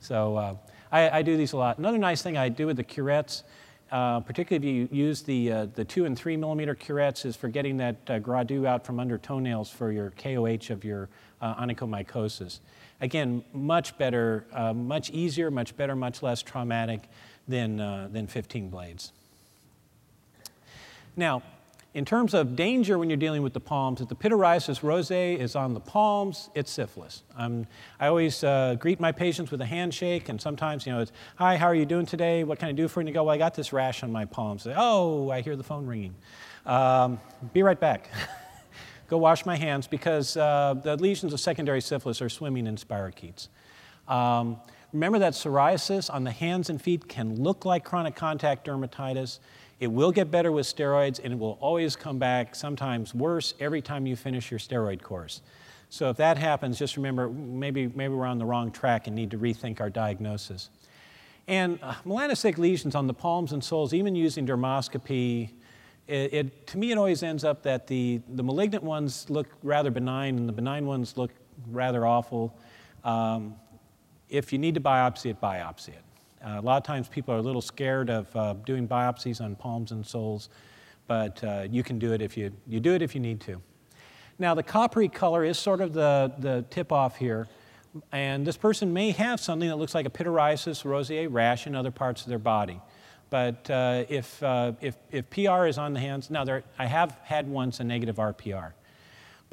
So 0.00 0.36
uh, 0.36 0.56
I, 0.90 1.18
I, 1.18 1.22
do 1.22 1.36
these 1.36 1.52
a 1.52 1.56
lot. 1.56 1.78
Another 1.78 1.98
nice 1.98 2.22
thing 2.22 2.36
I 2.36 2.48
do 2.48 2.66
with 2.66 2.76
the 2.76 2.84
curettes, 2.84 3.44
uh, 3.92 4.20
particularly 4.20 4.66
if 4.66 4.74
you 4.74 4.88
use 4.90 5.22
the, 5.22 5.52
uh, 5.52 5.66
the 5.74 5.84
two 5.84 6.04
and 6.04 6.18
three 6.18 6.36
millimeter 6.36 6.74
curettes, 6.74 7.24
is 7.24 7.36
for 7.36 7.48
getting 7.48 7.76
that 7.76 7.96
uh, 8.08 8.18
gras 8.18 8.46
out 8.66 8.84
from 8.84 8.98
under 8.98 9.18
toenails 9.18 9.70
for 9.70 9.92
your 9.92 10.10
KOH 10.10 10.72
of 10.72 10.84
your 10.84 11.08
onychomycosis. 11.42 12.60
Again, 13.02 13.44
much 13.52 13.98
better, 13.98 14.46
much 14.74 15.10
easier, 15.10 15.50
much 15.50 15.76
better, 15.76 15.94
much 15.94 16.22
less 16.22 16.42
traumatic 16.42 17.08
than, 17.48 17.80
uh, 17.80 18.08
than 18.10 18.26
15 18.26 18.68
blades. 18.68 19.12
Now, 21.16 21.42
in 21.94 22.04
terms 22.04 22.34
of 22.34 22.56
danger 22.56 22.98
when 22.98 23.08
you're 23.08 23.16
dealing 23.16 23.42
with 23.42 23.52
the 23.52 23.60
palms, 23.60 24.00
if 24.00 24.08
the 24.08 24.16
pityriasis 24.16 24.82
rosea 24.82 25.38
is 25.38 25.54
on 25.54 25.74
the 25.74 25.80
palms, 25.80 26.50
it's 26.54 26.72
syphilis. 26.72 27.22
Um, 27.36 27.68
I 28.00 28.08
always 28.08 28.42
uh, 28.42 28.74
greet 28.80 28.98
my 28.98 29.12
patients 29.12 29.52
with 29.52 29.60
a 29.60 29.66
handshake, 29.66 30.28
and 30.28 30.40
sometimes, 30.40 30.86
you 30.86 30.92
know, 30.92 31.00
it's, 31.00 31.12
hi, 31.36 31.56
how 31.56 31.66
are 31.66 31.74
you 31.74 31.86
doing 31.86 32.04
today? 32.04 32.42
What 32.42 32.58
can 32.58 32.68
I 32.68 32.72
do 32.72 32.88
for 32.88 33.00
you? 33.00 33.02
And 33.02 33.08
you 33.08 33.14
go, 33.14 33.22
well, 33.22 33.34
I 33.34 33.38
got 33.38 33.54
this 33.54 33.72
rash 33.72 34.02
on 34.02 34.10
my 34.10 34.24
palms. 34.24 34.64
Say, 34.64 34.74
oh, 34.76 35.30
I 35.30 35.40
hear 35.40 35.54
the 35.54 35.62
phone 35.62 35.86
ringing. 35.86 36.16
Um, 36.66 37.20
be 37.52 37.62
right 37.62 37.78
back. 37.78 38.08
go 39.08 39.18
wash 39.18 39.46
my 39.46 39.54
hands 39.54 39.86
because 39.86 40.36
uh, 40.36 40.74
the 40.82 40.96
lesions 40.96 41.32
of 41.32 41.38
secondary 41.38 41.80
syphilis 41.80 42.20
are 42.20 42.28
swimming 42.28 42.66
in 42.66 42.74
spirochetes. 42.74 43.46
Um, 44.08 44.56
remember 44.94 45.18
that 45.18 45.32
psoriasis 45.32 46.12
on 46.12 46.22
the 46.22 46.30
hands 46.30 46.70
and 46.70 46.80
feet 46.80 47.08
can 47.08 47.34
look 47.42 47.64
like 47.64 47.84
chronic 47.84 48.14
contact 48.14 48.66
dermatitis. 48.66 49.40
It 49.80 49.88
will 49.88 50.12
get 50.12 50.30
better 50.30 50.52
with 50.52 50.66
steroids 50.66 51.20
and 51.22 51.32
it 51.32 51.38
will 51.38 51.58
always 51.60 51.96
come 51.96 52.18
back, 52.20 52.54
sometimes 52.54 53.12
worse, 53.12 53.54
every 53.58 53.82
time 53.82 54.06
you 54.06 54.14
finish 54.14 54.52
your 54.52 54.60
steroid 54.60 55.02
course. 55.02 55.42
So 55.90 56.10
if 56.10 56.16
that 56.18 56.38
happens, 56.38 56.78
just 56.78 56.96
remember 56.96 57.28
maybe, 57.28 57.88
maybe 57.88 58.14
we're 58.14 58.24
on 58.24 58.38
the 58.38 58.44
wrong 58.44 58.70
track 58.70 59.08
and 59.08 59.16
need 59.16 59.32
to 59.32 59.38
rethink 59.38 59.80
our 59.80 59.90
diagnosis. 59.90 60.70
And 61.48 61.80
uh, 61.82 61.94
melanocytic 62.06 62.56
lesions 62.56 62.94
on 62.94 63.08
the 63.08 63.14
palms 63.14 63.52
and 63.52 63.62
soles, 63.62 63.92
even 63.92 64.14
using 64.14 64.46
dermoscopy, 64.46 65.50
it, 66.06 66.32
it, 66.32 66.66
to 66.68 66.78
me 66.78 66.92
it 66.92 66.98
always 66.98 67.24
ends 67.24 67.42
up 67.42 67.64
that 67.64 67.88
the, 67.88 68.20
the 68.28 68.44
malignant 68.44 68.84
ones 68.84 69.28
look 69.28 69.48
rather 69.64 69.90
benign 69.90 70.38
and 70.38 70.48
the 70.48 70.52
benign 70.52 70.86
ones 70.86 71.16
look 71.16 71.32
rather 71.66 72.06
awful. 72.06 72.56
Um, 73.02 73.56
if 74.28 74.52
you 74.52 74.58
need 74.58 74.74
to 74.74 74.80
biopsy 74.80 75.30
it, 75.30 75.40
biopsy 75.40 75.88
it. 75.88 76.04
Uh, 76.44 76.58
a 76.58 76.60
lot 76.60 76.76
of 76.76 76.82
times 76.82 77.08
people 77.08 77.34
are 77.34 77.38
a 77.38 77.42
little 77.42 77.62
scared 77.62 78.10
of 78.10 78.34
uh, 78.36 78.54
doing 78.66 78.86
biopsies 78.86 79.40
on 79.40 79.56
palms 79.56 79.92
and 79.92 80.06
soles, 80.06 80.50
but 81.06 81.42
uh, 81.42 81.66
you 81.70 81.82
can 81.82 81.98
do 81.98 82.12
it 82.12 82.20
if 82.20 82.36
you, 82.36 82.52
you 82.66 82.80
do 82.80 82.94
it 82.94 83.02
if 83.02 83.14
you 83.14 83.20
need 83.20 83.40
to. 83.40 83.60
Now 84.38 84.54
the 84.54 84.62
coppery 84.62 85.08
color 85.08 85.44
is 85.44 85.58
sort 85.58 85.80
of 85.80 85.92
the, 85.92 86.32
the 86.38 86.64
tip 86.70 86.92
off 86.92 87.16
here, 87.16 87.48
and 88.12 88.46
this 88.46 88.56
person 88.56 88.92
may 88.92 89.12
have 89.12 89.40
something 89.40 89.68
that 89.68 89.76
looks 89.76 89.94
like 89.94 90.06
a 90.06 90.10
pityriasis 90.10 90.84
rosea 90.84 91.28
rash 91.28 91.66
in 91.66 91.74
other 91.74 91.92
parts 91.92 92.22
of 92.22 92.28
their 92.28 92.38
body. 92.38 92.80
But 93.30 93.68
uh, 93.70 94.04
if, 94.08 94.42
uh, 94.42 94.72
if, 94.80 94.96
if 95.10 95.30
PR 95.30 95.66
is 95.66 95.78
on 95.78 95.94
the 95.94 96.00
hands, 96.00 96.30
now 96.30 96.44
there, 96.44 96.64
I 96.78 96.86
have 96.86 97.18
had 97.22 97.48
once 97.48 97.80
a 97.80 97.84
negative 97.84 98.16
RPR. 98.16 98.72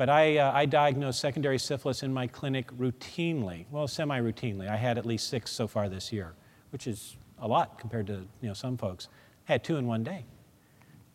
But 0.01 0.09
I, 0.09 0.37
uh, 0.39 0.51
I 0.51 0.65
diagnose 0.65 1.19
secondary 1.19 1.59
syphilis 1.59 2.01
in 2.01 2.11
my 2.11 2.25
clinic 2.25 2.75
routinely, 2.79 3.65
well, 3.69 3.87
semi 3.87 4.19
routinely. 4.19 4.67
I 4.67 4.75
had 4.75 4.97
at 4.97 5.05
least 5.05 5.29
six 5.29 5.51
so 5.51 5.67
far 5.67 5.89
this 5.89 6.11
year 6.11 6.33
which 6.71 6.87
is 6.87 7.17
a 7.39 7.47
lot 7.47 7.77
compared 7.77 8.07
to 8.07 8.13
you 8.41 8.47
know, 8.47 8.53
some 8.53 8.77
folks, 8.77 9.07
I 9.47 9.53
had 9.53 9.63
two 9.63 9.77
in 9.77 9.85
one 9.85 10.03
day. 10.03 10.25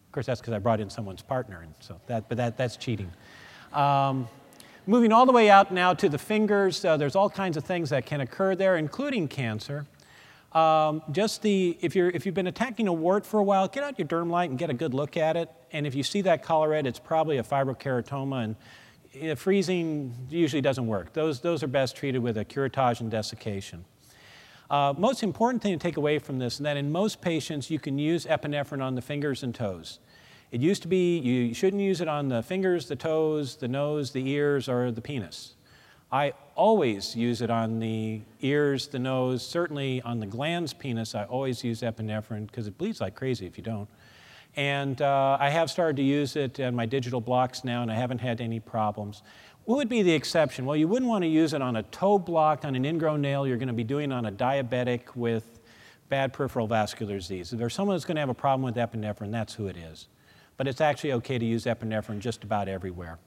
Of 0.06 0.12
course, 0.12 0.26
that's 0.26 0.40
because 0.40 0.54
I 0.54 0.58
brought 0.58 0.80
in 0.80 0.88
someone's 0.88 1.22
partner, 1.22 1.62
and 1.62 1.74
so 1.80 2.00
that, 2.06 2.28
but 2.28 2.38
that, 2.38 2.56
that's 2.56 2.76
cheating. 2.76 3.10
Um, 3.72 4.28
moving 4.86 5.12
all 5.12 5.26
the 5.26 5.32
way 5.32 5.50
out 5.50 5.72
now 5.72 5.92
to 5.94 6.08
the 6.08 6.18
fingers, 6.18 6.84
uh, 6.84 6.96
there's 6.96 7.16
all 7.16 7.28
kinds 7.28 7.56
of 7.56 7.64
things 7.64 7.90
that 7.90 8.06
can 8.06 8.20
occur 8.20 8.54
there, 8.54 8.76
including 8.76 9.28
cancer. 9.28 9.86
Um, 10.56 11.02
just 11.12 11.42
the, 11.42 11.76
if, 11.82 11.94
you're, 11.94 12.08
if 12.08 12.24
you've 12.24 12.34
been 12.34 12.46
attacking 12.46 12.88
a 12.88 12.92
wart 12.92 13.26
for 13.26 13.38
a 13.38 13.42
while, 13.42 13.68
get 13.68 13.84
out 13.84 13.98
your 13.98 14.08
derm 14.08 14.30
light 14.30 14.48
and 14.48 14.58
get 14.58 14.70
a 14.70 14.74
good 14.74 14.94
look 14.94 15.18
at 15.18 15.36
it. 15.36 15.50
And 15.70 15.86
if 15.86 15.94
you 15.94 16.02
see 16.02 16.22
that 16.22 16.42
color 16.42 16.70
red, 16.70 16.86
it's 16.86 16.98
probably 16.98 17.36
a 17.36 17.42
fibrokeratoma, 17.42 18.56
and 19.20 19.38
freezing 19.38 20.14
usually 20.30 20.62
doesn't 20.62 20.86
work. 20.86 21.12
Those, 21.12 21.40
those 21.40 21.62
are 21.62 21.66
best 21.66 21.94
treated 21.94 22.20
with 22.20 22.38
a 22.38 22.44
curettage 22.44 23.00
and 23.00 23.10
desiccation. 23.10 23.84
Uh, 24.70 24.94
most 24.96 25.22
important 25.22 25.62
thing 25.62 25.78
to 25.78 25.78
take 25.78 25.98
away 25.98 26.18
from 26.18 26.38
this 26.38 26.54
is 26.54 26.60
that 26.60 26.78
in 26.78 26.90
most 26.90 27.20
patients 27.20 27.70
you 27.70 27.78
can 27.78 27.98
use 27.98 28.24
epinephrine 28.24 28.82
on 28.82 28.94
the 28.94 29.02
fingers 29.02 29.42
and 29.42 29.54
toes. 29.54 29.98
It 30.52 30.62
used 30.62 30.80
to 30.82 30.88
be 30.88 31.18
you 31.18 31.52
shouldn't 31.52 31.82
use 31.82 32.00
it 32.00 32.08
on 32.08 32.28
the 32.28 32.42
fingers, 32.42 32.88
the 32.88 32.96
toes, 32.96 33.56
the 33.56 33.68
nose, 33.68 34.12
the 34.12 34.26
ears, 34.26 34.70
or 34.70 34.90
the 34.90 35.02
penis. 35.02 35.55
I 36.12 36.34
always 36.54 37.16
use 37.16 37.42
it 37.42 37.50
on 37.50 37.80
the 37.80 38.20
ears, 38.40 38.86
the 38.88 38.98
nose, 38.98 39.44
certainly 39.44 40.00
on 40.02 40.20
the 40.20 40.26
glans, 40.26 40.76
penis. 40.76 41.14
I 41.14 41.24
always 41.24 41.64
use 41.64 41.80
epinephrine 41.80 42.46
because 42.46 42.68
it 42.68 42.78
bleeds 42.78 43.00
like 43.00 43.16
crazy 43.16 43.46
if 43.46 43.58
you 43.58 43.64
don't. 43.64 43.88
And 44.54 45.02
uh, 45.02 45.36
I 45.38 45.50
have 45.50 45.70
started 45.70 45.96
to 45.96 46.02
use 46.02 46.36
it 46.36 46.60
in 46.60 46.74
my 46.74 46.86
digital 46.86 47.20
blocks 47.20 47.64
now, 47.64 47.82
and 47.82 47.90
I 47.90 47.94
haven't 47.94 48.20
had 48.20 48.40
any 48.40 48.60
problems. 48.60 49.22
What 49.64 49.76
would 49.76 49.88
be 49.88 50.02
the 50.02 50.12
exception? 50.12 50.64
Well, 50.64 50.76
you 50.76 50.86
wouldn't 50.86 51.08
want 51.08 51.22
to 51.24 51.28
use 51.28 51.52
it 51.52 51.60
on 51.60 51.76
a 51.76 51.82
toe 51.82 52.18
block 52.18 52.64
on 52.64 52.76
an 52.76 52.84
ingrown 52.84 53.20
nail 53.20 53.46
you're 53.46 53.58
going 53.58 53.66
to 53.66 53.74
be 53.74 53.84
doing 53.84 54.12
on 54.12 54.26
a 54.26 54.32
diabetic 54.32 55.16
with 55.16 55.58
bad 56.08 56.32
peripheral 56.32 56.68
vascular 56.68 57.16
disease. 57.16 57.52
If 57.52 57.58
there's 57.58 57.74
someone 57.74 57.96
that's 57.96 58.04
going 58.04 58.14
to 58.14 58.20
have 58.20 58.28
a 58.28 58.34
problem 58.34 58.62
with 58.62 58.76
epinephrine, 58.76 59.32
that's 59.32 59.54
who 59.54 59.66
it 59.66 59.76
is. 59.76 60.06
But 60.56 60.68
it's 60.68 60.80
actually 60.80 61.12
okay 61.14 61.36
to 61.36 61.44
use 61.44 61.64
epinephrine 61.64 62.20
just 62.20 62.44
about 62.44 62.68
everywhere. 62.68 63.18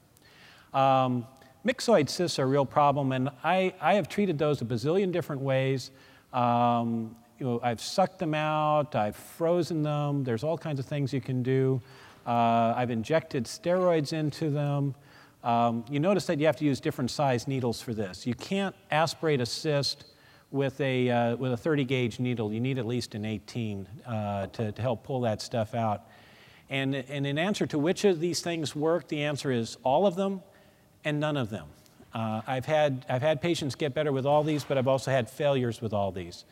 Um, 0.72 1.26
myxoid 1.64 2.08
cysts 2.08 2.38
are 2.38 2.44
a 2.44 2.46
real 2.46 2.66
problem, 2.66 3.12
and 3.12 3.30
I, 3.44 3.74
I 3.80 3.94
have 3.94 4.08
treated 4.08 4.38
those 4.38 4.62
a 4.62 4.64
bazillion 4.64 5.12
different 5.12 5.42
ways. 5.42 5.90
Um, 6.32 7.16
you 7.38 7.46
know, 7.46 7.60
I've 7.62 7.80
sucked 7.80 8.18
them 8.18 8.34
out, 8.34 8.94
I've 8.94 9.16
frozen 9.16 9.82
them, 9.82 10.24
there's 10.24 10.44
all 10.44 10.58
kinds 10.58 10.78
of 10.78 10.86
things 10.86 11.12
you 11.12 11.20
can 11.20 11.42
do. 11.42 11.80
Uh, 12.26 12.74
I've 12.76 12.90
injected 12.90 13.44
steroids 13.44 14.12
into 14.12 14.50
them. 14.50 14.94
Um, 15.42 15.84
you 15.90 16.00
notice 16.00 16.26
that 16.26 16.38
you 16.38 16.46
have 16.46 16.56
to 16.56 16.64
use 16.64 16.80
different 16.80 17.10
size 17.10 17.48
needles 17.48 17.80
for 17.80 17.94
this. 17.94 18.26
You 18.26 18.34
can't 18.34 18.74
aspirate 18.90 19.40
a 19.40 19.46
cyst 19.46 20.04
with 20.50 20.78
a, 20.80 21.08
uh, 21.08 21.36
with 21.36 21.52
a 21.52 21.56
30 21.56 21.84
gauge 21.84 22.20
needle. 22.20 22.52
You 22.52 22.60
need 22.60 22.78
at 22.78 22.86
least 22.86 23.14
an 23.14 23.24
18 23.24 23.86
uh, 24.06 24.46
to, 24.48 24.72
to 24.72 24.82
help 24.82 25.02
pull 25.04 25.22
that 25.22 25.40
stuff 25.40 25.74
out. 25.74 26.02
And, 26.68 26.94
and 26.94 27.26
in 27.26 27.38
answer 27.38 27.66
to 27.68 27.78
which 27.78 28.04
of 28.04 28.20
these 28.20 28.42
things 28.42 28.76
work, 28.76 29.08
the 29.08 29.22
answer 29.22 29.50
is 29.50 29.78
all 29.82 30.06
of 30.06 30.14
them 30.14 30.42
and 31.04 31.20
none 31.20 31.36
of 31.36 31.50
them. 31.50 31.66
Uh, 32.12 32.42
I've, 32.46 32.66
had, 32.66 33.06
I've 33.08 33.22
had 33.22 33.40
patients 33.40 33.74
get 33.74 33.94
better 33.94 34.12
with 34.12 34.26
all 34.26 34.42
these, 34.42 34.64
but 34.64 34.76
I've 34.76 34.88
also 34.88 35.10
had 35.10 35.30
failures 35.30 35.80
with 35.80 35.92
all 35.92 36.10
these. 36.10 36.44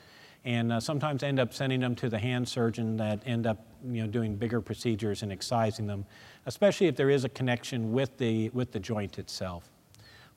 And 0.44 0.72
uh, 0.72 0.80
sometimes 0.80 1.22
end 1.22 1.40
up 1.40 1.52
sending 1.52 1.80
them 1.80 1.94
to 1.96 2.08
the 2.08 2.18
hand 2.18 2.48
surgeon 2.48 2.96
that 2.98 3.20
end 3.26 3.46
up 3.46 3.58
you 3.84 4.02
know, 4.02 4.08
doing 4.08 4.36
bigger 4.36 4.60
procedures 4.60 5.22
and 5.22 5.32
excising 5.32 5.86
them 5.86 6.06
especially 6.48 6.86
if 6.86 6.96
there 6.96 7.10
is 7.10 7.24
a 7.24 7.28
connection 7.28 7.92
with 7.92 8.16
the, 8.16 8.48
with 8.48 8.72
the 8.72 8.80
joint 8.80 9.18
itself. 9.18 9.70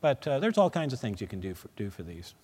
But 0.02 0.28
uh, 0.28 0.39
there's 0.39 0.58
all 0.58 0.69
kinds 0.69 0.91
of 0.91 1.00
things 1.00 1.21
you 1.21 1.28
can 1.28 1.39
do 1.39 1.54
for, 1.54 1.69
do 1.78 1.89
for 1.89 2.04
these. 2.04 2.36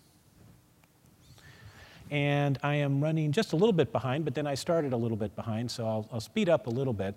And 2.10 2.58
I 2.64 2.76
am 2.76 3.04
running 3.04 3.34
just 3.34 3.52
a 3.52 3.58
little 3.58 3.74
bit 3.74 3.92
behind, 3.92 4.24
but 4.24 4.36
then 4.36 4.48
I 4.48 4.56
started 4.56 4.94
a 4.94 4.98
little 4.98 5.18
bit 5.18 5.36
behind, 5.36 5.70
so 5.70 5.86
I'll, 5.86 6.08
I'll 6.14 6.22
speed 6.22 6.48
up 6.48 6.68
a 6.68 6.70
little 6.70 6.94
bit. 6.94 7.14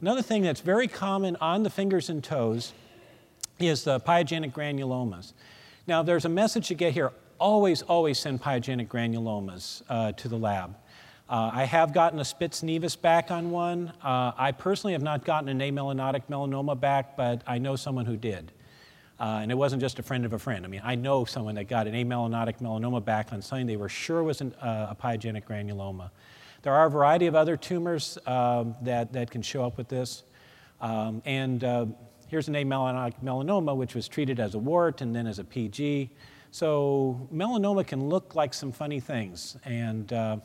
Another 0.00 0.22
thing 0.22 0.42
that's 0.42 0.60
very 0.60 0.88
common 0.88 1.36
on 1.36 1.62
the 1.62 1.70
fingers 1.70 2.10
and 2.10 2.24
toes 2.24 2.72
is 3.58 3.84
the 3.84 4.00
pyogenic 4.00 4.52
granulomas. 4.52 5.32
Now, 5.86 6.02
there's 6.02 6.24
a 6.24 6.28
message 6.28 6.68
to 6.68 6.74
get 6.74 6.92
here. 6.92 7.12
Always, 7.38 7.82
always 7.82 8.18
send 8.18 8.42
pyogenic 8.42 8.88
granulomas 8.88 9.82
uh, 9.88 10.12
to 10.12 10.28
the 10.28 10.36
lab. 10.36 10.76
Uh, 11.28 11.50
I 11.52 11.64
have 11.64 11.92
gotten 11.92 12.18
a 12.20 12.24
Spitz 12.24 12.62
nevus 12.62 13.00
back 13.00 13.30
on 13.30 13.50
one. 13.50 13.92
Uh, 14.02 14.32
I 14.36 14.52
personally 14.52 14.92
have 14.92 15.02
not 15.02 15.24
gotten 15.24 15.48
an 15.48 15.58
amelanotic 15.60 16.22
melanoma 16.30 16.78
back, 16.78 17.16
but 17.16 17.42
I 17.46 17.58
know 17.58 17.76
someone 17.76 18.06
who 18.06 18.16
did. 18.16 18.50
Uh, 19.20 19.40
and 19.42 19.50
it 19.50 19.54
wasn't 19.56 19.82
just 19.82 19.98
a 19.98 20.02
friend 20.02 20.24
of 20.24 20.32
a 20.32 20.38
friend. 20.38 20.64
I 20.64 20.68
mean, 20.68 20.80
I 20.84 20.94
know 20.94 21.24
someone 21.24 21.56
that 21.56 21.64
got 21.68 21.86
an 21.86 21.94
amelanotic 21.94 22.60
melanoma 22.60 23.04
back 23.04 23.32
on 23.32 23.42
something 23.42 23.66
they 23.66 23.76
were 23.76 23.88
sure 23.88 24.22
was 24.22 24.40
an, 24.40 24.54
uh, 24.54 24.88
a 24.90 24.96
pyogenic 24.96 25.44
granuloma. 25.44 26.10
There 26.62 26.72
are 26.72 26.86
a 26.86 26.90
variety 26.90 27.26
of 27.26 27.34
other 27.34 27.56
tumors 27.56 28.16
um, 28.26 28.74
that, 28.82 29.12
that 29.12 29.30
can 29.30 29.42
show 29.42 29.64
up 29.64 29.76
with 29.76 29.88
this. 29.88 30.22
Um, 30.80 31.20
and 31.24 31.62
uh, 31.62 31.86
here's 32.28 32.48
an 32.48 32.54
amelanotic 32.54 33.14
melanoma, 33.22 33.76
which 33.76 33.94
was 33.94 34.08
treated 34.08 34.38
as 34.38 34.54
a 34.54 34.58
wart 34.58 35.00
and 35.00 35.14
then 35.14 35.26
as 35.26 35.38
a 35.38 35.44
PG. 35.44 36.10
So 36.50 37.28
melanoma 37.34 37.86
can 37.86 38.08
look 38.08 38.34
like 38.34 38.54
some 38.54 38.72
funny 38.72 39.00
things. 39.00 39.56
And 39.64 40.12
uh, 40.12 40.38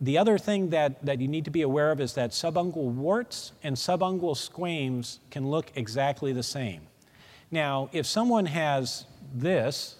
The 0.00 0.18
other 0.18 0.36
thing 0.36 0.70
that, 0.70 1.04
that 1.06 1.20
you 1.20 1.28
need 1.28 1.46
to 1.46 1.50
be 1.50 1.62
aware 1.62 1.90
of 1.90 2.00
is 2.00 2.14
that 2.14 2.30
subungual 2.32 2.92
warts 2.92 3.52
and 3.62 3.76
subungual 3.76 4.36
squames 4.36 5.20
can 5.30 5.48
look 5.48 5.72
exactly 5.74 6.32
the 6.32 6.42
same. 6.42 6.82
Now, 7.50 7.88
if 7.92 8.04
someone 8.04 8.46
has 8.46 9.06
this, 9.34 9.96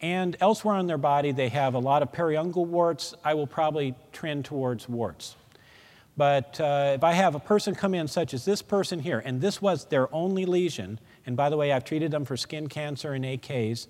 and 0.00 0.36
elsewhere 0.40 0.74
on 0.74 0.86
their 0.86 0.98
body 0.98 1.30
they 1.30 1.50
have 1.50 1.74
a 1.74 1.78
lot 1.78 2.02
of 2.02 2.10
periungual 2.10 2.66
warts, 2.66 3.14
I 3.22 3.34
will 3.34 3.46
probably 3.46 3.94
trend 4.12 4.44
towards 4.44 4.88
warts. 4.88 5.36
But 6.16 6.60
uh, 6.60 6.92
if 6.94 7.04
I 7.04 7.12
have 7.12 7.34
a 7.34 7.40
person 7.40 7.74
come 7.74 7.94
in, 7.94 8.08
such 8.08 8.34
as 8.34 8.44
this 8.44 8.62
person 8.62 8.98
here, 8.98 9.22
and 9.24 9.40
this 9.40 9.62
was 9.62 9.86
their 9.86 10.12
only 10.14 10.44
lesion, 10.44 10.98
and 11.24 11.36
by 11.36 11.48
the 11.48 11.56
way, 11.56 11.72
I've 11.72 11.84
treated 11.84 12.10
them 12.10 12.24
for 12.24 12.36
skin 12.36 12.68
cancer 12.68 13.12
and 13.12 13.24
AKs, 13.24 13.86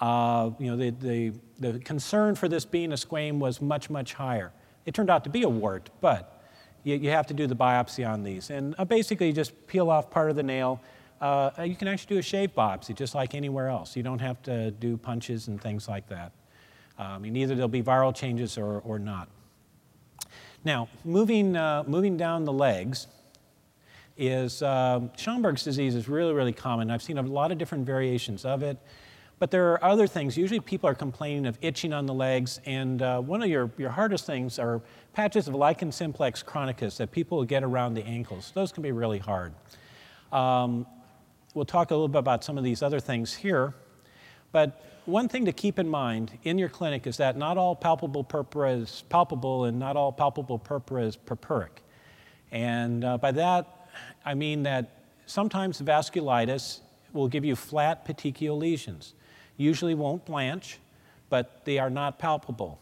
uh, 0.00 0.50
you 0.58 0.70
know, 0.70 0.76
the, 0.76 0.90
the, 0.90 1.32
the 1.58 1.78
concern 1.80 2.34
for 2.34 2.48
this 2.48 2.64
being 2.64 2.92
a 2.92 2.96
squame 2.96 3.40
was 3.40 3.60
much, 3.60 3.90
much 3.90 4.14
higher. 4.14 4.52
It 4.86 4.94
turned 4.94 5.10
out 5.10 5.24
to 5.24 5.30
be 5.30 5.42
a 5.42 5.48
wart, 5.48 5.90
but 6.00 6.42
you, 6.84 6.96
you 6.96 7.10
have 7.10 7.26
to 7.26 7.34
do 7.34 7.46
the 7.46 7.56
biopsy 7.56 8.08
on 8.08 8.22
these. 8.22 8.50
And 8.50 8.74
uh, 8.78 8.84
basically, 8.84 9.26
you 9.26 9.32
just 9.32 9.66
peel 9.66 9.90
off 9.90 10.10
part 10.10 10.30
of 10.30 10.36
the 10.36 10.42
nail. 10.42 10.80
Uh, 11.20 11.50
you 11.64 11.74
can 11.74 11.88
actually 11.88 12.14
do 12.14 12.18
a 12.18 12.22
shave 12.22 12.54
biopsy 12.54 12.94
just 12.94 13.14
like 13.14 13.34
anywhere 13.34 13.68
else. 13.68 13.96
You 13.96 14.04
don't 14.04 14.20
have 14.20 14.40
to 14.44 14.70
do 14.70 14.96
punches 14.96 15.48
and 15.48 15.60
things 15.60 15.88
like 15.88 16.08
that. 16.08 16.32
Um, 16.96 17.24
and 17.24 17.36
either 17.36 17.54
there'll 17.54 17.68
be 17.68 17.82
viral 17.82 18.14
changes 18.14 18.56
or, 18.56 18.80
or 18.80 18.98
not. 18.98 19.28
Now, 20.64 20.88
moving, 21.04 21.56
uh, 21.56 21.84
moving 21.86 22.16
down 22.16 22.44
the 22.44 22.52
legs 22.52 23.06
is 24.16 24.62
uh, 24.62 25.00
Schamberg's 25.16 25.62
disease 25.62 25.94
is 25.94 26.08
really, 26.08 26.32
really 26.32 26.52
common. 26.52 26.90
I've 26.90 27.02
seen 27.02 27.18
a 27.18 27.22
lot 27.22 27.52
of 27.52 27.58
different 27.58 27.86
variations 27.86 28.44
of 28.44 28.62
it. 28.62 28.78
But 29.38 29.52
there 29.52 29.70
are 29.72 29.84
other 29.84 30.08
things. 30.08 30.36
Usually 30.36 30.58
people 30.58 30.90
are 30.90 30.94
complaining 30.94 31.46
of 31.46 31.58
itching 31.60 31.92
on 31.92 32.06
the 32.06 32.14
legs, 32.14 32.60
and 32.66 33.00
uh, 33.00 33.20
one 33.20 33.40
of 33.40 33.48
your, 33.48 33.70
your 33.78 33.90
hardest 33.90 34.26
things 34.26 34.58
are 34.58 34.82
patches 35.12 35.46
of 35.46 35.54
lichen 35.54 35.92
simplex 35.92 36.42
chronicus 36.42 36.96
that 36.96 37.12
people 37.12 37.44
get 37.44 37.62
around 37.62 37.94
the 37.94 38.04
ankles. 38.04 38.50
Those 38.52 38.72
can 38.72 38.82
be 38.82 38.90
really 38.90 39.18
hard. 39.18 39.52
Um, 40.32 40.86
we'll 41.54 41.64
talk 41.64 41.92
a 41.92 41.94
little 41.94 42.08
bit 42.08 42.18
about 42.18 42.42
some 42.42 42.58
of 42.58 42.64
these 42.64 42.82
other 42.82 42.98
things 42.98 43.32
here. 43.32 43.74
But 44.50 44.82
one 45.08 45.26
thing 45.26 45.46
to 45.46 45.52
keep 45.52 45.78
in 45.78 45.88
mind 45.88 46.38
in 46.44 46.58
your 46.58 46.68
clinic 46.68 47.06
is 47.06 47.16
that 47.16 47.36
not 47.36 47.56
all 47.56 47.74
palpable 47.74 48.22
purpura 48.22 48.72
is 48.72 49.04
palpable 49.08 49.64
and 49.64 49.78
not 49.78 49.96
all 49.96 50.12
palpable 50.12 50.58
purpura 50.58 51.02
is 51.02 51.16
purpuric. 51.16 51.80
And 52.52 53.04
uh, 53.04 53.16
by 53.16 53.32
that, 53.32 53.88
I 54.26 54.34
mean 54.34 54.64
that 54.64 55.02
sometimes 55.24 55.80
vasculitis 55.80 56.80
will 57.14 57.26
give 57.26 57.42
you 57.42 57.56
flat 57.56 58.06
petechial 58.06 58.58
lesions 58.58 59.14
usually 59.56 59.94
won't 59.94 60.26
blanch, 60.26 60.78
but 61.30 61.64
they 61.64 61.78
are 61.78 61.90
not 61.90 62.18
palpable. 62.18 62.78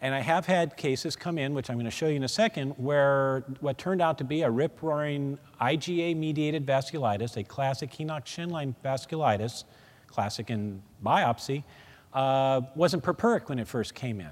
And 0.00 0.16
I 0.16 0.20
have 0.20 0.46
had 0.46 0.76
cases 0.76 1.14
come 1.14 1.38
in, 1.38 1.54
which 1.54 1.70
I'm 1.70 1.76
going 1.76 1.84
to 1.84 1.92
show 1.92 2.08
you 2.08 2.16
in 2.16 2.24
a 2.24 2.28
second, 2.28 2.72
where 2.72 3.44
what 3.60 3.78
turned 3.78 4.02
out 4.02 4.18
to 4.18 4.24
be 4.24 4.42
a 4.42 4.50
rip 4.50 4.82
roaring 4.82 5.38
IgA 5.60 6.16
mediated 6.16 6.66
vasculitis, 6.66 7.36
a 7.36 7.44
classic 7.44 7.92
Henoch 7.92 8.24
Schönlein 8.24 8.74
vasculitis, 8.84 9.62
classic 10.08 10.50
in 10.50 10.82
biopsy, 11.02 11.64
uh, 12.12 12.62
wasn't 12.74 13.02
purpuric 13.02 13.48
when 13.48 13.58
it 13.58 13.66
first 13.66 13.94
came 13.94 14.20
in. 14.20 14.30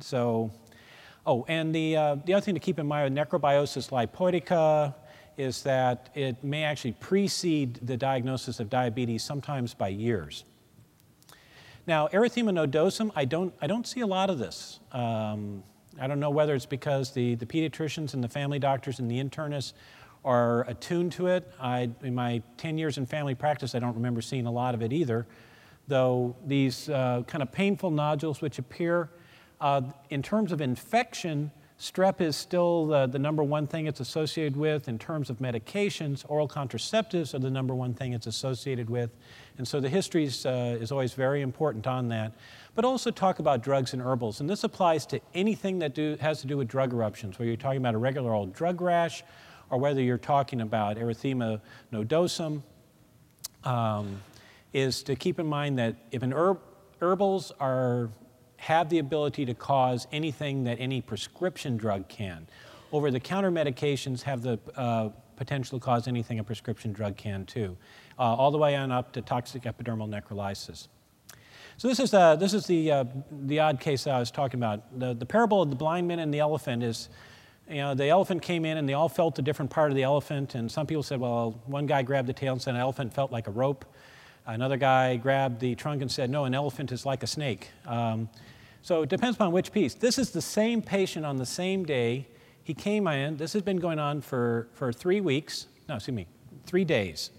So, 0.00 0.50
oh, 1.26 1.44
and 1.48 1.74
the, 1.74 1.96
uh, 1.96 2.16
the 2.24 2.34
other 2.34 2.44
thing 2.44 2.54
to 2.54 2.60
keep 2.60 2.78
in 2.78 2.86
mind 2.86 3.14
with 3.14 3.28
necrobiosis 3.28 3.90
lipoidica 3.90 4.94
is 5.36 5.62
that 5.62 6.08
it 6.14 6.42
may 6.42 6.64
actually 6.64 6.92
precede 6.92 7.74
the 7.82 7.96
diagnosis 7.96 8.58
of 8.60 8.70
diabetes 8.70 9.22
sometimes 9.22 9.74
by 9.74 9.88
years. 9.88 10.44
Now, 11.86 12.08
erythema 12.08 12.52
nodosum, 12.52 13.10
I 13.14 13.26
don't, 13.26 13.54
I 13.60 13.66
don't 13.66 13.86
see 13.86 14.00
a 14.00 14.06
lot 14.06 14.30
of 14.30 14.38
this. 14.38 14.80
Um, 14.92 15.62
I 16.00 16.06
don't 16.06 16.20
know 16.20 16.30
whether 16.30 16.54
it's 16.54 16.66
because 16.66 17.12
the, 17.12 17.36
the 17.36 17.46
pediatricians 17.46 18.14
and 18.14 18.24
the 18.24 18.28
family 18.28 18.58
doctors 18.58 18.98
and 18.98 19.10
the 19.10 19.22
internists 19.22 19.72
are 20.24 20.68
attuned 20.68 21.12
to 21.12 21.28
it. 21.28 21.50
I, 21.60 21.90
in 22.02 22.14
my 22.14 22.42
10 22.56 22.76
years 22.76 22.98
in 22.98 23.06
family 23.06 23.34
practice, 23.34 23.74
I 23.74 23.78
don't 23.78 23.94
remember 23.94 24.20
seeing 24.20 24.46
a 24.46 24.50
lot 24.50 24.74
of 24.74 24.82
it 24.82 24.92
either. 24.92 25.26
Though 25.88 26.36
these 26.44 26.88
uh, 26.88 27.22
kind 27.26 27.42
of 27.42 27.52
painful 27.52 27.90
nodules 27.90 28.40
which 28.40 28.58
appear, 28.58 29.10
uh, 29.60 29.82
in 30.10 30.22
terms 30.22 30.52
of 30.52 30.60
infection, 30.60 31.50
Strep 31.78 32.22
is 32.22 32.36
still 32.36 32.86
the, 32.86 33.06
the, 33.06 33.18
number 33.18 33.42
one 33.42 33.66
thing 33.66 33.86
it's 33.86 34.00
associated 34.00 34.56
with. 34.56 34.88
In 34.88 34.98
terms 34.98 35.28
of 35.28 35.38
medications, 35.38 36.24
oral 36.26 36.48
contraceptives 36.48 37.34
are 37.34 37.38
the 37.38 37.50
number 37.50 37.74
one 37.74 37.92
thing 37.92 38.14
it's 38.14 38.26
associated 38.26 38.88
with. 38.88 39.10
And 39.58 39.68
so 39.68 39.78
the 39.78 39.88
history 39.88 40.24
is, 40.24 40.46
uh, 40.46 40.78
is 40.80 40.90
always 40.90 41.12
very 41.12 41.42
important 41.42 41.86
on 41.86 42.08
that. 42.08 42.32
But 42.74 42.86
also 42.86 43.10
talk 43.10 43.40
about 43.40 43.62
drugs 43.62 43.92
and 43.92 44.00
herbals. 44.00 44.40
And 44.40 44.48
this 44.48 44.64
applies 44.64 45.04
to 45.06 45.20
anything 45.34 45.78
that 45.80 45.94
do, 45.94 46.16
has 46.18 46.40
to 46.40 46.46
do 46.46 46.56
with 46.56 46.66
drug 46.66 46.94
eruptions, 46.94 47.38
whether 47.38 47.48
you're 47.48 47.58
talking 47.58 47.78
about 47.78 47.94
a 47.94 47.98
regular 47.98 48.32
old 48.32 48.54
drug 48.54 48.80
rash 48.80 49.22
or 49.68 49.78
whether 49.78 50.00
you're 50.00 50.16
talking 50.16 50.62
about 50.62 50.96
erythema 50.96 51.60
nodosum, 51.92 52.62
um, 53.64 54.22
is 54.72 55.02
to 55.04 55.16
keep 55.16 55.38
in 55.38 55.46
mind 55.46 55.78
that 55.78 55.96
if 56.10 56.22
an 56.22 56.32
herb, 56.32 56.60
herbals 57.00 57.52
are 57.60 58.10
have 58.58 58.88
the 58.88 58.98
ability 58.98 59.44
to 59.44 59.54
cause 59.54 60.06
anything 60.12 60.64
that 60.64 60.78
any 60.80 61.00
prescription 61.00 61.76
drug 61.76 62.08
can. 62.08 62.46
Over 62.90 63.10
the 63.10 63.20
counter 63.20 63.50
medications 63.50 64.22
have 64.22 64.42
the 64.42 64.58
uh, 64.76 65.10
potential 65.36 65.78
to 65.78 65.84
cause 65.84 66.08
anything 66.08 66.38
a 66.38 66.44
prescription 66.44 66.92
drug 66.92 67.16
can 67.16 67.44
too, 67.44 67.76
uh, 68.18 68.22
all 68.22 68.50
the 68.50 68.58
way 68.58 68.74
on 68.74 68.90
up 68.90 69.12
to 69.12 69.22
toxic 69.22 69.62
epidermal 69.64 70.08
necrolysis. 70.08 70.88
So 71.76 71.88
this 71.88 72.00
is, 72.00 72.14
uh, 72.14 72.36
this 72.36 72.54
is 72.54 72.66
the, 72.66 72.90
uh, 72.90 73.04
the 73.30 73.60
odd 73.60 73.80
case 73.80 74.04
that 74.04 74.14
I 74.14 74.18
was 74.18 74.30
talking 74.30 74.58
about. 74.58 74.98
The, 74.98 75.12
the 75.12 75.26
parable 75.26 75.60
of 75.60 75.68
the 75.68 75.76
blind 75.76 76.08
man 76.08 76.20
and 76.20 76.32
the 76.32 76.38
elephant 76.38 76.82
is, 76.82 77.10
you 77.68 77.76
know, 77.76 77.94
the 77.94 78.06
elephant 78.06 78.40
came 78.40 78.64
in 78.64 78.78
and 78.78 78.88
they 78.88 78.94
all 78.94 79.10
felt 79.10 79.38
a 79.38 79.42
different 79.42 79.70
part 79.70 79.90
of 79.90 79.96
the 79.96 80.02
elephant. 80.02 80.54
And 80.54 80.72
some 80.72 80.86
people 80.86 81.02
said, 81.02 81.20
well, 81.20 81.60
one 81.66 81.84
guy 81.84 82.02
grabbed 82.02 82.28
the 82.28 82.32
tail 82.32 82.54
and 82.54 82.62
said 82.62 82.74
an 82.74 82.80
elephant 82.80 83.12
felt 83.12 83.30
like 83.30 83.46
a 83.46 83.50
rope. 83.50 83.84
Another 84.46 84.76
guy 84.76 85.16
grabbed 85.16 85.58
the 85.58 85.74
trunk 85.74 86.02
and 86.02 86.10
said, 86.10 86.30
no, 86.30 86.44
an 86.44 86.54
elephant 86.54 86.92
is 86.92 87.04
like 87.04 87.24
a 87.24 87.26
snake. 87.26 87.68
Um, 87.84 88.28
so 88.80 89.02
it 89.02 89.08
depends 89.08 89.36
upon 89.36 89.50
which 89.50 89.72
piece. 89.72 89.94
This 89.94 90.18
is 90.18 90.30
the 90.30 90.40
same 90.40 90.80
patient 90.80 91.26
on 91.26 91.36
the 91.36 91.46
same 91.46 91.84
day. 91.84 92.28
He 92.62 92.72
came 92.72 93.08
in. 93.08 93.36
This 93.36 93.52
has 93.54 93.62
been 93.62 93.78
going 93.78 93.98
on 93.98 94.20
for, 94.20 94.68
for 94.72 94.92
three 94.92 95.20
weeks. 95.20 95.66
No, 95.88 95.96
excuse 95.96 96.14
me, 96.14 96.28
three 96.64 96.84
days. 96.84 97.30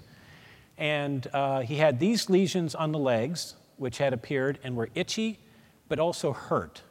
And 0.77 1.25
uh, 1.33 1.61
he 1.61 1.77
had 1.77 1.97
these 1.97 2.29
lesions 2.29 2.75
on 2.75 2.91
the 2.91 2.99
legs, 2.99 3.55
which 3.77 3.99
had 3.99 4.11
appeared 4.11 4.59
and 4.61 4.75
were 4.75 4.89
itchy, 4.93 5.39
but 5.87 5.99
also 5.99 6.33
hurt. 6.33 6.81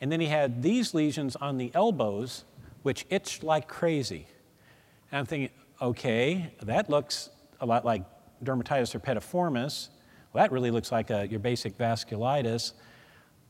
And 0.00 0.12
then 0.12 0.20
he 0.20 0.28
had 0.28 0.62
these 0.62 0.94
lesions 0.94 1.34
on 1.34 1.58
the 1.58 1.72
elbows, 1.74 2.44
which 2.82 3.04
itched 3.10 3.42
like 3.42 3.66
crazy. 3.66 4.28
And 5.10 5.18
I'm 5.18 5.26
thinking, 5.26 5.50
okay, 5.82 6.52
that 6.62 6.88
looks 6.88 7.30
a 7.60 7.66
lot 7.66 7.84
like 7.84 8.04
dermatitis 8.44 8.98
herpetiformis. 8.98 9.88
Well, 10.32 10.44
that 10.44 10.52
really 10.52 10.70
looks 10.70 10.92
like 10.92 11.10
a, 11.10 11.26
your 11.28 11.40
basic 11.40 11.78
vasculitis. 11.78 12.72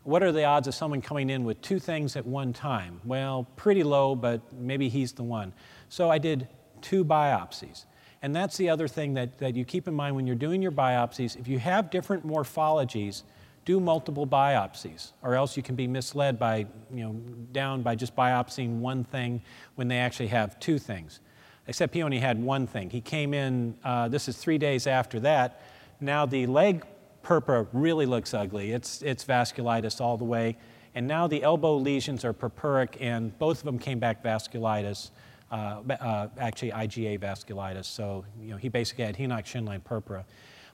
What 0.03 0.23
are 0.23 0.33
the 0.33 0.45
odds 0.45 0.69
of 0.69 0.75
someone 0.75 1.01
coming 1.01 1.31
in 1.31 1.45
with 1.45 1.61
two 1.63 1.79
things 1.79 2.15
at 2.17 2.27
one 2.27 2.53
time? 2.53 3.01
Well, 3.05 3.47
pretty 3.57 3.83
low, 3.83 4.15
but 4.15 4.53
maybe 4.53 4.89
he's 4.89 5.13
the 5.13 5.23
one. 5.23 5.55
So 5.89 6.11
I 6.11 6.19
did 6.19 6.47
two 6.83 7.05
biopsies. 7.05 7.87
And 8.21 8.35
that's 8.35 8.57
the 8.57 8.71
other 8.71 8.89
thing 8.89 9.15
that, 9.15 9.39
that 9.39 9.55
you 9.55 9.65
keep 9.65 9.89
in 9.89 9.95
mind 9.95 10.17
when 10.17 10.27
you're 10.27 10.37
doing 10.37 10.63
your 10.63 10.73
biopsies. 10.73 11.39
If 11.39 11.49
you 11.49 11.59
have 11.59 11.91
different 11.91 12.27
morphologies, 12.27 13.23
do 13.65 13.81
multiple 13.81 14.27
biopsies, 14.27 15.13
or 15.23 15.35
else 15.35 15.57
you 15.57 15.63
can 15.63 15.75
be 15.75 15.87
misled 15.87 16.39
by, 16.39 16.67
you 16.93 17.05
know, 17.05 17.13
down 17.53 17.83
by 17.83 17.95
just 17.95 18.15
biopsying 18.15 18.79
one 18.79 19.05
thing 19.05 19.43
when 19.75 19.89
they 19.89 19.99
actually 19.99 20.29
have 20.29 20.59
two 20.61 20.79
things. 20.79 21.21
Except 21.67 21.95
he 21.95 22.03
only 22.03 22.19
had 22.19 22.43
one 22.43 22.67
thing. 22.67 22.91
He 22.91 23.01
came 23.01 23.33
in, 23.33 23.75
uh, 23.85 24.09
this 24.09 24.29
is 24.29 24.37
three 24.37 24.59
days 24.59 24.87
after 24.87 25.21
that. 25.21 25.63
Now 26.01 26.27
the 26.27 26.47
leg 26.47 26.85
purpura 27.23 27.67
really 27.73 28.07
looks 28.07 28.35
ugly. 28.35 28.73
It's, 28.73 29.03
it's 29.03 29.25
vasculitis 29.25 30.01
all 30.01 30.17
the 30.17 30.25
way. 30.25 30.57
And 30.95 31.09
now 31.09 31.27
the 31.27 31.43
elbow 31.43 31.77
lesions 31.77 32.25
are 32.25 32.33
purpuric, 32.33 32.97
and 33.01 33.37
both 33.39 33.59
of 33.59 33.65
them 33.65 33.79
came 33.79 33.99
back 33.99 34.23
vasculitis, 34.23 35.11
uh, 35.51 35.81
uh, 35.91 36.29
actually 36.39 36.71
IgA 36.71 37.19
vasculitis. 37.19 37.87
So 37.87 38.25
you 38.41 38.51
know, 38.51 38.57
he 38.57 38.69
basically 38.69 39.05
had 39.05 39.17
Henoch 39.17 39.45
Schönlein 39.45 39.83
purpura. 39.83 40.25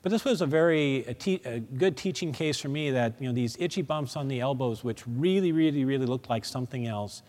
But 0.02 0.12
this 0.12 0.24
was 0.24 0.40
a 0.40 0.46
very 0.46 1.04
a 1.06 1.40
a 1.44 1.60
good 1.60 1.96
teaching 1.96 2.32
case 2.32 2.58
for 2.58 2.68
me 2.68 2.90
that 2.90 3.14
you 3.20 3.28
know, 3.28 3.34
these 3.34 3.56
itchy 3.58 3.82
bumps 3.82 4.16
on 4.16 4.28
the 4.28 4.40
elbows, 4.40 4.84
which 4.84 5.06
really, 5.06 5.52
really, 5.52 5.84
really 5.84 6.06
looked 6.06 6.28
like 6.28 6.44
something 6.44 6.86
else, 6.86 7.22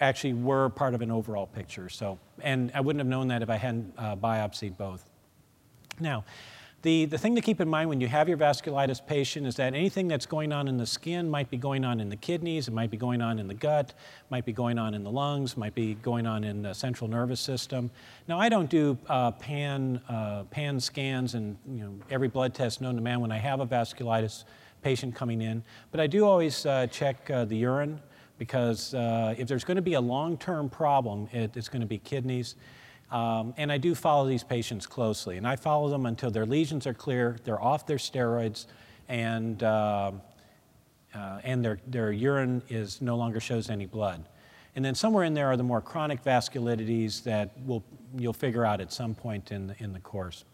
actually 0.00 0.34
were 0.34 0.68
part 0.68 0.94
of 0.94 1.02
an 1.02 1.10
overall 1.10 1.46
picture. 1.46 1.88
So, 1.88 2.18
and 2.40 2.70
I 2.74 2.80
wouldn't 2.80 3.00
have 3.00 3.08
known 3.08 3.28
that 3.28 3.42
if 3.42 3.50
I 3.50 3.56
hadn't 3.56 3.94
uh, 3.96 4.16
biopsied 4.16 4.76
both. 4.76 5.08
Now, 6.00 6.24
the, 6.84 7.06
the 7.06 7.16
thing 7.16 7.34
to 7.34 7.40
keep 7.40 7.62
in 7.62 7.68
mind 7.68 7.88
when 7.88 7.98
you 8.02 8.08
have 8.08 8.28
your 8.28 8.36
vasculitis 8.36 9.04
patient 9.06 9.46
is 9.46 9.54
that 9.54 9.72
anything 9.72 10.06
that's 10.06 10.26
going 10.26 10.52
on 10.52 10.68
in 10.68 10.76
the 10.76 10.84
skin 10.84 11.30
might 11.30 11.48
be 11.48 11.56
going 11.56 11.82
on 11.82 11.98
in 11.98 12.10
the 12.10 12.16
kidneys, 12.16 12.68
it 12.68 12.74
might 12.74 12.90
be 12.90 12.98
going 12.98 13.22
on 13.22 13.38
in 13.38 13.48
the 13.48 13.54
gut, 13.54 13.94
might 14.28 14.44
be 14.44 14.52
going 14.52 14.78
on 14.78 14.92
in 14.92 15.02
the 15.02 15.10
lungs, 15.10 15.56
might 15.56 15.74
be 15.74 15.94
going 15.94 16.26
on 16.26 16.44
in 16.44 16.60
the 16.60 16.74
central 16.74 17.08
nervous 17.08 17.40
system. 17.40 17.90
Now, 18.28 18.38
I 18.38 18.50
don't 18.50 18.68
do 18.68 18.98
uh, 19.08 19.30
pan, 19.30 19.98
uh, 20.10 20.42
pan 20.50 20.78
scans 20.78 21.34
and 21.34 21.56
you 21.66 21.84
know, 21.84 21.94
every 22.10 22.28
blood 22.28 22.52
test 22.52 22.82
known 22.82 22.96
to 22.96 23.00
man 23.00 23.20
when 23.20 23.32
I 23.32 23.38
have 23.38 23.60
a 23.60 23.66
vasculitis 23.66 24.44
patient 24.82 25.14
coming 25.14 25.40
in, 25.40 25.64
but 25.90 26.00
I 26.00 26.06
do 26.06 26.26
always 26.26 26.66
uh, 26.66 26.86
check 26.88 27.30
uh, 27.30 27.46
the 27.46 27.56
urine 27.56 27.98
because 28.38 28.94
uh, 28.94 29.34
if 29.38 29.48
there's 29.48 29.64
going 29.64 29.76
to 29.76 29.82
be 29.82 29.94
a 29.94 30.00
long 30.00 30.36
term 30.36 30.68
problem, 30.68 31.28
it, 31.32 31.56
it's 31.56 31.68
going 31.68 31.80
to 31.80 31.86
be 31.86 31.98
kidneys. 31.98 32.56
Um, 33.10 33.54
and 33.56 33.70
I 33.70 33.78
do 33.78 33.94
follow 33.94 34.26
these 34.26 34.42
patients 34.42 34.86
closely, 34.86 35.36
and 35.36 35.46
I 35.46 35.56
follow 35.56 35.88
them 35.88 36.06
until 36.06 36.30
their 36.30 36.46
lesions 36.46 36.86
are 36.86 36.94
clear, 36.94 37.36
they're 37.44 37.62
off 37.62 37.86
their 37.86 37.98
steroids, 37.98 38.66
and, 39.08 39.62
uh, 39.62 40.12
uh, 41.14 41.40
and 41.44 41.64
their, 41.64 41.78
their 41.86 42.10
urine 42.10 42.62
is 42.68 43.00
no 43.00 43.16
longer 43.16 43.40
shows 43.40 43.70
any 43.70 43.86
blood. 43.86 44.24
And 44.74 44.84
then 44.84 44.94
somewhere 44.94 45.24
in 45.24 45.34
there 45.34 45.46
are 45.46 45.56
the 45.56 45.62
more 45.62 45.80
chronic 45.80 46.24
vasculitides 46.24 47.22
that 47.24 47.52
will, 47.64 47.84
you'll 48.16 48.32
figure 48.32 48.64
out 48.64 48.80
at 48.80 48.92
some 48.92 49.14
point 49.14 49.52
in 49.52 49.68
the, 49.68 49.76
in 49.78 49.92
the 49.92 50.00
course. 50.00 50.44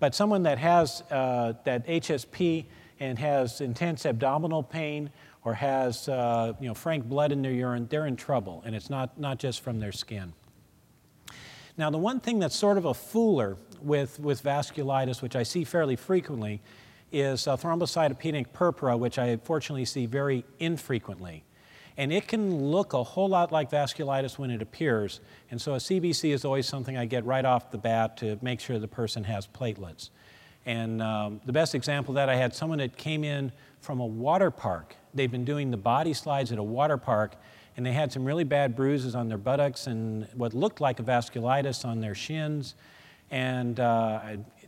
But 0.00 0.14
someone 0.14 0.42
that 0.44 0.58
has 0.58 1.02
uh, 1.10 1.52
that 1.64 1.86
HSP 1.86 2.64
and 3.00 3.18
has 3.18 3.60
intense 3.60 4.06
abdominal 4.06 4.62
pain 4.62 5.10
or 5.44 5.54
has 5.54 6.08
uh, 6.08 6.52
you 6.60 6.68
know, 6.68 6.74
frank 6.74 7.04
blood 7.04 7.32
in 7.32 7.42
their 7.42 7.52
urine, 7.52 7.86
they're 7.88 8.06
in 8.06 8.16
trouble, 8.16 8.62
and 8.66 8.74
it's 8.74 8.90
not, 8.90 9.18
not 9.18 9.38
just 9.38 9.60
from 9.62 9.80
their 9.80 9.92
skin. 9.92 10.32
Now, 11.76 11.88
the 11.88 11.98
one 11.98 12.20
thing 12.20 12.38
that's 12.38 12.56
sort 12.56 12.76
of 12.76 12.84
a 12.84 12.92
fooler 12.92 13.56
with, 13.80 14.20
with 14.20 14.42
vasculitis, 14.42 15.22
which 15.22 15.34
I 15.34 15.42
see 15.42 15.64
fairly 15.64 15.96
frequently, 15.96 16.60
is 17.12 17.46
uh, 17.46 17.56
thrombocytopenic 17.56 18.52
purpura, 18.52 18.96
which 18.96 19.18
I 19.18 19.36
fortunately 19.38 19.84
see 19.84 20.06
very 20.06 20.44
infrequently. 20.58 21.44
And 21.96 22.12
it 22.12 22.28
can 22.28 22.70
look 22.70 22.92
a 22.92 23.02
whole 23.02 23.28
lot 23.28 23.52
like 23.52 23.70
vasculitis 23.70 24.38
when 24.38 24.50
it 24.50 24.62
appears. 24.62 25.20
And 25.50 25.60
so 25.60 25.74
a 25.74 25.78
CBC 25.78 26.32
is 26.32 26.44
always 26.44 26.66
something 26.66 26.96
I 26.96 27.04
get 27.04 27.24
right 27.24 27.44
off 27.44 27.70
the 27.70 27.78
bat 27.78 28.16
to 28.18 28.38
make 28.42 28.60
sure 28.60 28.78
the 28.78 28.88
person 28.88 29.24
has 29.24 29.46
platelets. 29.46 30.10
And 30.66 31.02
um, 31.02 31.40
the 31.44 31.52
best 31.52 31.74
example 31.74 32.14
that, 32.14 32.28
I 32.28 32.36
had 32.36 32.54
someone 32.54 32.78
that 32.78 32.96
came 32.96 33.24
in 33.24 33.52
from 33.80 34.00
a 34.00 34.06
water 34.06 34.50
park. 34.50 34.96
They've 35.14 35.30
been 35.30 35.44
doing 35.44 35.70
the 35.70 35.76
body 35.76 36.12
slides 36.12 36.52
at 36.52 36.58
a 36.58 36.62
water 36.62 36.96
park, 36.96 37.34
and 37.76 37.84
they 37.84 37.92
had 37.92 38.12
some 38.12 38.24
really 38.24 38.44
bad 38.44 38.76
bruises 38.76 39.14
on 39.14 39.28
their 39.28 39.38
buttocks 39.38 39.86
and 39.86 40.26
what 40.34 40.54
looked 40.54 40.80
like 40.80 41.00
a 41.00 41.02
vasculitis 41.02 41.84
on 41.84 42.00
their 42.00 42.14
shins. 42.14 42.74
And 43.30 43.78
uh, 43.78 44.20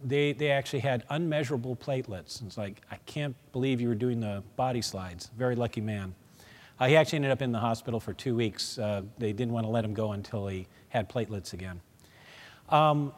they, 0.05 0.33
they 0.33 0.51
actually 0.51 0.81
had 0.81 1.05
unmeasurable 1.11 1.77
platelets. 1.77 2.41
And 2.41 2.49
It's 2.49 2.59
like, 2.59 2.81
I 2.91 2.97
can't 3.07 3.35
believe 3.53 3.81
you 3.81 3.89
were 3.89 3.95
doing 3.95 4.21
the 4.21 4.43
body 4.57 4.83
slides. 4.83 5.31
Very 5.37 5.57
lucky 5.57 5.81
man. 5.81 6.15
Uh, 6.79 6.87
he 6.87 6.97
actually 6.97 7.17
ended 7.17 7.33
up 7.33 7.43
in 7.43 7.53
the 7.53 7.59
hospital 7.59 8.01
for 8.01 8.13
two 8.13 8.35
weeks. 8.35 8.79
Uh, 8.79 9.03
they 9.19 9.33
didn't 9.33 9.53
want 9.53 9.67
to 9.67 9.71
let 9.71 9.85
him 9.85 9.95
go 9.95 10.13
until 10.13 10.47
he 10.47 10.67
had 10.89 11.09
platelets 11.09 11.53
again. 11.53 11.81
Um, 12.69 13.13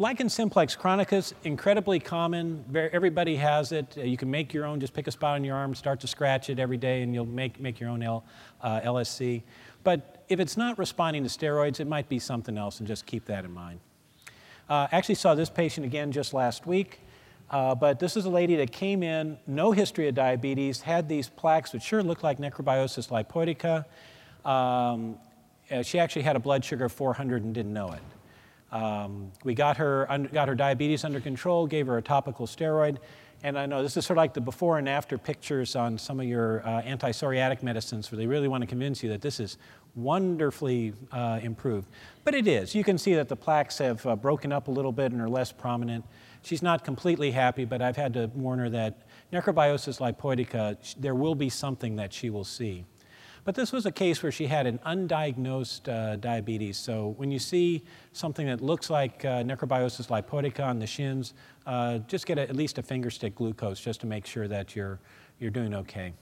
lichen 0.00 0.30
simplex 0.30 0.74
chronicus, 0.74 1.34
incredibly 1.44 2.00
common. 2.00 2.64
Everybody 2.74 3.36
has 3.36 3.70
it. 3.70 3.94
Uh, 3.98 4.00
you 4.00 4.16
can 4.16 4.30
make 4.30 4.54
your 4.54 4.64
own. 4.64 4.80
Just 4.80 4.94
pick 4.94 5.06
a 5.06 5.10
spot 5.10 5.34
on 5.34 5.44
your 5.44 5.54
arm, 5.54 5.74
start 5.74 6.00
to 6.00 6.06
scratch 6.06 6.48
it 6.48 6.58
every 6.58 6.78
day, 6.78 7.02
and 7.02 7.14
you'll 7.14 7.26
make, 7.26 7.60
make 7.60 7.78
your 7.78 7.90
own 7.90 8.02
L, 8.02 8.24
uh, 8.62 8.80
LSC. 8.80 9.42
But 9.84 10.24
if 10.30 10.40
it's 10.40 10.56
not 10.56 10.78
responding 10.78 11.22
to 11.22 11.28
steroids, 11.28 11.80
it 11.80 11.86
might 11.86 12.08
be 12.08 12.18
something 12.18 12.56
else, 12.56 12.78
and 12.78 12.88
just 12.88 13.04
keep 13.04 13.26
that 13.26 13.44
in 13.44 13.52
mind. 13.52 13.80
Uh, 14.70 14.88
actually 14.90 15.16
saw 15.16 15.34
this 15.34 15.50
patient 15.50 15.84
again 15.84 16.12
just 16.12 16.32
last 16.32 16.66
week. 16.66 17.00
Uh, 17.50 17.74
but 17.74 17.98
this 17.98 18.16
is 18.16 18.24
a 18.24 18.30
lady 18.30 18.56
that 18.56 18.72
came 18.72 19.02
in, 19.02 19.36
no 19.46 19.72
history 19.72 20.08
of 20.08 20.14
diabetes, 20.14 20.80
had 20.80 21.08
these 21.08 21.28
plaques 21.28 21.72
which 21.74 21.82
sure 21.82 22.02
looked 22.02 22.22
like 22.22 22.38
necrobiosis 22.38 23.10
lipoidica. 23.10 23.84
Um, 24.48 25.18
uh, 25.70 25.82
she 25.82 25.98
actually 25.98 26.22
had 26.22 26.36
a 26.36 26.38
blood 26.38 26.64
sugar 26.64 26.86
of 26.86 26.92
400 26.92 27.42
and 27.42 27.52
didn't 27.52 27.72
know 27.72 27.90
it. 27.92 28.00
Um, 28.72 29.32
we 29.42 29.54
got 29.54 29.76
her, 29.78 30.06
got 30.32 30.48
her 30.48 30.54
diabetes 30.54 31.04
under 31.04 31.20
control, 31.20 31.66
gave 31.66 31.86
her 31.86 31.98
a 31.98 32.02
topical 32.02 32.46
steroid, 32.46 32.98
and 33.42 33.58
I 33.58 33.64
know 33.64 33.82
this 33.82 33.96
is 33.96 34.04
sort 34.04 34.18
of 34.18 34.22
like 34.22 34.34
the 34.34 34.40
before 34.40 34.78
and 34.78 34.88
after 34.88 35.16
pictures 35.16 35.74
on 35.74 35.96
some 35.96 36.20
of 36.20 36.26
your 36.26 36.66
uh, 36.66 36.82
anti 36.82 37.10
psoriatic 37.10 37.62
medicines 37.62 38.10
where 38.10 38.18
they 38.18 38.26
really 38.26 38.48
want 38.48 38.62
to 38.62 38.66
convince 38.66 39.02
you 39.02 39.08
that 39.10 39.22
this 39.22 39.40
is 39.40 39.56
wonderfully 39.94 40.92
uh, 41.10 41.40
improved. 41.42 41.88
But 42.22 42.34
it 42.34 42.46
is. 42.46 42.74
You 42.74 42.84
can 42.84 42.98
see 42.98 43.14
that 43.14 43.28
the 43.28 43.36
plaques 43.36 43.78
have 43.78 44.04
uh, 44.06 44.14
broken 44.14 44.52
up 44.52 44.68
a 44.68 44.70
little 44.70 44.92
bit 44.92 45.12
and 45.12 45.22
are 45.22 45.28
less 45.28 45.52
prominent. 45.52 46.04
She's 46.42 46.62
not 46.62 46.84
completely 46.84 47.30
happy, 47.30 47.64
but 47.64 47.80
I've 47.80 47.96
had 47.96 48.12
to 48.14 48.26
warn 48.34 48.58
her 48.58 48.68
that 48.70 49.06
necrobiosis 49.32 50.00
lipoidica, 50.00 50.76
there 50.98 51.14
will 51.14 51.34
be 51.34 51.48
something 51.48 51.96
that 51.96 52.12
she 52.12 52.28
will 52.28 52.44
see. 52.44 52.84
But 53.50 53.56
this 53.56 53.72
was 53.72 53.84
a 53.84 53.90
case 53.90 54.22
where 54.22 54.30
she 54.30 54.46
had 54.46 54.68
an 54.68 54.78
undiagnosed 54.86 55.88
uh, 55.88 56.14
diabetes. 56.14 56.76
So 56.76 57.14
when 57.16 57.32
you 57.32 57.40
see 57.40 57.82
something 58.12 58.46
that 58.46 58.60
looks 58.60 58.90
like 58.90 59.24
uh, 59.24 59.42
necrobiosis 59.42 60.06
lipoidica 60.06 60.64
on 60.64 60.78
the 60.78 60.86
shins, 60.86 61.34
uh, 61.66 61.98
just 62.06 62.26
get 62.26 62.38
a, 62.38 62.42
at 62.42 62.54
least 62.54 62.78
a 62.78 62.82
finger 62.84 63.10
stick 63.10 63.34
glucose 63.34 63.80
just 63.80 64.02
to 64.02 64.06
make 64.06 64.24
sure 64.24 64.46
that 64.46 64.76
you're, 64.76 65.00
you're 65.40 65.50
doing 65.50 65.74
okay. 65.74 66.12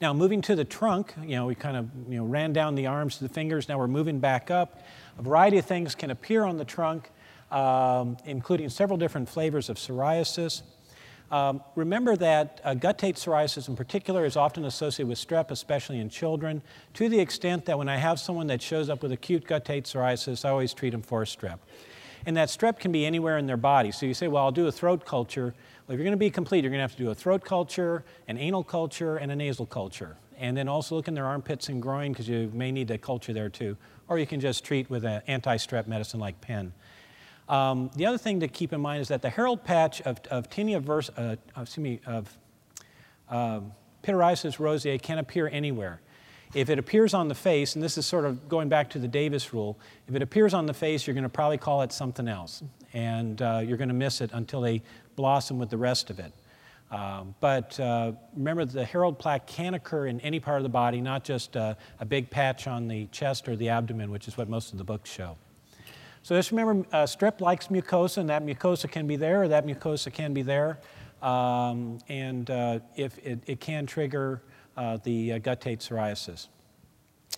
Now, 0.00 0.14
moving 0.14 0.40
to 0.40 0.56
the 0.56 0.64
trunk, 0.64 1.12
you 1.22 1.36
know, 1.36 1.44
we 1.44 1.54
kind 1.54 1.76
of 1.76 1.90
you 2.08 2.16
know, 2.16 2.24
ran 2.24 2.54
down 2.54 2.76
the 2.76 2.86
arms 2.86 3.18
to 3.18 3.24
the 3.24 3.34
fingers. 3.34 3.68
Now 3.68 3.76
we're 3.76 3.86
moving 3.86 4.20
back 4.20 4.50
up. 4.50 4.82
A 5.18 5.22
variety 5.22 5.58
of 5.58 5.66
things 5.66 5.94
can 5.94 6.10
appear 6.10 6.44
on 6.44 6.56
the 6.56 6.64
trunk 6.64 7.10
um, 7.50 8.16
including 8.24 8.68
several 8.68 8.96
different 8.96 9.28
flavors 9.28 9.68
of 9.68 9.76
psoriasis. 9.76 10.62
Um, 11.30 11.62
remember 11.76 12.16
that 12.16 12.60
uh, 12.64 12.74
guttate 12.74 13.14
psoriasis 13.14 13.68
in 13.68 13.76
particular 13.76 14.24
is 14.24 14.36
often 14.36 14.64
associated 14.64 15.08
with 15.08 15.18
strep, 15.18 15.50
especially 15.52 16.00
in 16.00 16.08
children, 16.08 16.60
to 16.94 17.08
the 17.08 17.20
extent 17.20 17.66
that 17.66 17.78
when 17.78 17.88
I 17.88 17.96
have 17.98 18.18
someone 18.18 18.48
that 18.48 18.60
shows 18.60 18.90
up 18.90 19.02
with 19.02 19.12
acute 19.12 19.46
guttate 19.46 19.84
psoriasis, 19.84 20.44
I 20.44 20.50
always 20.50 20.74
treat 20.74 20.90
them 20.90 21.02
for 21.02 21.22
strep. 21.24 21.58
And 22.26 22.36
that 22.36 22.48
strep 22.48 22.80
can 22.80 22.90
be 22.90 23.06
anywhere 23.06 23.38
in 23.38 23.46
their 23.46 23.56
body. 23.56 23.92
So 23.92 24.06
you 24.06 24.14
say, 24.14 24.28
well, 24.28 24.44
I'll 24.44 24.52
do 24.52 24.66
a 24.66 24.72
throat 24.72 25.06
culture. 25.06 25.54
Well, 25.86 25.94
if 25.94 25.98
you're 25.98 26.04
going 26.04 26.12
to 26.12 26.16
be 26.16 26.30
complete, 26.30 26.64
you're 26.64 26.70
going 26.70 26.78
to 26.78 26.82
have 26.82 26.96
to 26.96 27.02
do 27.02 27.10
a 27.10 27.14
throat 27.14 27.44
culture, 27.44 28.04
an 28.28 28.36
anal 28.36 28.64
culture, 28.64 29.16
and 29.16 29.30
a 29.30 29.36
nasal 29.36 29.66
culture. 29.66 30.16
And 30.36 30.56
then 30.56 30.68
also 30.68 30.96
look 30.96 31.06
in 31.06 31.14
their 31.14 31.26
armpits 31.26 31.68
and 31.68 31.80
groin 31.80 32.12
because 32.12 32.28
you 32.28 32.50
may 32.52 32.72
need 32.72 32.90
a 32.90 32.98
culture 32.98 33.32
there 33.32 33.48
too. 33.48 33.76
Or 34.08 34.18
you 34.18 34.26
can 34.26 34.40
just 34.40 34.64
treat 34.64 34.90
with 34.90 35.04
an 35.04 35.22
anti-strep 35.28 35.86
medicine 35.86 36.18
like 36.18 36.40
pen. 36.40 36.72
Um, 37.50 37.90
the 37.96 38.06
other 38.06 38.16
thing 38.16 38.38
to 38.40 38.48
keep 38.48 38.72
in 38.72 38.80
mind 38.80 39.02
is 39.02 39.08
that 39.08 39.22
the 39.22 39.28
herald 39.28 39.64
patch 39.64 40.00
of, 40.02 40.20
of 40.30 40.48
tinea 40.48 40.80
vers, 40.80 41.10
uh, 41.10 41.34
excuse 41.56 41.82
me, 41.82 42.00
of 42.06 42.38
uh, 43.28 43.60
pityriasis 44.04 44.58
roseae 44.58 45.02
can 45.02 45.18
appear 45.18 45.48
anywhere. 45.48 46.00
If 46.54 46.70
it 46.70 46.78
appears 46.78 47.12
on 47.12 47.26
the 47.26 47.34
face, 47.34 47.74
and 47.74 47.82
this 47.82 47.98
is 47.98 48.06
sort 48.06 48.24
of 48.24 48.48
going 48.48 48.68
back 48.68 48.88
to 48.90 49.00
the 49.00 49.08
Davis 49.08 49.52
rule, 49.52 49.80
if 50.06 50.14
it 50.14 50.22
appears 50.22 50.54
on 50.54 50.66
the 50.66 50.74
face, 50.74 51.06
you're 51.06 51.14
going 51.14 51.24
to 51.24 51.28
probably 51.28 51.58
call 51.58 51.82
it 51.82 51.92
something 51.92 52.28
else, 52.28 52.62
and 52.92 53.42
uh, 53.42 53.62
you're 53.64 53.76
going 53.76 53.88
to 53.88 53.94
miss 53.94 54.20
it 54.20 54.30
until 54.32 54.60
they 54.60 54.80
blossom 55.16 55.58
with 55.58 55.70
the 55.70 55.76
rest 55.76 56.08
of 56.10 56.20
it. 56.20 56.32
Um, 56.92 57.34
but 57.40 57.78
uh, 57.80 58.12
remember, 58.36 58.64
the 58.64 58.84
herald 58.84 59.18
plaque 59.18 59.48
can 59.48 59.74
occur 59.74 60.06
in 60.06 60.20
any 60.20 60.38
part 60.38 60.58
of 60.58 60.62
the 60.62 60.68
body, 60.68 61.00
not 61.00 61.24
just 61.24 61.56
uh, 61.56 61.74
a 61.98 62.04
big 62.04 62.30
patch 62.30 62.68
on 62.68 62.86
the 62.86 63.06
chest 63.06 63.48
or 63.48 63.56
the 63.56 63.70
abdomen, 63.70 64.12
which 64.12 64.28
is 64.28 64.36
what 64.38 64.48
most 64.48 64.70
of 64.70 64.78
the 64.78 64.84
books 64.84 65.10
show. 65.10 65.36
So 66.22 66.36
just 66.36 66.50
remember, 66.50 66.86
uh, 66.92 67.04
strep 67.04 67.40
likes 67.40 67.68
mucosa, 67.68 68.18
and 68.18 68.28
that 68.28 68.44
mucosa 68.44 68.90
can 68.90 69.06
be 69.06 69.16
there, 69.16 69.42
or 69.42 69.48
that 69.48 69.66
mucosa 69.66 70.12
can 70.12 70.34
be 70.34 70.42
there. 70.42 70.78
Um, 71.22 71.98
and 72.08 72.50
uh, 72.50 72.80
if 72.96 73.18
it, 73.18 73.40
it, 73.46 73.60
can 73.60 73.86
trigger 73.86 74.42
uh, 74.76 74.98
the 75.02 75.34
uh, 75.34 75.38
guttate 75.38 75.78
psoriasis. 75.78 76.48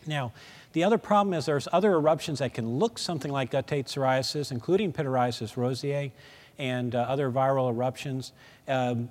Now, 0.07 0.33
the 0.73 0.85
other 0.85 0.99
problem 0.99 1.35
is 1.35 1.47
there's 1.47 1.69
other 1.73 1.93
eruptions 1.93 2.39
that 2.39 2.55
can 2.55 2.79
look 2.79 2.99
something 2.99 3.31
like 3.31 3.51
guttate 3.51 3.87
psoriasis, 3.87 4.53
including 4.53 4.93
pityriasis 4.93 5.55
roseae 5.55 6.13
and 6.59 6.95
uh, 6.95 7.01
other 7.01 7.31
viral 7.31 7.71
eruptions. 7.71 8.33
Um, 8.69 9.11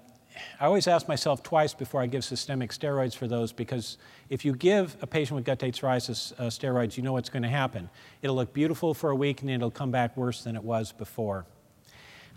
I 0.60 0.66
always 0.66 0.88
ask 0.88 1.08
myself 1.08 1.44
twice 1.44 1.74
before 1.74 2.02
I 2.02 2.08
give 2.08 2.24
systemic 2.24 2.72
steroids 2.72 3.16
for 3.16 3.28
those 3.28 3.52
because 3.52 3.98
if 4.30 4.46
you 4.46 4.54
give 4.56 4.96
a 5.02 5.08
patient 5.08 5.36
with 5.36 5.46
guttate 5.46 5.74
psoriasis 5.74 6.34
uh, 6.40 6.44
steroids, 6.44 6.98
you 6.98 7.04
know 7.04 7.14
what's 7.14 7.30
going 7.30 7.44
to 7.44 7.50
happen. 7.50 7.90
It'll 8.22 8.36
look 8.36 8.54
beautiful 8.54 8.94
for 8.94 9.10
a 9.10 9.16
week 9.16 9.42
and 9.42 9.50
it'll 9.50 9.72
come 9.72 9.92
back 9.92 10.16
worse 10.16 10.44
than 10.44 10.56
it 10.56 10.64
was 10.64 10.92
before. 10.92 11.46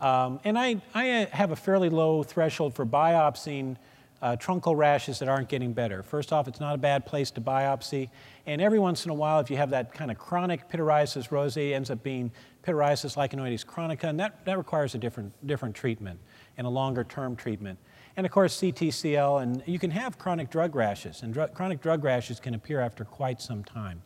Um, 0.00 0.40
and 0.44 0.58
I, 0.58 0.82
I 0.92 1.22
uh, 1.22 1.26
have 1.26 1.50
a 1.50 1.56
fairly 1.56 1.88
low 1.88 2.22
threshold 2.22 2.74
for 2.74 2.84
biopsying 2.84 3.76
uh, 4.24 4.36
truncal 4.36 4.74
rashes 4.76 5.18
that 5.18 5.28
aren't 5.28 5.50
getting 5.50 5.74
better. 5.74 6.02
First 6.02 6.32
off, 6.32 6.48
it's 6.48 6.58
not 6.58 6.74
a 6.74 6.78
bad 6.78 7.04
place 7.04 7.30
to 7.32 7.42
biopsy. 7.42 8.08
And 8.46 8.62
every 8.62 8.78
once 8.78 9.04
in 9.04 9.10
a 9.10 9.14
while, 9.14 9.38
if 9.40 9.50
you 9.50 9.58
have 9.58 9.70
that 9.70 9.92
kind 9.92 10.10
of 10.10 10.18
chronic 10.18 10.70
pityriasis 10.70 11.28
roseae, 11.28 11.74
ends 11.74 11.90
up 11.90 12.02
being 12.02 12.32
pityriasis 12.66 13.16
lichenoides 13.16 13.66
chronica, 13.66 14.08
and 14.08 14.18
that, 14.18 14.42
that 14.46 14.56
requires 14.56 14.94
a 14.94 14.98
different, 14.98 15.32
different 15.46 15.74
treatment 15.74 16.18
and 16.56 16.66
a 16.66 16.70
longer 16.70 17.04
term 17.04 17.36
treatment. 17.36 17.78
And 18.16 18.24
of 18.24 18.30
course, 18.30 18.56
CTCL, 18.60 19.42
and 19.42 19.62
you 19.66 19.78
can 19.78 19.90
have 19.90 20.18
chronic 20.18 20.48
drug 20.48 20.76
rashes, 20.76 21.22
and 21.22 21.34
dr 21.34 21.52
chronic 21.52 21.80
drug 21.80 22.04
rashes 22.04 22.38
can 22.38 22.54
appear 22.54 22.80
after 22.80 23.04
quite 23.04 23.40
some 23.42 23.64
time. 23.64 24.02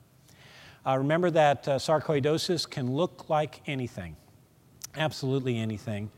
Uh, 0.86 0.96
remember 0.96 1.30
that 1.30 1.68
uh, 1.68 1.76
sarcoidosis 1.76 2.68
can 2.68 2.90
look 2.90 3.28
like 3.28 3.60
anything, 3.66 4.16
absolutely 4.96 5.58
anything. 5.58 6.10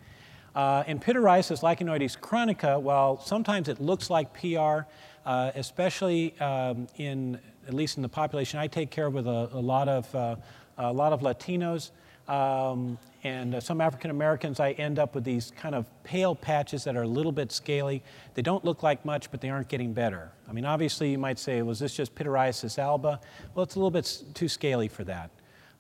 Uh, 0.55 0.84
and 0.86 1.03
pityriasis 1.03 1.62
lichenoides 1.62 2.20
chronica, 2.20 2.78
while 2.78 3.20
sometimes 3.20 3.68
it 3.68 3.80
looks 3.80 4.09
like 4.09 4.32
PR, 4.34 4.82
uh, 5.26 5.51
especially 5.57 6.38
um, 6.38 6.86
in, 6.97 7.41
at 7.66 7.74
least 7.74 7.97
in 7.97 8.03
the 8.03 8.09
population 8.09 8.61
I 8.61 8.68
take 8.68 8.91
care 8.91 9.07
of 9.07 9.14
with 9.14 9.26
a, 9.26 9.49
a 9.53 9.61
lot 9.61 9.88
of, 9.88 10.14
uh, 10.14 10.36
a 10.78 10.93
lot 10.93 11.12
of 11.12 11.20
Latinos, 11.20 11.91
Um, 12.30 12.96
and 13.24 13.56
uh, 13.56 13.60
some 13.60 13.80
African 13.80 14.10
Americans, 14.10 14.60
I 14.60 14.70
end 14.72 14.98
up 14.98 15.16
with 15.16 15.24
these 15.24 15.52
kind 15.56 15.74
of 15.74 15.86
pale 16.04 16.34
patches 16.34 16.84
that 16.84 16.96
are 16.96 17.02
a 17.02 17.08
little 17.08 17.32
bit 17.32 17.50
scaly. 17.50 18.02
They 18.34 18.42
don't 18.42 18.64
look 18.64 18.84
like 18.84 19.04
much, 19.04 19.30
but 19.32 19.40
they 19.40 19.50
aren't 19.50 19.68
getting 19.68 19.92
better. 19.92 20.30
I 20.48 20.52
mean, 20.52 20.64
obviously, 20.64 21.10
you 21.10 21.18
might 21.18 21.38
say, 21.38 21.60
was 21.62 21.80
this 21.80 21.94
just 21.94 22.14
pityriasis 22.14 22.78
alba? 22.78 23.20
Well, 23.54 23.64
it's 23.64 23.74
a 23.74 23.78
little 23.78 23.90
bit 23.90 24.22
too 24.32 24.48
scaly 24.48 24.86
for 24.86 25.02
that. 25.04 25.30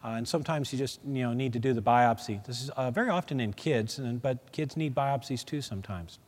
Uh, 0.04 0.08
and 0.08 0.26
sometimes 0.26 0.72
you 0.72 0.78
just 0.78 1.00
you 1.06 1.22
know, 1.22 1.32
need 1.32 1.52
to 1.52 1.60
do 1.60 1.72
the 1.72 1.82
biopsy. 1.82 2.44
This 2.44 2.62
is 2.62 2.70
uh, 2.70 2.90
very 2.90 3.10
often 3.10 3.38
in 3.38 3.52
kids, 3.52 3.98
and, 3.98 4.20
but 4.20 4.50
kids 4.50 4.76
need 4.76 4.94
biopsies 4.94 5.44
too 5.44 5.62
sometimes. 5.62 6.18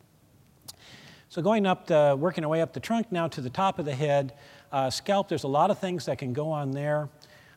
So 1.31 1.43
going 1.43 1.67
up, 1.67 1.87
the, 1.87 2.15
working 2.19 2.45
our 2.45 2.51
way 2.51 2.61
up 2.61 2.75
the 2.75 2.81
trunk 2.81 3.11
now 3.11 3.27
to 3.29 3.41
the 3.41 3.51
top 3.51 3.79
of 3.79 3.87
the 3.87 3.95
head, 3.95 4.35
uh, 4.71 4.89
scalp, 4.91 5.29
there's 5.29 5.45
a 5.45 5.49
lot 5.49 5.71
of 5.71 5.79
things 5.79 6.07
that 6.07 6.19
can 6.19 6.33
go 6.33 6.51
on 6.51 6.71
there. 6.71 7.09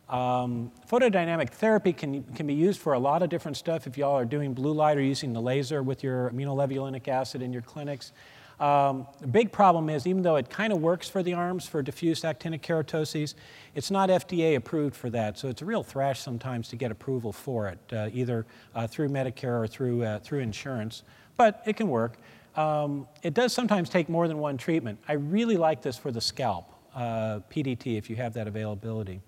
Um, 0.10 0.72
photodynamic 0.88 1.50
therapy 1.50 1.92
can, 1.92 2.24
can 2.36 2.46
be 2.46 2.54
used 2.54 2.80
for 2.80 2.94
a 2.94 3.00
lot 3.00 3.24
of 3.24 3.30
different 3.30 3.58
stuff. 3.58 3.88
If 3.88 3.98
y'all 3.98 4.16
are 4.16 4.26
doing 4.26 4.54
blue 4.54 4.74
light 4.74 4.98
or 4.98 5.02
using 5.02 5.34
the 5.34 5.42
laser 5.42 5.82
with 5.82 6.04
your 6.04 6.30
aminolevulinic 6.30 7.08
acid 7.08 7.42
in 7.42 7.52
your 7.52 7.64
clinics, 7.64 8.12
um, 8.60 9.08
the 9.20 9.28
big 9.28 9.52
problem 9.52 9.90
is, 9.90 10.08
even 10.08 10.22
though 10.22 10.38
it 10.38 10.50
kind 10.50 10.72
of 10.72 10.80
works 10.82 11.10
for 11.10 11.22
the 11.22 11.34
arms 11.34 11.68
for 11.68 11.82
diffuse 11.82 12.22
actinic 12.22 12.62
keratoses, 12.62 13.34
it's 13.74 13.92
not 13.92 14.10
FDA 14.10 14.56
approved 14.56 14.96
for 14.96 15.10
that. 15.10 15.38
So 15.38 15.50
it's 15.50 15.62
a 15.62 15.66
real 15.66 15.84
thrash 15.84 16.22
sometimes 16.22 16.70
to 16.70 16.76
get 16.76 16.92
approval 16.92 17.34
for 17.34 17.68
it, 17.68 17.80
uh, 17.92 18.10
either 18.14 18.46
uh, 18.74 18.88
through 18.88 19.10
Medicare 19.10 19.62
or 19.62 19.68
through, 19.68 20.04
uh, 20.04 20.20
through 20.20 20.40
insurance. 20.40 21.04
But 21.36 21.64
it 21.66 21.76
can 21.76 21.90
work. 21.90 22.18
Um, 22.56 23.08
it 23.24 23.34
does 23.34 23.52
sometimes 23.52 23.90
take 23.90 24.08
more 24.08 24.28
than 24.30 24.38
one 24.38 24.56
treatment. 24.56 25.00
I 25.08 25.14
really 25.14 25.58
like 25.58 25.82
this 25.82 25.98
for 25.98 26.12
the 26.12 26.22
scalp, 26.22 26.72
uh, 26.96 27.40
PDT, 27.50 27.98
if 27.98 28.10
you 28.10 28.16
have 28.16 28.34
that 28.36 28.48
availability. 28.48 29.20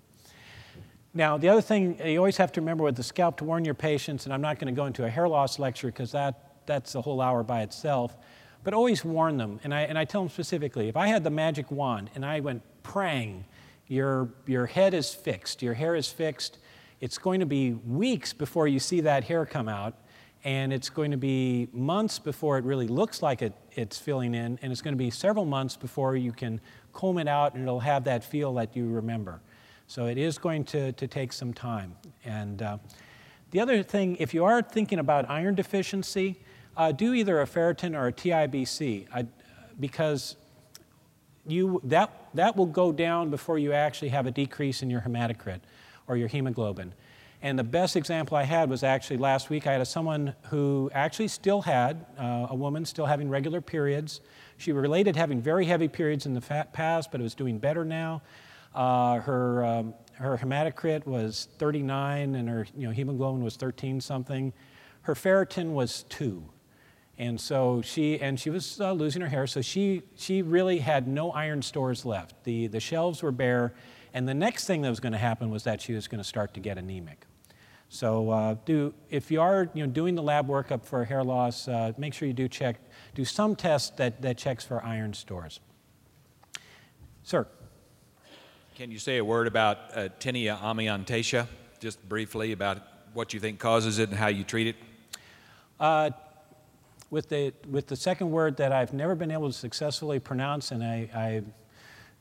Now, 1.14 1.38
the 1.38 1.48
other 1.48 1.62
thing 1.62 1.98
you 2.04 2.18
always 2.18 2.36
have 2.36 2.52
to 2.52 2.60
remember 2.60 2.84
with 2.84 2.96
the 2.96 3.02
scalp 3.02 3.38
to 3.38 3.44
warn 3.44 3.64
your 3.64 3.74
patients, 3.74 4.26
and 4.26 4.34
I'm 4.34 4.42
not 4.42 4.58
going 4.58 4.72
to 4.72 4.76
go 4.76 4.86
into 4.86 5.04
a 5.04 5.08
hair 5.08 5.26
loss 5.26 5.58
lecture 5.58 5.88
because 5.88 6.12
that, 6.12 6.66
that's 6.66 6.94
a 6.94 7.00
whole 7.00 7.20
hour 7.20 7.42
by 7.42 7.62
itself, 7.62 8.16
but 8.62 8.74
always 8.74 9.04
warn 9.04 9.38
them. 9.38 9.58
And 9.64 9.72
I, 9.72 9.82
and 9.82 9.98
I 9.98 10.04
tell 10.04 10.20
them 10.20 10.28
specifically 10.28 10.88
if 10.88 10.96
I 10.96 11.06
had 11.06 11.24
the 11.24 11.30
magic 11.30 11.70
wand 11.70 12.10
and 12.14 12.24
I 12.26 12.40
went 12.40 12.62
prang, 12.82 13.46
your, 13.86 14.28
your 14.46 14.66
head 14.66 14.92
is 14.92 15.14
fixed, 15.14 15.62
your 15.62 15.74
hair 15.74 15.96
is 15.96 16.08
fixed, 16.08 16.58
it's 17.00 17.16
going 17.16 17.40
to 17.40 17.46
be 17.46 17.72
weeks 17.72 18.34
before 18.34 18.68
you 18.68 18.78
see 18.78 19.00
that 19.00 19.24
hair 19.24 19.46
come 19.46 19.68
out, 19.68 19.94
and 20.44 20.72
it's 20.72 20.90
going 20.90 21.10
to 21.10 21.16
be 21.16 21.68
months 21.72 22.18
before 22.18 22.58
it 22.58 22.64
really 22.64 22.86
looks 22.86 23.22
like 23.22 23.40
it, 23.40 23.54
it's 23.72 23.98
filling 23.98 24.34
in, 24.34 24.58
and 24.60 24.72
it's 24.72 24.82
going 24.82 24.94
to 24.94 24.98
be 24.98 25.10
several 25.10 25.46
months 25.46 25.74
before 25.74 26.16
you 26.16 26.32
can 26.32 26.60
comb 26.92 27.16
it 27.16 27.28
out 27.28 27.54
and 27.54 27.62
it'll 27.62 27.80
have 27.80 28.04
that 28.04 28.22
feel 28.22 28.52
that 28.54 28.76
you 28.76 28.86
remember. 28.86 29.40
So 29.88 30.04
it 30.04 30.18
is 30.18 30.36
going 30.36 30.64
to, 30.64 30.92
to 30.92 31.06
take 31.08 31.32
some 31.32 31.54
time. 31.54 31.96
And 32.22 32.60
uh, 32.60 32.76
the 33.52 33.60
other 33.60 33.82
thing, 33.82 34.16
if 34.16 34.34
you 34.34 34.44
are 34.44 34.60
thinking 34.60 34.98
about 34.98 35.28
iron 35.30 35.54
deficiency, 35.54 36.38
uh, 36.76 36.92
do 36.92 37.14
either 37.14 37.40
a 37.40 37.46
ferritin 37.46 37.96
or 37.96 38.08
a 38.08 38.12
TIBC 38.12 39.06
I, 39.12 39.24
because 39.80 40.36
you, 41.46 41.80
that, 41.84 42.28
that 42.34 42.54
will 42.54 42.66
go 42.66 42.92
down 42.92 43.30
before 43.30 43.58
you 43.58 43.72
actually 43.72 44.10
have 44.10 44.26
a 44.26 44.30
decrease 44.30 44.82
in 44.82 44.90
your 44.90 45.00
hematocrit 45.00 45.60
or 46.06 46.18
your 46.18 46.28
hemoglobin. 46.28 46.92
And 47.40 47.58
the 47.58 47.64
best 47.64 47.96
example 47.96 48.36
I 48.36 48.42
had 48.42 48.68
was 48.68 48.82
actually 48.82 49.16
last 49.16 49.48
week. 49.48 49.66
I 49.66 49.72
had 49.72 49.80
a, 49.80 49.86
someone 49.86 50.34
who 50.50 50.90
actually 50.92 51.28
still 51.28 51.62
had, 51.62 52.04
uh, 52.18 52.48
a 52.50 52.54
woman 52.54 52.84
still 52.84 53.06
having 53.06 53.30
regular 53.30 53.62
periods. 53.62 54.20
She 54.58 54.70
related 54.72 55.16
having 55.16 55.40
very 55.40 55.64
heavy 55.64 55.88
periods 55.88 56.26
in 56.26 56.34
the 56.34 56.42
past, 56.74 57.10
but 57.10 57.22
it 57.22 57.24
was 57.24 57.34
doing 57.34 57.58
better 57.58 57.86
now. 57.86 58.20
Uh, 58.74 59.20
her, 59.20 59.64
um, 59.64 59.94
her 60.14 60.36
hematocrit 60.36 61.06
was 61.06 61.48
39 61.58 62.34
and 62.34 62.48
her 62.48 62.66
you 62.76 62.86
know, 62.86 62.92
hemoglobin 62.92 63.42
was 63.42 63.56
13 63.56 64.00
something. 64.00 64.52
Her 65.02 65.14
ferritin 65.14 65.72
was 65.72 66.04
2. 66.04 66.44
And 67.18 67.40
so 67.40 67.82
she, 67.82 68.20
and 68.20 68.38
she 68.38 68.48
was 68.48 68.80
uh, 68.80 68.92
losing 68.92 69.22
her 69.22 69.28
hair, 69.28 69.48
so 69.48 69.60
she, 69.60 70.02
she 70.14 70.40
really 70.40 70.78
had 70.78 71.08
no 71.08 71.32
iron 71.32 71.62
stores 71.62 72.04
left. 72.04 72.44
The, 72.44 72.68
the 72.68 72.78
shelves 72.78 73.22
were 73.22 73.32
bare, 73.32 73.74
and 74.14 74.28
the 74.28 74.34
next 74.34 74.66
thing 74.66 74.82
that 74.82 74.90
was 74.90 75.00
going 75.00 75.12
to 75.12 75.18
happen 75.18 75.50
was 75.50 75.64
that 75.64 75.80
she 75.80 75.94
was 75.94 76.06
going 76.06 76.22
to 76.22 76.28
start 76.28 76.54
to 76.54 76.60
get 76.60 76.78
anemic. 76.78 77.26
So 77.88 78.30
uh, 78.30 78.56
do, 78.64 78.94
if 79.10 79.30
you 79.30 79.40
are 79.40 79.68
you 79.74 79.84
know, 79.84 79.92
doing 79.92 80.14
the 80.14 80.22
lab 80.22 80.46
workup 80.46 80.84
for 80.84 81.04
hair 81.04 81.24
loss, 81.24 81.66
uh, 81.66 81.92
make 81.98 82.14
sure 82.14 82.28
you 82.28 82.34
do 82.34 82.46
check, 82.46 82.76
do 83.14 83.24
some 83.24 83.56
test 83.56 83.96
that, 83.96 84.22
that 84.22 84.38
checks 84.38 84.64
for 84.64 84.84
iron 84.84 85.12
stores. 85.12 85.58
Sir. 87.22 87.48
Can 88.78 88.92
you 88.92 89.00
say 89.00 89.16
a 89.16 89.24
word 89.24 89.48
about 89.48 89.76
uh, 89.92 90.08
tinea 90.20 90.56
amiantaceae, 90.60 91.48
just 91.80 92.08
briefly 92.08 92.52
about 92.52 92.80
what 93.12 93.34
you 93.34 93.40
think 93.40 93.58
causes 93.58 93.98
it 93.98 94.08
and 94.08 94.16
how 94.16 94.28
you 94.28 94.44
treat 94.44 94.68
it? 94.68 94.76
Uh, 95.80 96.10
with 97.10 97.28
the, 97.28 97.52
with 97.68 97.88
the 97.88 97.96
second 97.96 98.30
word 98.30 98.56
that 98.58 98.70
I've 98.70 98.92
never 98.92 99.16
been 99.16 99.32
able 99.32 99.48
to 99.48 99.52
successfully 99.52 100.20
pronounce, 100.20 100.70
and 100.70 100.84
I, 100.84 101.10
I 101.12 101.42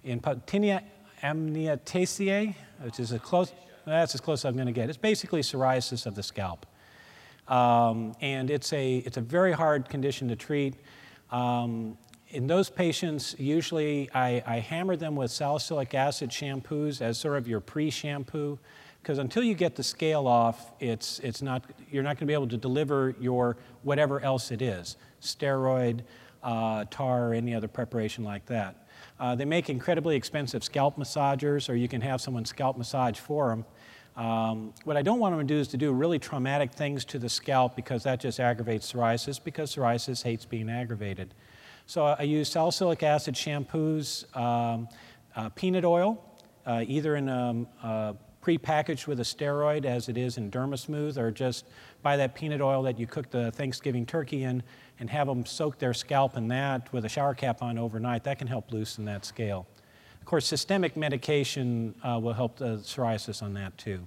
in 0.04 0.20
tinea 0.20 0.82
amniataceae, 1.22 2.56
which 2.82 3.00
is 3.00 3.12
a 3.12 3.20
close, 3.20 3.54
that's 3.86 4.16
as 4.16 4.22
close 4.22 4.40
as 4.40 4.46
I'm 4.46 4.56
going 4.56 4.66
to 4.66 4.72
get. 4.72 4.90
It's 4.90 4.98
basically 4.98 5.42
psoriasis 5.42 6.08
of 6.08 6.16
the 6.16 6.24
scalp. 6.24 6.66
Um, 7.48 8.16
and 8.20 8.50
it's 8.50 8.74
a, 8.74 8.98
it's 9.06 9.18
a 9.18 9.22
very 9.22 9.52
hard 9.52 9.90
condition 9.90 10.28
to 10.30 10.36
treat. 10.36 10.74
Um, 11.30 12.00
in 12.30 12.48
those 12.48 12.70
patients, 12.70 13.36
usually 13.38 14.10
I, 14.14 14.44
I, 14.46 14.60
hammer 14.60 14.96
them 14.96 15.16
with 15.16 15.32
salicylic 15.32 15.94
acid 15.94 16.30
shampoos 16.30 17.02
as 17.02 17.18
sort 17.18 17.38
of 17.38 17.48
your 17.48 17.62
pre-shampoo 17.62 18.60
because 19.02 19.20
until 19.20 19.44
you 19.44 19.54
get 19.54 19.76
the 19.76 19.84
scale 19.84 20.28
off, 20.28 20.74
it's, 20.82 21.20
it's 21.20 21.42
not, 21.42 21.64
you're 21.90 22.04
not 22.04 22.16
going 22.16 22.22
to 22.22 22.26
be 22.26 22.34
able 22.34 22.48
to 22.50 22.58
deliver 22.58 23.16
your 23.22 23.56
whatever 23.84 24.20
else 24.20 24.52
it 24.52 24.62
is, 24.62 24.98
steroid, 25.22 26.02
uh, 26.44 26.84
tar, 26.92 27.30
or 27.30 27.34
any 27.34 27.56
other 27.56 27.70
preparation 27.70 28.26
like 28.26 28.46
that. 28.48 28.88
Uh, 29.20 29.34
they 29.34 29.46
make 29.46 29.70
incredibly 29.70 30.18
expensive 30.18 30.64
scalp 30.64 30.98
massagers, 30.98 31.70
or 31.70 31.76
you 31.76 31.88
can 31.88 32.02
have 32.02 32.20
someone 32.20 32.44
scalp 32.44 32.78
massage 32.78 33.18
for 33.18 33.50
them. 33.50 33.66
Um, 34.18 34.74
what 34.84 34.98
I 34.98 35.04
don't 35.04 35.20
want 35.20 35.38
them 35.38 35.48
to 35.48 35.54
do 35.54 35.60
is 35.60 35.68
to 35.70 35.78
do 35.78 35.94
really 35.94 36.20
traumatic 36.20 36.74
things 36.74 37.06
to 37.06 37.20
the 37.20 37.30
scalp 37.30 37.76
because 37.76 38.04
that 38.04 38.20
just 38.20 38.40
aggravates 38.40 38.92
psoriasis 38.92 39.42
because 39.42 39.74
psoriasis 39.74 40.24
hates 40.24 40.44
being 40.44 40.70
aggravated. 40.70 41.34
So 41.90 42.04
I 42.04 42.24
use 42.24 42.50
salicylic 42.50 43.02
acid 43.02 43.34
shampoos, 43.34 44.36
um, 44.36 44.90
uh, 45.38 45.48
peanut 45.56 45.86
oil, 45.86 46.22
uh, 46.66 46.84
either 46.86 47.16
in 47.16 47.30
um, 47.30 47.66
uh, 47.82 48.12
pre-packaged 48.42 49.08
with 49.08 49.22
a 49.22 49.24
steroid 49.24 49.86
as 49.86 50.10
it 50.10 50.18
is 50.18 50.38
in 50.38 50.52
Derma-Smoothe, 50.52 51.18
or 51.18 51.32
just 51.32 51.66
buy 52.04 52.18
that 52.18 52.36
peanut 52.36 52.60
oil 52.60 52.84
that 52.84 53.00
you 53.00 53.08
cook 53.08 53.30
the 53.32 53.54
Thanksgiving 53.54 54.06
turkey 54.06 54.44
in 54.44 54.64
and 55.00 55.10
have 55.10 55.28
them 55.28 55.46
soak 55.46 55.80
their 55.80 55.94
scalp 55.94 56.36
in 56.36 56.50
that 56.50 56.92
with 56.92 57.06
a 57.06 57.10
shower 57.10 57.34
cap 57.34 57.62
on 57.62 57.78
overnight. 57.78 58.26
That 58.26 58.38
can 58.38 58.48
help 58.48 58.74
loosen 58.74 59.06
that 59.06 59.24
scale. 59.24 59.66
Of 60.20 60.26
course, 60.26 60.46
systemic 60.46 60.98
medication 60.98 61.96
uh, 62.04 62.20
will 62.22 62.34
help 62.34 62.58
the 62.58 62.80
psoriasis 62.80 63.42
on 63.42 63.54
that 63.54 63.78
too, 63.78 64.06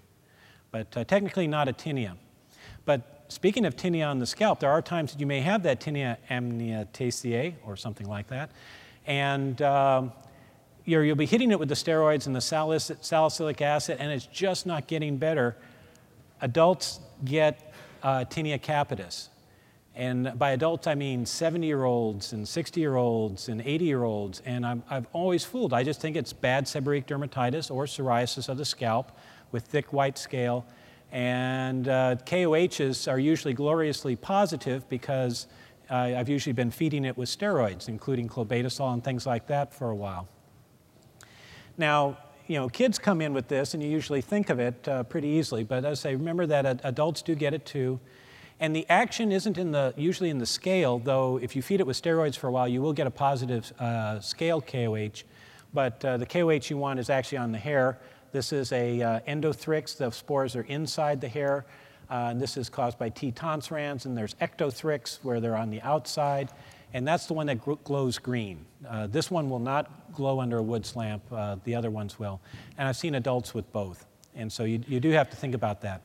but 0.70 0.94
uh, 0.98 1.04
technically 1.04 1.46
not 1.46 1.66
a 1.66 1.72
tinea. 1.72 2.18
But 2.84 3.19
speaking 3.30 3.64
of 3.64 3.76
tinea 3.76 4.08
on 4.08 4.18
the 4.18 4.26
scalp, 4.26 4.60
there 4.60 4.70
are 4.70 4.82
times 4.82 5.12
that 5.12 5.20
you 5.20 5.26
may 5.26 5.40
have 5.40 5.62
that 5.62 5.80
tinea 5.80 6.18
amniataceae 6.28 7.54
or 7.64 7.76
something 7.76 8.06
like 8.06 8.28
that, 8.28 8.50
and 9.06 9.60
um, 9.62 10.12
you 10.84 10.98
will 10.98 11.14
be 11.14 11.26
hitting 11.26 11.50
it 11.50 11.58
with 11.58 11.68
the 11.68 11.74
steroids 11.74 12.26
and 12.26 12.34
the 12.34 12.40
salicylic 13.00 13.62
acid, 13.62 13.98
and 14.00 14.12
it's 14.12 14.26
just 14.26 14.66
not 14.66 14.86
getting 14.86 15.16
better. 15.16 15.56
Adults 16.40 17.00
get 17.24 17.72
uh, 18.02 18.24
tinea 18.24 18.60
capitis. 18.60 19.28
And 19.94 20.38
by 20.38 20.52
adults, 20.52 20.86
I 20.86 20.94
mean 20.94 21.26
70 21.26 21.66
year 21.66 21.84
olds 21.84 22.32
and 22.32 22.46
60 22.48 22.80
year 22.80 22.96
olds 22.96 23.48
and 23.48 23.60
80 23.60 23.84
year 23.84 24.04
olds. 24.04 24.40
And 24.46 24.64
i 24.64 24.76
have 24.88 25.06
always 25.12 25.44
fooled. 25.44 25.72
I 25.72 25.82
just 25.82 26.00
think 26.00 26.16
it's 26.16 26.32
bad 26.32 26.64
seborrheic 26.64 27.06
dermatitis 27.06 27.70
or 27.70 27.84
psoriasis 27.84 28.48
of 28.48 28.56
the 28.56 28.64
scalp 28.64 29.12
with 29.52 29.64
thick 29.64 29.92
white 29.92 30.16
scale. 30.16 30.64
And 31.12 31.88
uh, 31.88 32.16
KOHs 32.24 33.08
are 33.08 33.18
usually 33.18 33.54
gloriously 33.54 34.16
positive 34.16 34.88
because 34.88 35.46
uh, 35.90 35.94
I've 35.94 36.28
usually 36.28 36.52
been 36.52 36.70
feeding 36.70 37.04
it 37.04 37.16
with 37.16 37.28
steroids, 37.28 37.88
including 37.88 38.28
clobetasol 38.28 38.92
and 38.92 39.02
things 39.02 39.26
like 39.26 39.48
that 39.48 39.74
for 39.74 39.90
a 39.90 39.96
while. 39.96 40.28
Now, 41.76 42.18
you 42.46 42.56
know, 42.56 42.68
kids 42.68 42.98
come 42.98 43.20
in 43.20 43.32
with 43.32 43.48
this, 43.48 43.74
and 43.74 43.82
you 43.82 43.88
usually 43.88 44.20
think 44.20 44.50
of 44.50 44.58
it 44.58 44.86
uh, 44.88 45.02
pretty 45.04 45.28
easily. 45.28 45.64
But 45.64 45.84
as 45.84 46.00
I 46.00 46.10
say, 46.10 46.16
remember 46.16 46.46
that 46.46 46.80
adults 46.84 47.22
do 47.22 47.34
get 47.34 47.54
it 47.54 47.64
too. 47.64 48.00
And 48.60 48.76
the 48.76 48.86
action 48.90 49.32
isn't 49.32 49.56
in 49.56 49.72
the, 49.72 49.94
usually 49.96 50.30
in 50.30 50.38
the 50.38 50.46
scale, 50.46 50.98
though 50.98 51.38
if 51.38 51.56
you 51.56 51.62
feed 51.62 51.80
it 51.80 51.86
with 51.86 52.00
steroids 52.00 52.36
for 52.36 52.48
a 52.48 52.52
while, 52.52 52.68
you 52.68 52.82
will 52.82 52.92
get 52.92 53.06
a 53.06 53.10
positive 53.10 53.72
uh, 53.78 54.20
scale 54.20 54.60
KOH. 54.60 55.22
But 55.72 56.04
uh, 56.04 56.18
the 56.18 56.26
KOH 56.26 56.68
you 56.68 56.76
want 56.76 57.00
is 57.00 57.08
actually 57.08 57.38
on 57.38 57.52
the 57.52 57.58
hair. 57.58 57.98
This 58.32 58.52
is 58.52 58.72
a 58.72 59.02
uh, 59.02 59.20
endothrix. 59.20 59.96
The 59.96 60.10
spores 60.10 60.56
are 60.56 60.62
inside 60.62 61.20
the 61.20 61.28
hair. 61.28 61.64
Uh, 62.10 62.28
and 62.30 62.40
this 62.40 62.56
is 62.56 62.68
caused 62.68 62.98
by 62.98 63.08
T. 63.08 63.32
tonsurans. 63.32 64.04
And 64.04 64.16
there's 64.16 64.34
ectothrix, 64.34 65.18
where 65.22 65.40
they're 65.40 65.56
on 65.56 65.70
the 65.70 65.80
outside 65.82 66.50
and 66.92 67.06
that's 67.06 67.26
the 67.26 67.34
one 67.34 67.46
that 67.46 67.84
glows 67.84 68.18
green. 68.18 68.64
Uh, 68.88 69.06
this 69.06 69.30
one 69.30 69.48
will 69.48 69.60
not 69.60 70.12
glow 70.12 70.40
under 70.40 70.58
a 70.58 70.62
Wood's 70.62 70.96
lamp, 70.96 71.22
uh, 71.30 71.56
the 71.64 71.74
other 71.74 71.90
ones 71.90 72.18
will. 72.18 72.40
And 72.78 72.88
I've 72.88 72.96
seen 72.96 73.14
adults 73.14 73.54
with 73.54 73.70
both. 73.72 74.06
And 74.34 74.52
so 74.52 74.64
you, 74.64 74.82
you 74.86 75.00
do 75.00 75.10
have 75.10 75.30
to 75.30 75.36
think 75.36 75.54
about 75.54 75.80
that. 75.82 76.02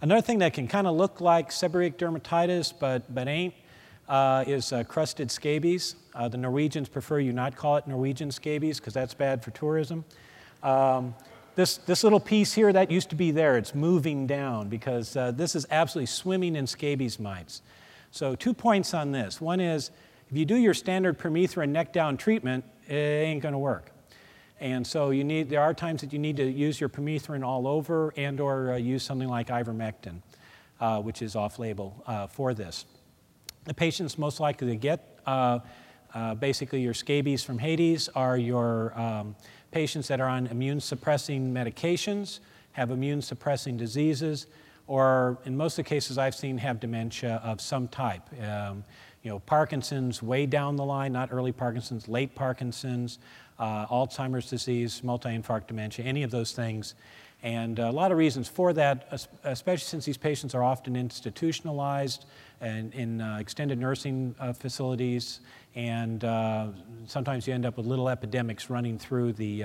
Another 0.00 0.20
thing 0.20 0.38
that 0.38 0.52
can 0.52 0.68
kind 0.68 0.86
of 0.86 0.94
look 0.96 1.20
like 1.20 1.50
seborrheic 1.50 1.96
dermatitis 1.96 2.72
but, 2.78 3.12
but 3.12 3.26
ain't 3.26 3.54
uh, 4.08 4.44
is 4.46 4.72
uh, 4.72 4.84
crusted 4.84 5.30
scabies. 5.30 5.96
Uh, 6.14 6.28
the 6.28 6.38
Norwegians 6.38 6.88
prefer 6.88 7.18
you 7.18 7.32
not 7.32 7.56
call 7.56 7.76
it 7.76 7.86
Norwegian 7.86 8.30
scabies 8.30 8.78
because 8.78 8.94
that's 8.94 9.14
bad 9.14 9.42
for 9.42 9.50
tourism. 9.50 10.04
Um, 10.62 11.14
this, 11.58 11.78
this 11.78 12.04
little 12.04 12.20
piece 12.20 12.54
here, 12.54 12.72
that 12.72 12.88
used 12.88 13.10
to 13.10 13.16
be 13.16 13.32
there, 13.32 13.56
it's 13.56 13.74
moving 13.74 14.28
down 14.28 14.68
because 14.68 15.16
uh, 15.16 15.32
this 15.32 15.56
is 15.56 15.66
absolutely 15.72 16.06
swimming 16.06 16.54
in 16.54 16.68
scabies 16.68 17.18
mites. 17.18 17.62
So, 18.12 18.36
two 18.36 18.54
points 18.54 18.94
on 18.94 19.10
this. 19.10 19.40
One 19.40 19.58
is 19.58 19.90
if 20.30 20.36
you 20.36 20.44
do 20.44 20.54
your 20.54 20.72
standard 20.72 21.18
permethrin 21.18 21.70
neck 21.70 21.92
down 21.92 22.16
treatment, 22.16 22.64
it 22.86 22.94
ain't 22.94 23.42
going 23.42 23.54
to 23.54 23.58
work. 23.58 23.90
And 24.60 24.86
so 24.86 25.10
you 25.10 25.24
need, 25.24 25.50
there 25.50 25.60
are 25.60 25.74
times 25.74 26.00
that 26.02 26.12
you 26.12 26.20
need 26.20 26.36
to 26.36 26.48
use 26.48 26.78
your 26.78 26.88
permethrin 26.88 27.44
all 27.44 27.66
over 27.66 28.14
and 28.16 28.38
or 28.38 28.74
uh, 28.74 28.76
use 28.76 29.02
something 29.02 29.28
like 29.28 29.48
ivermectin, 29.48 30.22
uh, 30.80 31.00
which 31.00 31.22
is 31.22 31.34
off-label 31.34 32.04
uh, 32.06 32.28
for 32.28 32.54
this. 32.54 32.84
The 33.64 33.74
patients 33.74 34.16
most 34.16 34.38
likely 34.38 34.68
to 34.68 34.76
get 34.76 35.18
uh, 35.26 35.58
uh, 36.14 36.34
basically 36.36 36.82
your 36.82 36.94
scabies 36.94 37.42
from 37.42 37.58
Hades 37.58 38.08
are 38.14 38.38
your 38.38 38.98
um, 38.98 39.34
patients 39.70 40.08
that 40.08 40.20
are 40.20 40.28
on 40.28 40.46
immune 40.48 40.80
suppressing 40.80 41.52
medications, 41.52 42.40
have 42.72 42.90
immune 42.90 43.22
suppressing 43.22 43.76
diseases, 43.76 44.46
or 44.86 45.38
in 45.44 45.56
most 45.56 45.78
of 45.78 45.84
the 45.84 45.88
cases 45.88 46.16
I've 46.16 46.34
seen 46.34 46.58
have 46.58 46.80
dementia 46.80 47.40
of 47.44 47.60
some 47.60 47.88
type. 47.88 48.22
Um, 48.42 48.84
you 49.22 49.30
know, 49.30 49.40
Parkinson's 49.40 50.22
way 50.22 50.46
down 50.46 50.76
the 50.76 50.84
line, 50.84 51.12
not 51.12 51.28
early 51.32 51.52
Parkinson's, 51.52 52.08
late 52.08 52.34
Parkinson's, 52.34 53.18
uh, 53.58 53.86
Alzheimer's 53.86 54.48
disease, 54.48 55.02
multi-infarct 55.02 55.66
dementia, 55.66 56.04
any 56.04 56.22
of 56.22 56.30
those 56.30 56.52
things. 56.52 56.94
And 57.42 57.78
a 57.78 57.90
lot 57.90 58.10
of 58.10 58.18
reasons 58.18 58.48
for 58.48 58.72
that, 58.72 59.28
especially 59.44 59.84
since 59.84 60.04
these 60.04 60.16
patients 60.16 60.54
are 60.54 60.64
often 60.64 60.96
institutionalized 60.96 62.26
and 62.60 62.92
in 62.94 63.20
uh, 63.20 63.36
extended 63.38 63.78
nursing 63.78 64.34
uh, 64.40 64.52
facilities, 64.52 65.40
and 65.76 66.24
uh, 66.24 66.66
sometimes 67.06 67.46
you 67.46 67.54
end 67.54 67.64
up 67.64 67.76
with 67.76 67.86
little 67.86 68.08
epidemics 68.08 68.68
running 68.68 68.98
through 68.98 69.32
the 69.34 69.64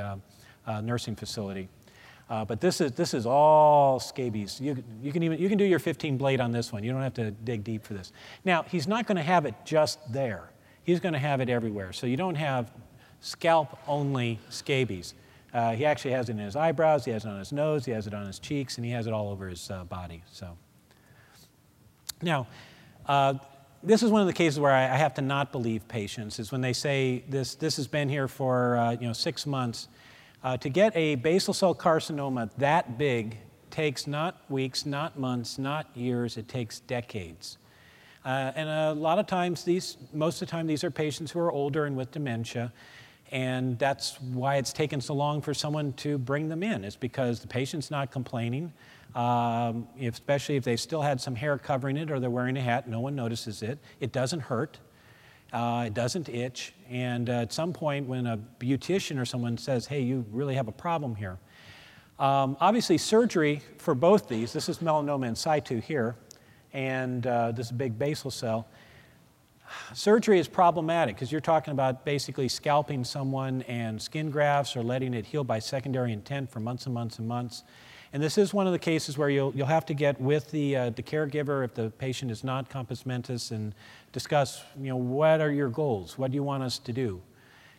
nursing 0.81 1.15
facility. 1.15 1.67
But 2.29 2.61
this 2.61 2.81
is, 2.81 2.91
this 2.93 3.13
is 3.13 3.25
all 3.25 3.99
scabies. 3.99 4.59
You, 4.59 4.83
you, 5.01 5.11
can 5.11 5.23
even, 5.23 5.39
you 5.39 5.49
can 5.49 5.57
do 5.57 5.65
your 5.65 5.79
15 5.79 6.17
blade 6.17 6.41
on 6.41 6.51
this 6.51 6.71
one. 6.71 6.83
You 6.83 6.91
don't 6.91 7.01
have 7.01 7.13
to 7.15 7.31
dig 7.31 7.63
deep 7.63 7.83
for 7.83 7.93
this. 7.93 8.11
Now, 8.43 8.63
he's 8.63 8.87
not 8.87 9.07
going 9.07 9.17
to 9.17 9.23
have 9.23 9.45
it 9.45 9.53
just 9.65 9.99
there. 10.11 10.49
He's 10.83 10.99
going 10.99 11.13
to 11.13 11.19
have 11.19 11.41
it 11.41 11.49
everywhere. 11.49 11.93
So 11.93 12.07
you 12.07 12.17
don't 12.17 12.35
have 12.35 12.71
scalp 13.21 13.77
only 13.87 14.39
scabies. 14.49 15.13
Uh, 15.53 15.73
he 15.73 15.85
actually 15.85 16.11
has 16.11 16.29
it 16.29 16.33
in 16.33 16.39
his 16.39 16.55
eyebrows, 16.55 17.05
he 17.05 17.11
has 17.11 17.25
it 17.25 17.29
on 17.29 17.37
his 17.37 17.51
nose, 17.51 17.85
he 17.85 17.91
has 17.91 18.07
it 18.07 18.13
on 18.13 18.25
his 18.25 18.39
cheeks, 18.39 18.77
and 18.77 18.85
he 18.85 18.91
has 18.91 19.05
it 19.05 19.13
all 19.13 19.29
over 19.29 19.47
his 19.47 19.69
uh, 19.69 19.83
body. 19.83 20.23
So, 20.31 20.57
now, 22.21 22.47
uh, 23.05 23.35
this 23.83 24.01
is 24.01 24.09
one 24.09 24.21
of 24.21 24.27
the 24.27 24.33
cases 24.33 24.59
where 24.59 24.71
I, 24.71 24.83
I, 24.85 24.97
have 24.97 25.13
to 25.15 25.21
not 25.21 25.51
believe 25.51 25.87
patients. 25.87 26.39
Is 26.39 26.51
when 26.51 26.61
they 26.61 26.73
say 26.73 27.23
this. 27.29 27.55
This 27.55 27.75
has 27.75 27.85
been 27.85 28.09
here 28.09 28.27
for 28.27 28.77
uh, 28.77 28.91
you 28.91 29.07
know 29.07 29.13
six 29.13 29.45
months. 29.45 29.89
Uh, 30.43 30.57
to 30.57 30.69
get 30.69 30.95
a 30.95 31.15
basal 31.15 31.53
cell 31.53 31.75
carcinoma 31.75 32.49
that 32.57 32.97
big 32.97 33.37
takes 33.69 34.07
not 34.07 34.41
weeks, 34.49 34.85
not 34.85 35.17
months, 35.17 35.57
not 35.57 35.87
years. 35.95 36.37
It 36.37 36.47
takes 36.47 36.79
decades. 36.81 37.57
Uh, 38.25 38.51
and 38.55 38.69
a 38.69 38.93
lot 38.93 39.19
of 39.19 39.27
times, 39.27 39.63
these 39.63 39.97
most 40.13 40.41
of 40.41 40.47
the 40.47 40.51
time, 40.51 40.65
these 40.65 40.83
are 40.83 40.91
patients 40.91 41.31
who 41.31 41.39
are 41.39 41.51
older 41.51 41.85
and 41.85 41.95
with 41.95 42.11
dementia. 42.11 42.71
And 43.33 43.79
that's 43.79 44.21
why 44.21 44.57
it's 44.57 44.71
taken 44.71 45.01
so 45.01 45.15
long 45.15 45.41
for 45.41 45.55
someone 45.55 45.93
to 45.93 46.19
bring 46.19 46.49
them 46.49 46.61
in. 46.61 46.85
It's 46.85 46.95
because 46.95 47.39
the 47.39 47.47
patient's 47.47 47.89
not 47.89 48.11
complaining, 48.11 48.71
um, 49.15 49.87
especially 49.99 50.55
if 50.55 50.63
they've 50.63 50.79
still 50.79 51.01
had 51.01 51.19
some 51.19 51.33
hair 51.33 51.57
covering 51.57 51.97
it 51.97 52.11
or 52.11 52.19
they're 52.19 52.29
wearing 52.29 52.55
a 52.57 52.61
hat, 52.61 52.87
no 52.87 52.99
one 52.99 53.15
notices 53.15 53.63
it. 53.63 53.79
It 53.99 54.11
doesn't 54.11 54.41
hurt, 54.41 54.77
uh, 55.51 55.85
it 55.87 55.95
doesn't 55.95 56.29
itch. 56.29 56.75
And 56.91 57.27
uh, 57.27 57.41
at 57.41 57.51
some 57.51 57.73
point, 57.73 58.07
when 58.07 58.27
a 58.27 58.37
beautician 58.59 59.19
or 59.19 59.25
someone 59.25 59.57
says, 59.57 59.87
hey, 59.87 60.01
you 60.01 60.23
really 60.31 60.53
have 60.53 60.67
a 60.67 60.71
problem 60.71 61.15
here, 61.15 61.39
um, 62.19 62.55
obviously, 62.59 62.99
surgery 62.99 63.63
for 63.79 63.95
both 63.95 64.29
these, 64.29 64.53
this 64.53 64.69
is 64.69 64.77
melanoma 64.77 65.27
in 65.27 65.35
situ 65.35 65.81
here, 65.81 66.15
and 66.71 67.25
uh, 67.25 67.51
this 67.51 67.71
big 67.71 67.97
basal 67.97 68.29
cell. 68.29 68.67
Surgery 69.93 70.39
is 70.39 70.47
problematic 70.47 71.15
because 71.15 71.31
you're 71.31 71.41
talking 71.41 71.71
about 71.71 72.05
basically 72.05 72.47
scalping 72.47 73.03
someone 73.03 73.61
and 73.63 74.01
skin 74.01 74.31
grafts 74.31 74.75
or 74.75 74.83
letting 74.83 75.13
it 75.13 75.25
heal 75.25 75.43
by 75.43 75.59
secondary 75.59 76.11
intent 76.11 76.49
for 76.49 76.59
months 76.59 76.85
and 76.85 76.93
months 76.93 77.19
and 77.19 77.27
months. 77.27 77.63
And 78.13 78.21
this 78.21 78.37
is 78.37 78.53
one 78.53 78.67
of 78.67 78.73
the 78.73 78.79
cases 78.79 79.17
where 79.17 79.29
you'll, 79.29 79.51
you'll 79.55 79.65
have 79.65 79.87
to 79.87 79.95
get 79.95 80.21
with 80.21 80.51
the, 80.51 80.75
uh, 80.75 80.89
the 80.91 81.01
caregiver 81.01 81.65
if 81.65 81.73
the 81.73 81.89
patient 81.89 82.29
is 82.29 82.43
not 82.43 82.69
compos 82.69 83.07
mentis 83.07 83.49
and 83.49 83.73
discuss, 84.11 84.63
you 84.79 84.89
know, 84.89 84.95
what 84.95 85.41
are 85.41 85.51
your 85.51 85.69
goals? 85.69 86.15
What 86.15 86.29
do 86.29 86.35
you 86.35 86.43
want 86.43 86.61
us 86.61 86.77
to 86.77 86.93
do? 86.93 87.21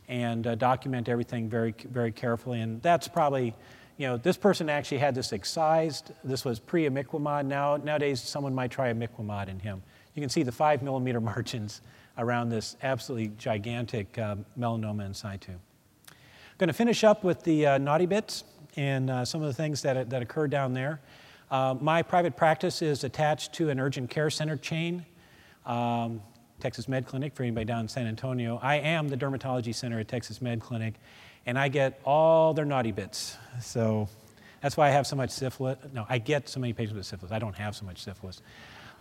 And 0.08 0.44
uh, 0.46 0.56
document 0.56 1.08
everything 1.08 1.48
very, 1.48 1.72
very 1.88 2.10
carefully. 2.10 2.60
And 2.60 2.82
that's 2.82 3.06
probably, 3.06 3.54
you 3.96 4.08
know, 4.08 4.16
this 4.16 4.36
person 4.36 4.68
actually 4.68 4.98
had 4.98 5.14
this 5.14 5.32
excised. 5.32 6.10
This 6.24 6.44
was 6.44 6.58
pre-imiquimod. 6.58 7.46
Now, 7.46 7.76
nowadays, 7.76 8.20
someone 8.20 8.54
might 8.54 8.72
try 8.72 8.92
imiquimod 8.92 9.48
in 9.48 9.60
him. 9.60 9.82
You 10.14 10.20
can 10.20 10.30
see 10.30 10.42
the 10.42 10.52
five 10.52 10.82
millimeter 10.82 11.20
margins 11.32 11.80
around 12.16 12.48
this 12.48 12.76
absolutely 12.82 13.32
gigantic 13.38 14.18
uh, 14.18 14.36
melanoma 14.58 15.06
in 15.06 15.14
situ. 15.14 15.52
I'm 15.52 16.58
going 16.58 16.68
to 16.68 16.74
finish 16.74 17.02
up 17.02 17.24
with 17.24 17.42
the 17.42 17.66
uh, 17.66 17.78
naughty 17.78 18.06
bits 18.06 18.44
and 18.76 19.10
uh, 19.10 19.24
some 19.24 19.42
of 19.42 19.48
the 19.48 19.54
things 19.54 19.82
that, 19.82 20.10
that 20.10 20.22
occur 20.22 20.46
down 20.46 20.72
there. 20.72 21.00
Uh, 21.50 21.74
my 21.80 22.02
private 22.02 22.36
practice 22.36 22.82
is 22.82 23.04
attached 23.04 23.52
to 23.54 23.70
an 23.70 23.78
urgent 23.78 24.10
care 24.10 24.30
center 24.30 24.56
chain, 24.56 25.04
um, 25.66 26.20
Texas 26.60 26.88
Med 26.88 27.06
Clinic, 27.06 27.34
for 27.34 27.42
anybody 27.42 27.64
down 27.64 27.80
in 27.80 27.88
San 27.88 28.06
Antonio. 28.06 28.58
I 28.62 28.76
am 28.76 29.08
the 29.08 29.16
dermatology 29.16 29.74
center 29.74 29.98
at 29.98 30.08
Texas 30.08 30.40
Med 30.40 30.60
Clinic, 30.60 30.94
and 31.46 31.58
I 31.58 31.68
get 31.68 32.00
all 32.04 32.54
their 32.54 32.64
naughty 32.64 32.92
bits. 32.92 33.36
So 33.60 34.08
that's 34.60 34.76
why 34.76 34.88
I 34.88 34.90
have 34.90 35.06
so 35.06 35.16
much 35.16 35.30
syphilis. 35.30 35.78
No, 35.92 36.06
I 36.08 36.18
get 36.18 36.48
so 36.48 36.58
many 36.58 36.72
patients 36.72 36.96
with 36.96 37.06
syphilis. 37.06 37.32
I 37.32 37.38
don't 37.38 37.56
have 37.56 37.76
so 37.76 37.84
much 37.84 38.02
syphilis. 38.02 38.40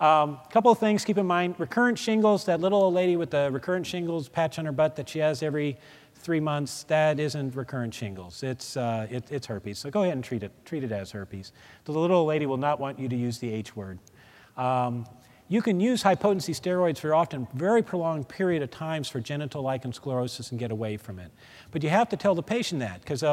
A 0.04 0.06
um, 0.06 0.40
couple 0.50 0.70
of 0.70 0.80
things 0.80 1.06
keep 1.06 1.18
in 1.18 1.26
mind. 1.26 1.56
Recurrent 1.58 1.98
shingles, 1.98 2.44
that 2.44 2.60
little 2.60 2.84
old 2.84 2.94
lady 2.94 3.16
with 3.16 3.30
the 3.30 3.50
recurrent 3.50 3.88
shingles 3.88 4.28
patch 4.28 4.60
on 4.60 4.66
her 4.66 4.74
butt 4.74 4.98
that 4.98 5.08
she 5.08 5.20
has 5.20 5.42
every 5.42 5.78
three 6.16 6.42
months, 6.42 6.84
that 6.90 7.22
isn't 7.22 7.56
recurrent 7.56 7.94
shingles. 7.94 8.44
It's, 8.44 8.76
uh, 8.76 9.08
it, 9.10 9.24
it's 9.32 9.48
herpes. 9.48 9.80
So 9.80 9.90
go 9.90 10.04
ahead 10.04 10.16
and 10.16 10.22
treat 10.22 10.44
it, 10.44 10.52
treat 10.66 10.84
it 10.84 10.92
as 10.92 11.12
herpes. 11.12 11.54
The 11.86 11.94
little 11.94 12.18
old 12.18 12.28
lady 12.28 12.46
will 12.46 12.58
not 12.58 12.82
want 12.82 13.00
you 13.00 13.08
to 13.08 13.16
use 13.16 13.38
the 13.38 13.50
H 13.50 13.78
word. 13.78 13.98
Um, 14.58 15.06
you 15.50 15.62
can 15.62 15.80
use 15.80 16.02
high 16.02 16.16
potency 16.16 16.54
steroids 16.54 17.00
for 17.00 17.14
often 17.14 17.48
very 17.54 17.82
prolonged 17.82 18.28
period 18.28 18.64
of 18.64 18.72
times 18.72 19.10
for 19.10 19.20
genital 19.20 19.62
lichen 19.62 19.92
sclerosus 19.92 20.52
and 20.52 20.60
get 20.60 20.72
away 20.72 20.98
from 20.98 21.20
it. 21.20 21.32
But 21.72 21.84
you 21.84 21.90
have 21.90 22.10
to 22.10 22.18
tell 22.18 22.34
the 22.34 22.44
patient 22.44 22.80
that 22.80 23.02
because 23.02 23.24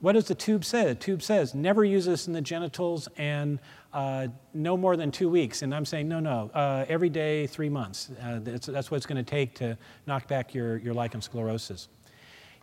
what 0.00 0.12
does 0.12 0.26
the 0.26 0.34
tube 0.34 0.64
say? 0.64 0.84
The 0.84 0.94
tube 0.94 1.22
says 1.22 1.54
never 1.54 1.84
use 1.84 2.04
this 2.04 2.26
in 2.26 2.32
the 2.32 2.40
genitals 2.40 3.08
and 3.16 3.60
uh, 3.92 4.28
no 4.54 4.76
more 4.76 4.96
than 4.96 5.10
two 5.10 5.28
weeks. 5.28 5.62
And 5.62 5.74
I'm 5.74 5.84
saying, 5.84 6.08
no, 6.08 6.18
no, 6.18 6.50
uh, 6.54 6.84
every 6.88 7.10
day, 7.10 7.46
three 7.46 7.68
months. 7.68 8.10
Uh, 8.22 8.40
that's, 8.40 8.66
that's, 8.66 8.90
what 8.90 8.96
it's 8.96 9.06
going 9.06 9.22
to 9.22 9.30
take 9.30 9.54
to 9.56 9.76
knock 10.06 10.26
back 10.28 10.54
your, 10.54 10.78
your 10.78 10.94
lichen 10.94 11.20
sclerosus. 11.20 11.88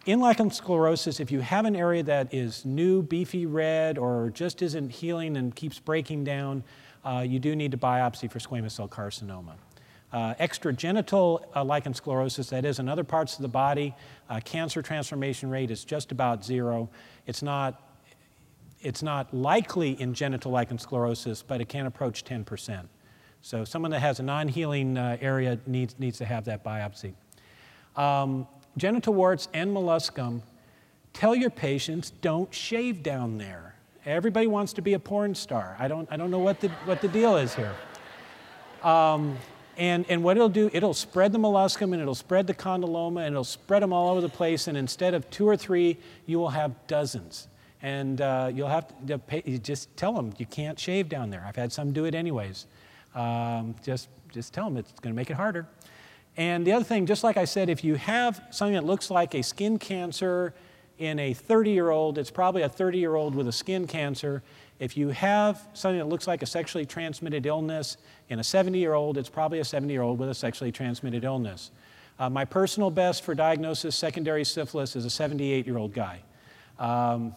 In 0.05 0.21
lichen 0.21 0.49
sclerosus, 0.49 1.19
if 1.19 1.29
you 1.29 1.41
have 1.41 1.65
an 1.65 1.75
area 1.75 2.01
that 2.03 2.33
is 2.33 2.65
new, 2.65 3.03
beefy 3.03 3.45
red, 3.45 3.97
or 3.97 4.31
just 4.33 4.61
isn't 4.61 4.89
healing 4.89 5.37
and 5.37 5.55
keeps 5.55 5.77
breaking 5.77 6.23
down, 6.23 6.63
uh, 7.03 7.23
you 7.27 7.39
do 7.39 7.55
need 7.55 7.71
to 7.71 7.77
biopsy 7.77 8.29
for 8.29 8.39
squamous 8.39 8.71
cell 8.71 8.87
carcinoma. 8.87 9.53
Uh, 10.11 10.33
extragenital 10.35 11.43
uh, 11.55 11.63
lichen 11.63 11.93
sclerosus, 11.93 12.49
that 12.49 12.65
is, 12.65 12.79
in 12.79 12.89
other 12.89 13.03
parts 13.03 13.35
of 13.35 13.43
the 13.43 13.47
body, 13.47 13.93
uh, 14.29 14.39
cancer 14.43 14.81
transformation 14.81 15.49
rate 15.49 15.69
is 15.69 15.85
just 15.85 16.11
about 16.11 16.43
zero. 16.43 16.89
It's 17.27 17.43
not 17.43 17.89
it's 18.81 19.03
not 19.03 19.33
likely 19.33 19.99
in 19.99 20.13
genital 20.13 20.51
lichen 20.51 20.77
sclerosus, 20.77 21.43
but 21.45 21.59
it 21.59 21.67
can 21.67 21.85
approach 21.85 22.23
10%. 22.23 22.85
So 23.41 23.65
someone 23.65 23.91
that 23.91 23.99
has 23.99 24.19
a 24.19 24.23
non-healing 24.23 24.97
uh, 24.97 25.17
area 25.19 25.59
needs, 25.65 25.95
needs 25.99 26.17
to 26.19 26.25
have 26.25 26.45
that 26.45 26.63
biopsy. 26.63 27.13
Um, 27.95 28.47
genital 28.77 29.13
warts 29.13 29.47
and 29.53 29.71
molluscum, 29.71 30.41
tell 31.13 31.35
your 31.35 31.49
patients 31.49 32.11
don't 32.21 32.53
shave 32.53 33.03
down 33.03 33.37
there. 33.37 33.75
Everybody 34.05 34.47
wants 34.47 34.73
to 34.73 34.81
be 34.81 34.93
a 34.93 34.99
porn 34.99 35.35
star. 35.35 35.75
I 35.77 35.87
don't, 35.87 36.07
I 36.11 36.17
don't 36.17 36.31
know 36.31 36.39
what 36.39 36.61
the, 36.61 36.69
what 36.85 37.01
the 37.01 37.07
deal 37.09 37.35
is 37.35 37.53
here. 37.53 37.73
Um, 38.83 39.37
and, 39.77 40.05
and 40.09 40.23
what 40.23 40.37
it'll 40.37 40.49
do, 40.49 40.69
it'll 40.73 40.93
spread 40.93 41.31
the 41.31 41.37
molluscum 41.37 41.93
and 41.93 42.01
it'll 42.01 42.15
spread 42.15 42.47
the 42.47 42.53
condyloma 42.53 43.25
and 43.25 43.33
it'll 43.33 43.43
spread 43.43 43.81
them 43.81 43.93
all 43.93 44.09
over 44.09 44.21
the 44.21 44.29
place. 44.29 44.67
And 44.67 44.77
instead 44.77 45.13
of 45.13 45.29
two 45.29 45.47
or 45.47 45.57
three, 45.57 45.97
you 46.25 46.39
will 46.39 46.49
have 46.49 46.75
dozens 46.87 47.47
and 47.81 48.21
uh, 48.21 48.51
you'll 48.53 48.67
have 48.67 48.87
to 49.07 49.17
pay, 49.19 49.41
just 49.57 49.95
tell 49.95 50.13
them 50.13 50.33
you 50.37 50.45
can't 50.45 50.79
shave 50.79 51.09
down 51.09 51.29
there. 51.29 51.45
I've 51.47 51.55
had 51.55 51.71
some 51.71 51.93
do 51.93 52.05
it 52.05 52.15
anyways. 52.15 52.67
Um, 53.15 53.75
just, 53.83 54.09
just 54.31 54.53
tell 54.53 54.65
them 54.65 54.77
it's 54.77 54.91
going 54.99 55.13
to 55.13 55.17
make 55.17 55.29
it 55.29 55.35
harder. 55.35 55.67
And 56.37 56.65
the 56.65 56.71
other 56.73 56.85
thing, 56.85 57.05
just 57.05 57.23
like 57.23 57.37
I 57.37 57.45
said, 57.45 57.69
if 57.69 57.83
you 57.83 57.95
have 57.95 58.41
something 58.51 58.75
that 58.75 58.85
looks 58.85 59.09
like 59.09 59.33
a 59.33 59.41
skin 59.41 59.77
cancer 59.77 60.53
In 60.99 61.17
a 61.17 61.33
30 61.33 61.71
year 61.71 61.91
old, 61.91 62.17
it's 62.17 62.29
probably 62.29 62.61
a 62.61 62.69
30 62.69 62.99
year 62.99 63.15
old 63.15 63.33
with 63.33 63.47
a 63.47 63.53
skin 63.53 63.87
cancer. 63.87 64.43
If 64.79 64.97
you 64.97 65.07
have 65.09 65.65
something 65.73 65.97
that 65.97 66.09
looks 66.09 66.27
like 66.27 66.43
a 66.43 66.45
sexually 66.45 66.85
transmitted 66.85 67.45
illness 67.45 67.95
in 68.27 68.39
a 68.39 68.43
70 68.43 68.77
year 68.77 68.93
old, 68.93 69.17
it's 69.17 69.29
probably 69.29 69.59
a 69.59 69.65
70 69.65 69.93
year 69.93 70.01
old 70.01 70.19
with 70.19 70.29
a 70.29 70.33
sexually 70.33 70.73
transmitted 70.73 71.23
illness. 71.23 71.71
Uh, 72.19 72.29
my 72.29 72.43
personal 72.43 72.91
best 72.91 73.23
for 73.23 73.33
diagnosis 73.33 73.95
secondary 73.95 74.43
syphilis 74.43 74.97
is 74.97 75.05
a 75.05 75.09
78 75.09 75.65
year 75.65 75.77
old 75.77 75.93
guy. 75.93 76.19
Um, 76.77 77.33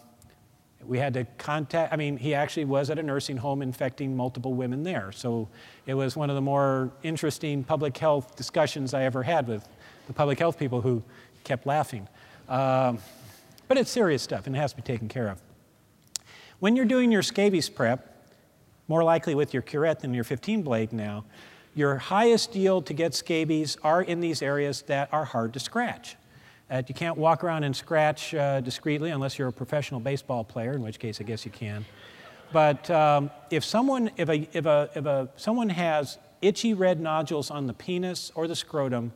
we 0.85 0.97
had 0.97 1.13
to 1.13 1.23
contact, 1.37 1.93
I 1.93 1.95
mean, 1.95 2.17
he 2.17 2.33
actually 2.33 2.65
was 2.65 2.89
at 2.89 2.99
a 2.99 3.03
nursing 3.03 3.37
home 3.37 3.61
infecting 3.61 4.17
multiple 4.17 4.53
women 4.53 4.83
there. 4.83 5.13
So 5.13 5.47
it 5.85 5.93
was 5.93 6.17
one 6.17 6.29
of 6.29 6.35
the 6.35 6.41
more 6.41 6.91
interesting 7.01 7.63
public 7.63 7.97
health 7.97 8.35
discussions 8.35 8.93
I 8.93 9.03
ever 9.03 9.23
had 9.23 9.47
with 9.47 9.65
the 10.07 10.13
public 10.13 10.37
health 10.39 10.59
people 10.59 10.81
who 10.81 11.01
kept 11.45 11.65
laughing. 11.65 12.09
Um, 12.49 12.99
but 13.67 13.77
it's 13.77 13.89
serious 13.89 14.21
stuff 14.21 14.47
and 14.47 14.55
it 14.55 14.59
has 14.59 14.71
to 14.71 14.77
be 14.77 14.81
taken 14.81 15.07
care 15.07 15.29
of. 15.29 15.41
When 16.59 16.75
you're 16.75 16.85
doing 16.85 17.11
your 17.11 17.23
scabies 17.23 17.69
prep, 17.69 18.09
more 18.87 19.03
likely 19.03 19.35
with 19.35 19.53
your 19.53 19.61
curette 19.61 19.99
than 19.99 20.13
your 20.13 20.23
15 20.23 20.61
blade 20.61 20.93
now, 20.93 21.25
your 21.75 21.97
highest 21.97 22.55
yield 22.55 22.85
to 22.85 22.93
get 22.93 23.15
scabies 23.15 23.77
are 23.83 24.01
in 24.01 24.19
these 24.19 24.41
areas 24.41 24.83
that 24.83 25.09
are 25.11 25.25
hard 25.25 25.53
to 25.53 25.59
scratch. 25.59 26.15
Uh, 26.69 26.81
you 26.87 26.93
can't 26.93 27.17
walk 27.17 27.43
around 27.43 27.63
and 27.63 27.75
scratch 27.75 28.33
uh, 28.33 28.61
discreetly 28.61 29.09
unless 29.09 29.37
you're 29.37 29.47
a 29.47 29.53
professional 29.53 29.99
baseball 29.99 30.43
player, 30.43 30.73
in 30.73 30.81
which 30.81 30.99
case 30.99 31.19
I 31.19 31.23
guess 31.23 31.45
you 31.45 31.51
can. 31.51 31.85
But 32.51 32.89
um, 32.91 33.31
if 33.49 33.63
someone, 33.65 34.11
if 34.15 34.29
a, 34.29 34.47
if 34.53 34.65
a, 34.65 34.89
if 34.95 35.05
a, 35.05 35.29
someone 35.35 35.69
has 35.69 36.19
itchy 36.41 36.73
red 36.73 36.99
nodules 36.99 37.49
on 37.49 37.67
the 37.67 37.73
penis 37.73 38.31
or 38.35 38.47
the 38.47 38.55
scrotum, 38.55 39.11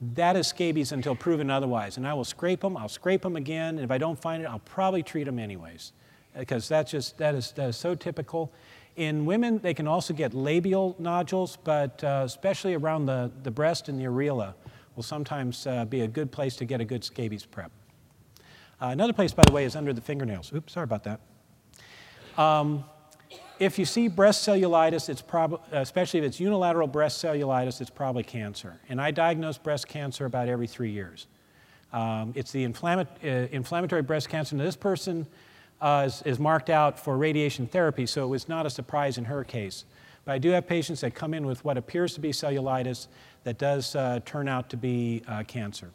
that 0.00 0.36
is 0.36 0.46
scabies 0.46 0.92
until 0.92 1.14
proven 1.14 1.50
otherwise. 1.50 1.96
And 1.96 2.06
I 2.06 2.14
will 2.14 2.24
scrape 2.24 2.60
them, 2.60 2.76
I'll 2.76 2.88
scrape 2.88 3.22
them 3.22 3.36
again, 3.36 3.76
and 3.76 3.80
if 3.80 3.90
I 3.90 3.98
don't 3.98 4.20
find 4.20 4.42
it, 4.42 4.46
I'll 4.46 4.60
probably 4.60 5.02
treat 5.02 5.24
them 5.24 5.38
anyways. 5.38 5.92
Because 6.36 6.68
that's 6.68 6.90
just, 6.90 7.18
that 7.18 7.34
is, 7.34 7.52
that 7.52 7.70
is 7.70 7.76
so 7.76 7.94
typical. 7.94 8.52
In 8.96 9.26
women, 9.26 9.58
they 9.58 9.74
can 9.74 9.88
also 9.88 10.14
get 10.14 10.34
labial 10.34 10.94
nodules, 10.98 11.56
but 11.62 12.02
uh, 12.04 12.22
especially 12.24 12.74
around 12.74 13.06
the, 13.06 13.30
the 13.42 13.50
breast 13.50 13.88
and 13.88 13.98
the 13.98 14.04
areola 14.04 14.54
will 14.94 15.02
sometimes 15.02 15.66
uh, 15.66 15.84
be 15.84 16.02
a 16.02 16.08
good 16.08 16.30
place 16.30 16.56
to 16.56 16.64
get 16.64 16.80
a 16.80 16.84
good 16.84 17.04
scabies 17.04 17.44
prep. 17.44 17.70
Uh, 18.80 18.86
another 18.86 19.12
place, 19.12 19.32
by 19.32 19.44
the 19.44 19.52
way, 19.52 19.64
is 19.64 19.74
under 19.74 19.92
the 19.92 20.00
fingernails. 20.00 20.52
Oops, 20.52 20.72
sorry 20.72 20.84
about 20.84 21.04
that. 21.04 21.20
Um, 22.40 22.84
if 23.58 23.78
you 23.78 23.84
see 23.84 24.08
breast 24.08 24.46
cellulitis, 24.46 25.08
it's 25.08 25.22
especially 25.72 26.20
if 26.20 26.26
it's 26.26 26.40
unilateral 26.40 26.86
breast 26.86 27.22
cellulitis, 27.22 27.80
it's 27.80 27.90
probably 27.90 28.22
cancer. 28.22 28.78
And 28.88 29.00
I 29.00 29.10
diagnose 29.10 29.58
breast 29.58 29.88
cancer 29.88 30.26
about 30.26 30.48
every 30.48 30.66
three 30.66 30.90
years. 30.90 31.26
Um, 31.92 32.32
it's 32.36 32.52
the 32.52 32.64
uh, 32.64 33.06
inflammatory 33.50 34.02
breast 34.02 34.28
cancer. 34.28 34.54
Now, 34.56 34.64
this 34.64 34.76
person 34.76 35.26
uh, 35.80 36.04
is, 36.06 36.22
is, 36.22 36.38
marked 36.38 36.70
out 36.70 36.98
for 36.98 37.16
radiation 37.16 37.66
therapy, 37.66 38.04
so 38.04 38.24
it 38.24 38.28
was 38.28 38.48
not 38.48 38.66
a 38.66 38.70
surprise 38.70 39.16
in 39.16 39.24
her 39.24 39.42
case. 39.42 39.84
But 40.24 40.32
I 40.32 40.38
do 40.38 40.50
have 40.50 40.66
patients 40.66 41.00
that 41.00 41.14
come 41.14 41.32
in 41.32 41.46
with 41.46 41.64
what 41.64 41.78
appears 41.78 42.14
to 42.14 42.20
be 42.20 42.30
cellulitis 42.30 43.06
that 43.44 43.58
does 43.58 43.96
uh, 43.96 44.20
turn 44.26 44.48
out 44.48 44.68
to 44.70 44.76
be 44.76 45.22
uh, 45.26 45.44
cancer. 45.44 45.90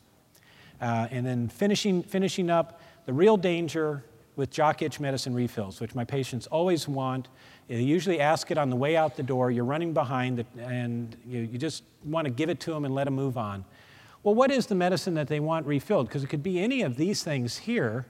Uh, 0.82 1.08
and 1.12 1.26
then 1.26 1.48
finishing, 1.48 2.02
finishing 2.02 2.50
up, 2.50 2.82
the 3.06 3.14
real 3.14 3.38
danger 3.38 4.04
with 4.36 4.50
jock 4.50 4.82
itch 4.82 5.00
medicine 5.00 5.34
refills, 5.34 5.80
which 5.80 5.96
my 5.96 6.04
patients 6.04 6.48
always 6.48 6.88
want. 6.88 7.28
They 7.68 7.82
usually 7.82 8.20
ask 8.20 8.52
it 8.52 8.58
on 8.58 8.70
the 8.70 8.76
way 8.76 8.96
out 8.96 9.16
the 9.16 9.24
door. 9.24 9.52
You're 9.52 9.66
running 9.66 9.94
behind, 9.94 10.40
it, 10.40 10.48
and 10.58 11.16
you, 11.26 11.42
you 11.42 11.58
just 11.58 11.84
want 12.04 12.26
to 12.26 12.32
give 12.32 12.50
it 12.50 12.60
to 12.62 12.72
them 12.72 12.86
and 12.86 12.94
let 12.96 13.06
them 13.06 13.16
move 13.16 13.38
on. 13.38 13.64
Well, 14.24 14.36
what 14.36 14.52
is 14.52 14.68
the 14.68 14.76
medicine 14.76 15.14
that 15.16 15.28
they 15.28 15.40
want 15.40 15.66
refilled? 15.66 16.08
Because 16.08 16.24
it 16.24 16.28
could 16.28 16.44
be 16.44 16.60
any 16.60 16.82
of 16.82 16.96
these 16.96 17.24
things 17.24 17.58
here. 17.58 18.06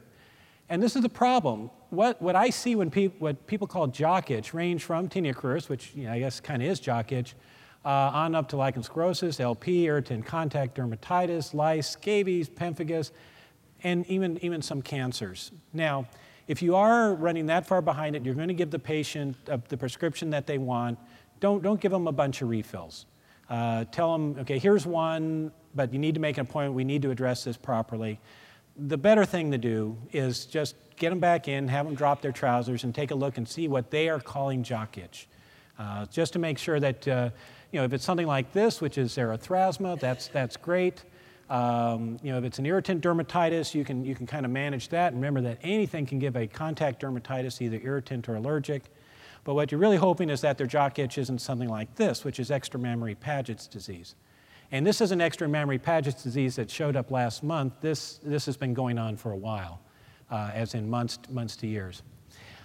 And 0.69 0.81
this 0.81 0.95
is 0.95 1.01
the 1.01 1.09
problem. 1.09 1.69
What, 1.89 2.21
what 2.21 2.35
I 2.35 2.49
see 2.49 2.75
when 2.75 2.89
pe- 2.89 3.07
what 3.07 3.45
people 3.47 3.67
call 3.67 3.87
jock 3.87 4.31
itch 4.31 4.53
range 4.53 4.83
from 4.83 5.09
tinea 5.09 5.33
cruris, 5.33 5.69
which 5.69 5.93
you 5.93 6.05
know, 6.05 6.13
I 6.13 6.19
guess 6.19 6.39
kind 6.39 6.61
of 6.61 6.69
is 6.69 6.79
jock 6.79 7.11
itch, 7.11 7.35
uh, 7.85 7.89
on 7.89 8.33
up 8.33 8.47
to 8.49 8.57
lichen 8.57 8.81
sclerosus, 8.81 9.39
LP, 9.39 9.85
irritant 9.85 10.25
contact 10.25 10.77
dermatitis, 10.77 11.53
lice, 11.53 11.89
scabies, 11.89 12.49
pemphigus, 12.49 13.11
and 13.83 14.05
even, 14.07 14.43
even 14.43 14.61
some 14.61 14.81
cancers. 14.81 15.51
Now, 15.73 16.07
if 16.47 16.61
you 16.61 16.75
are 16.75 17.13
running 17.13 17.45
that 17.47 17.65
far 17.65 17.81
behind 17.81 18.15
it, 18.15 18.25
you're 18.25 18.35
going 18.35 18.49
to 18.49 18.53
give 18.53 18.71
the 18.71 18.79
patient 18.79 19.35
uh, 19.49 19.57
the 19.69 19.77
prescription 19.77 20.29
that 20.31 20.45
they 20.45 20.57
want. 20.57 20.99
Don't, 21.39 21.63
don't 21.63 21.79
give 21.79 21.91
them 21.91 22.07
a 22.07 22.11
bunch 22.11 22.41
of 22.41 22.49
refills. 22.49 23.05
Uh, 23.49 23.85
tell 23.85 24.13
them, 24.13 24.39
okay, 24.39 24.57
here's 24.57 24.85
one, 24.85 25.51
but 25.75 25.93
you 25.93 25.99
need 25.99 26.15
to 26.15 26.21
make 26.21 26.37
an 26.37 26.41
appointment. 26.41 26.75
We 26.75 26.83
need 26.83 27.01
to 27.03 27.11
address 27.11 27.43
this 27.43 27.57
properly. 27.57 28.19
The 28.75 28.97
better 28.97 29.25
thing 29.25 29.51
to 29.51 29.57
do 29.57 29.97
is 30.11 30.45
just 30.45 30.75
get 30.95 31.09
them 31.09 31.19
back 31.19 31.47
in, 31.47 31.67
have 31.67 31.85
them 31.85 31.95
drop 31.95 32.21
their 32.21 32.31
trousers, 32.31 32.83
and 32.83 32.95
take 32.95 33.11
a 33.11 33.15
look 33.15 33.37
and 33.37 33.47
see 33.47 33.67
what 33.67 33.91
they 33.91 34.09
are 34.09 34.19
calling 34.19 34.63
jock 34.63 34.97
itch. 34.97 35.27
Uh, 35.77 36.05
just 36.07 36.33
to 36.33 36.39
make 36.39 36.57
sure 36.57 36.79
that 36.79 37.07
uh, 37.07 37.29
you 37.73 37.79
know, 37.79 37.85
if 37.85 37.93
it's 37.93 38.05
something 38.05 38.27
like 38.27 38.53
this, 38.53 38.79
which 38.81 38.99
is 38.99 39.15
erythrasma, 39.17 39.99
that's, 39.99 40.27
that's 40.27 40.55
great. 40.55 41.03
Um, 41.53 42.17
you 42.23 42.31
know, 42.31 42.39
if 42.39 42.45
it's 42.45 42.57
an 42.57 42.65
irritant 42.65 43.03
dermatitis, 43.03 43.75
you 43.75 43.85
can, 43.85 44.03
you 44.03 44.15
can 44.15 44.25
kind 44.25 44.43
of 44.43 44.51
manage 44.51 44.89
that. 44.89 45.13
Remember 45.13 45.39
that 45.41 45.59
anything 45.61 46.03
can 46.03 46.17
give 46.17 46.35
a 46.35 46.47
contact 46.47 46.99
dermatitis, 46.99 47.61
either 47.61 47.79
irritant 47.83 48.27
or 48.27 48.35
allergic. 48.35 48.85
But 49.43 49.53
what 49.53 49.71
you're 49.71 49.79
really 49.79 49.97
hoping 49.97 50.31
is 50.31 50.41
that 50.41 50.57
their 50.57 50.65
jock 50.65 50.97
itch 50.97 51.19
isn't 51.19 51.41
something 51.41 51.69
like 51.69 51.93
this, 51.93 52.23
which 52.23 52.39
is 52.39 52.49
extramammary 52.49 53.19
Paget's 53.19 53.67
disease. 53.67 54.15
And 54.71 54.83
this 54.83 54.99
is 54.99 55.11
an 55.11 55.19
extramammary 55.19 55.79
Paget's 55.79 56.23
disease 56.23 56.55
that 56.55 56.71
showed 56.71 56.95
up 56.95 57.11
last 57.11 57.43
month. 57.43 57.73
This, 57.81 58.19
this 58.23 58.47
has 58.47 58.57
been 58.57 58.73
going 58.73 58.97
on 58.97 59.15
for 59.15 59.31
a 59.31 59.37
while, 59.37 59.79
uh, 60.31 60.49
as 60.55 60.73
in 60.73 60.89
months, 60.89 61.19
months 61.29 61.55
to 61.57 61.67
years. 61.67 62.01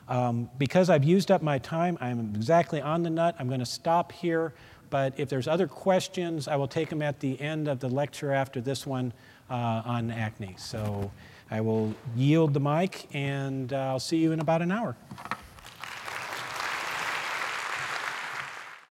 Um, 0.08 0.48
because 0.56 0.88
I've 0.88 1.04
used 1.04 1.30
up 1.30 1.42
my 1.42 1.58
time, 1.58 1.98
I'm 2.00 2.32
exactly 2.34 2.80
on 2.80 3.02
the 3.02 3.10
nut. 3.10 3.36
I'm 3.38 3.48
going 3.48 3.60
to 3.60 3.66
stop 3.66 4.12
here. 4.12 4.54
But 4.90 5.14
if 5.16 5.28
there's 5.28 5.48
other 5.48 5.66
questions, 5.66 6.48
I 6.48 6.56
will 6.56 6.68
take 6.68 6.88
them 6.88 7.02
at 7.02 7.20
the 7.20 7.40
end 7.40 7.68
of 7.68 7.80
the 7.80 7.88
lecture 7.88 8.32
after 8.32 8.60
this 8.60 8.86
one 8.86 9.12
uh, 9.50 9.82
on 9.84 10.10
acne. 10.10 10.54
So 10.58 11.10
I 11.50 11.60
will 11.60 11.94
yield 12.16 12.54
the 12.54 12.60
mic, 12.60 13.08
and 13.14 13.72
uh, 13.72 13.76
I'll 13.76 14.00
see 14.00 14.18
you 14.18 14.32
in 14.32 14.40
about 14.40 14.62
an 14.62 14.70
hour. 14.70 14.96